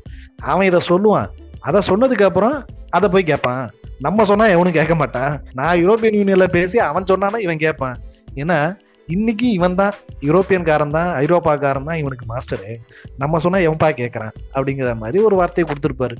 அவன் 0.51 0.65
இதை 0.65 0.81
சொல்லுவான். 0.89 1.27
அதை 1.59 1.81
சொன்னதுக்கு 1.87 2.25
அப்புறம் 2.29 2.65
அதை 2.89 3.09
போய் 3.09 3.29
கேட்பான். 3.31 3.69
நம்ம 3.99 4.25
சொன்னா 4.25 4.45
எவனும் 4.45 4.77
கேட்க 4.77 4.95
மாட்டான். 4.95 5.33
நான் 5.53 5.77
யூரோப்பியன் 5.81 6.17
யூனியன்ல 6.19 6.47
பேசி 6.47 6.79
அவன் 6.79 7.03
சொன்னானா 7.03 7.37
இவன் 7.37 7.57
கேட்பான். 7.57 7.97
ஏன்னா 8.35 8.77
இன்னைக்கு 9.07 9.51
இவன் 9.51 9.75
தான் 9.75 9.93
யூரோப்பியன்காரன் 10.27 10.95
தான் 10.95 11.09
ஐரோப்பாக்காரன் 11.23 11.87
தான் 11.89 11.99
இவனுக்கு 12.01 12.25
மாஸ்டரு 12.31 12.75
நம்ம 13.17 13.37
சொன்னா 13.37 13.59
எவன்பா 13.59 13.89
கேட்கறான்? 14.01 14.33
அப்படிங்கிற 14.53 14.95
மாதிரி 14.97 15.23
ஒரு 15.23 15.35
வார்த்தையை 15.35 15.65
கொடுத்துருப்பாரு. 15.69 16.15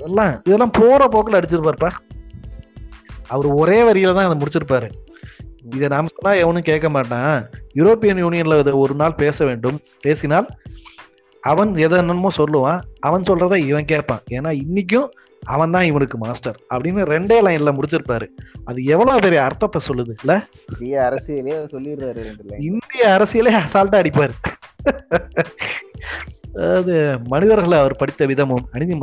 இதெல்லாம் 0.00 0.34
இதெல்லாம் 0.46 0.76
போற 0.80 1.00
போக்குல 1.14 1.38
அடிச்சிருப்பாருப்பா 1.40 1.90
அவர் 3.32 3.48
ஒரே 3.60 3.78
வரியில 3.88 4.14
தான் 4.16 4.26
அதை 4.28 4.36
முடிச்சிருப்பாரு. 4.40 4.88
இதை 5.74 5.88
நாம 5.92 6.10
சொன்னா 6.14 6.32
எவனும் 6.42 6.66
கேட்க 6.68 6.86
மாட்டான். 6.88 7.34
யூரோப்பியன் 7.78 8.20
யூனியன்ல 8.24 8.58
இதை 8.62 8.72
ஒரு 8.84 8.94
நாள் 9.00 9.20
பேச 9.22 9.44
வேண்டும். 9.48 9.78
பேசினால் 10.04 10.46
அவன் 11.42 11.70
எதை 11.84 11.98
என்னமோ 12.02 12.30
சொல்லுவான். 12.38 12.80
அவன் 13.00 13.26
சொல்றதை 13.28 13.58
இவன் 13.70 13.90
கேட்பான். 13.92 14.22
ஏன்னா 14.36 14.50
இன்னைக்கும் 14.62 15.08
அவன் 15.42 15.74
தான் 15.74 15.86
இவனுக்கு 15.90 16.16
மாஸ்டர் 16.18 16.58
அப்படின்னு 16.72 17.02
ரெண்டே 17.12 17.38
லைன்ல 17.46 17.70
முடிச்சிருப்பாரு. 17.76 18.26
அது 18.68 18.78
எவ்வளவு 18.94 19.24
பெரிய 19.26 19.42
அர்த்தத்தை 19.44 19.80
சொல்லுது 19.88 20.12
இல்ல? 20.20 20.32
பெரிய 20.72 20.94
அரசியலே 21.08 21.56
சொல்லிடுறாரு 21.74 22.24
இந்திய 22.70 23.04
அரசியலே 23.16 23.54
அசால்ட்டா 23.62 24.00
அடிப்பாரு. 24.02 24.34
அதாவது 26.54 27.18
மனிதர்களை 27.24 27.78
அவர் 27.78 27.96
படித்த 27.96 28.26
விதமும் 28.26 28.64
அணிதி 28.72 28.94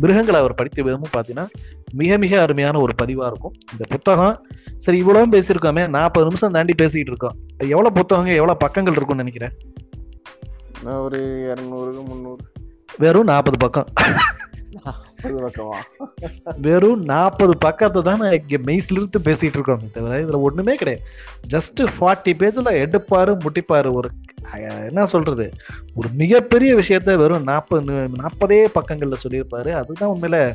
மிருகங்களை 0.00 0.40
அவர் 0.40 0.54
படித்த 0.54 0.82
விதமும் 0.82 1.12
பார்த்தீங்கன்னா 1.12 1.46
மிக 1.92 2.16
மிக 2.16 2.40
அருமையான 2.40 2.80
ஒரு 2.80 2.92
பதிவா 3.02 3.26
இருக்கும். 3.26 3.54
இந்த 3.72 3.84
புத்தகம் 3.88 4.46
சரி 4.76 4.98
இவ்வளவு 4.98 5.38
பேசியிருக்கோமே 5.38 5.88
நாற்பது 5.88 6.26
நிமிஷம் 6.26 6.52
தாண்டி 6.52 6.74
பேசிக்கிட்டு 6.74 7.26
இருக்கோம். 7.26 7.68
எவ்வளவு 7.70 7.94
புத்தகங்க 7.94 8.32
எவ்வளவு 8.32 8.58
பக்கங்கள் 8.58 8.96
இருக்கும்னு 8.96 9.24
நினைக்கிறேன்? 9.24 9.54
நான் 10.84 11.02
ஒரு 11.06 11.20
இரநூறு 11.50 12.04
முந்நூறு. 12.04 12.44
வெறும் 12.98 13.24
நாற்பது 13.24 13.58
பக்கமா. 13.66 13.86
வெறும் 16.60 17.02
நாற்பது 17.02 17.58
பக்கத்தை 17.58 18.02
தான் 18.02 18.20
இங்க 18.20 18.56
மெய்சிலிருந்து 18.58 19.18
பேசிட்டு 19.24 19.56
இருக்கோம் 19.56 19.90
தவிர 19.92 20.22
இதுல 20.22 20.40
ஒண்ணுமே 20.40 20.74
கிடையாது. 20.74 21.04
ஜஸ்ட் 21.50 21.80
ஃபார்ட்டி 21.80 22.32
பேஜ்ல 22.32 22.70
எடுப்பாரு 22.84 23.38
முட்டிப்பாரு 23.44 23.92
ஒரு 23.92 24.10
என்ன 24.86 25.06
சொல்றது? 25.06 25.50
ஒரு 25.94 26.08
மிகப்பெரிய 26.12 26.74
விஷயத்த 26.74 27.16
வெறும் 27.16 27.42
நாற்பது 27.42 27.92
நாற்பதே 27.92 28.60
பக்கங்கள்ல 28.74 29.14
சொல்லியிருப்பாரு. 29.24 29.70
அதுதான் 29.72 30.12
உண்மையில 30.14 30.54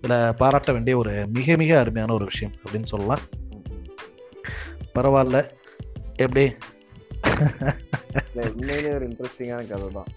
இதுல 0.00 0.32
பாராட்ட 0.32 0.72
வேண்டிய 0.72 0.96
ஒரு 0.96 1.26
மிக 1.32 1.56
மிக 1.56 1.78
அருமையான 1.78 2.14
ஒரு 2.14 2.24
விஷயம் 2.24 2.54
அப்படின்னு 2.64 2.90
சொல்லலாம். 2.92 3.24
பரவாயில்ல. 4.94 5.48
எப்படி? 6.16 6.46
உண்மையிலே 8.34 8.90
ஒரு 8.94 9.08
இன்ட்ரெஸ்டிங்கான 9.08 9.68
கதை 9.68 9.88
தான். 9.92 10.10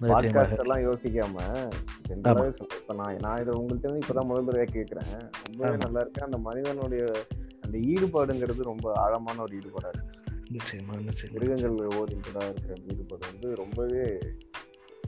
பாட்காஸ்ட் 0.00 0.58
எல்லாம் 0.58 0.78
யோசிக்காம 0.78 1.38
சொல்றேன். 2.08 2.78
இப்ப 2.80 2.94
நான் 2.94 3.16
நான் 3.16 3.40
இதை 3.40 3.54
உங்கள்ட்ட 3.54 3.88
இருந்து 3.88 3.98
இப்பதான் 3.98 4.24
முதல் 4.24 4.44
தடவையா 4.44 4.70
கேட்கிறேன் 4.70 5.30
ரொம்பவே 5.46 5.74
ஆமா. 5.74 5.78
நல்லா 5.78 6.00
இருக்கு. 6.00 6.24
அந்த 6.24 6.38
மனிதனுடைய 6.38 7.04
அந்த 7.60 7.78
ஈடுபாடுங்கிறது 7.78 8.62
ரொம்ப 8.62 8.92
ஆழமான 8.94 9.42
ஒரு 9.42 9.56
ஈடுபாடா 9.56 9.88
இருக்கு. 9.92 11.28
மிருகங்கள் 11.32 11.88
ஓரிண்டடா 11.88 12.42
இருக்கிற 12.42 12.74
அந்த 12.76 12.94
ஈடுபாடு 12.94 13.26
வந்து 13.30 13.54
ரொம்பவே 13.54 14.18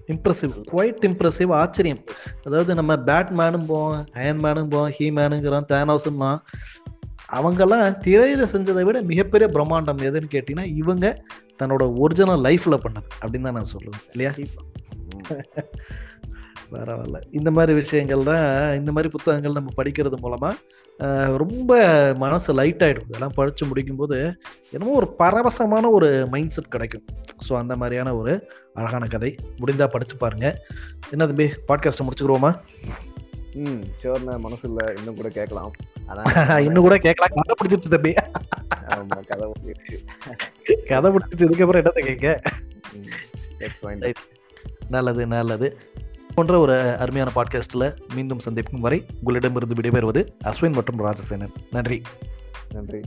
இம்ப்ரெசிவ் 0.06 0.52
குவைட் 0.72 1.04
இம்ப்ரெசிவ் 1.06 1.52
ஆச்சரியம். 1.52 1.98
அதாவது 2.44 2.74
நம்ம 2.74 2.96
பேட்மேனும் 2.96 3.66
போவோம் 3.66 4.04
அயன் 4.12 4.38
மேனும் 4.38 4.68
போவோம் 4.68 4.90
ஹீ 4.90 5.10
மேனுங்கிறோம் 5.18 5.68
தேனோஸ்மா 5.68 6.38
அவங்கெல்லாம் 7.32 7.96
திரையில 8.04 8.46
செஞ்சதை 8.52 8.82
விட 8.82 9.02
மிகப்பெரிய 9.02 9.50
பிரம்மாண்டம் 9.50 10.02
எதுன்னு 10.08 10.28
கேட்டீங்கன்னா 10.30 10.76
இவங்க 10.76 11.24
தன்னோட 11.58 11.98
ஒரிஜினல் 11.98 12.40
லைஃப்ல 12.40 12.76
பண்ணது. 12.76 13.08
அப்படின்னு 13.20 13.42
தான் 13.42 13.52
நான் 13.52 13.72
சொல்லுவேன். 13.72 14.00
இல்லையா? 14.10 14.32
பரவாயில்ல. 16.72 17.18
இந்த 17.30 17.50
மாதிரி 17.50 17.72
விஷயங்கள் 17.74 18.22
தான் 18.22 18.46
இந்த 18.74 18.90
மாதிரி 18.92 19.08
புத்தகங்கள் 19.08 19.52
நம்ம 19.52 19.70
படிக்கிறது 19.76 20.18
மூலமா 20.22 20.50
ஆஹ், 21.00 21.36
ரொம்ப 21.36 21.70
மனசு 22.18 22.52
லைட் 22.52 22.82
ஆயிடும். 22.82 23.06
இதெல்லாம் 23.08 23.34
படிச்சு 23.34 23.64
முடிக்கும்போது 23.66 24.16
என்னமோ 24.72 24.92
ஒரு 24.92 25.08
பரவசமான 25.18 25.90
ஒரு 25.90 26.26
மைண்ட் 26.28 26.50
செட் 26.50 26.68
கிடைக்கும். 26.68 27.04
ஸோ 27.46 27.52
அந்த 27.56 27.76
மாதிரியான 27.76 28.14
ஒரு 28.16 28.32
அழகான 28.74 29.06
கதை 29.06 29.30
முடிந்தா 29.60 29.86
படிச்சு 29.86 30.16
பாருங்க. 30.16 30.46
என்ன 31.10 31.26
தம்பி 31.26 31.46
பாட்காஸ்ட்டை 31.68 32.06
முடிச்சுக்கிறோமா? 32.06 32.50
ம் 33.62 33.82
ஷோர்னா 34.02 34.38
மனசு 34.38 34.64
இல்ல 34.68 34.92
இன்னும் 34.98 35.16
கூட 35.16 35.28
கேட்கலாம். 35.28 35.72
ஆனா 36.08 36.22
இன்னும் 36.66 36.86
கூட 36.86 36.98
கேட்கலாம். 36.98 37.34
கதை 37.38 37.56
பிடிச்சிருச்சு 37.60 37.94
தம்பி. 37.96 38.12
ஆமா 38.92 39.18
கதை 39.26 39.44
முடிஞ்சிருச்சு. 39.50 39.98
கதை 40.88 41.10
பிடிச்சிச்சு 41.10 41.46
இதுக்கப்புறம் 41.48 41.82
என்னத்தை 41.82 42.04
கேட்க? 42.04 42.28
நல்லது 44.92 45.26
நல்லது 45.26 45.78
போன்ற 46.34 46.58
ஒரு 46.58 46.96
அருமையான 46.98 47.32
பாட்காஸ்ட்ல 47.34 47.96
மீண்டும் 48.14 48.38
சந்திக்கும் 48.38 48.80
வரை 48.80 49.04
உங்களிடமிருந்து 49.16 49.74
விடைபெறுவது 49.74 50.26
அஸ்வின் 50.44 50.72
மற்றும் 50.72 50.98
ராஜசேனன். 50.98 51.52
நன்றி. 51.70 52.02
நன்றி. 52.72 53.00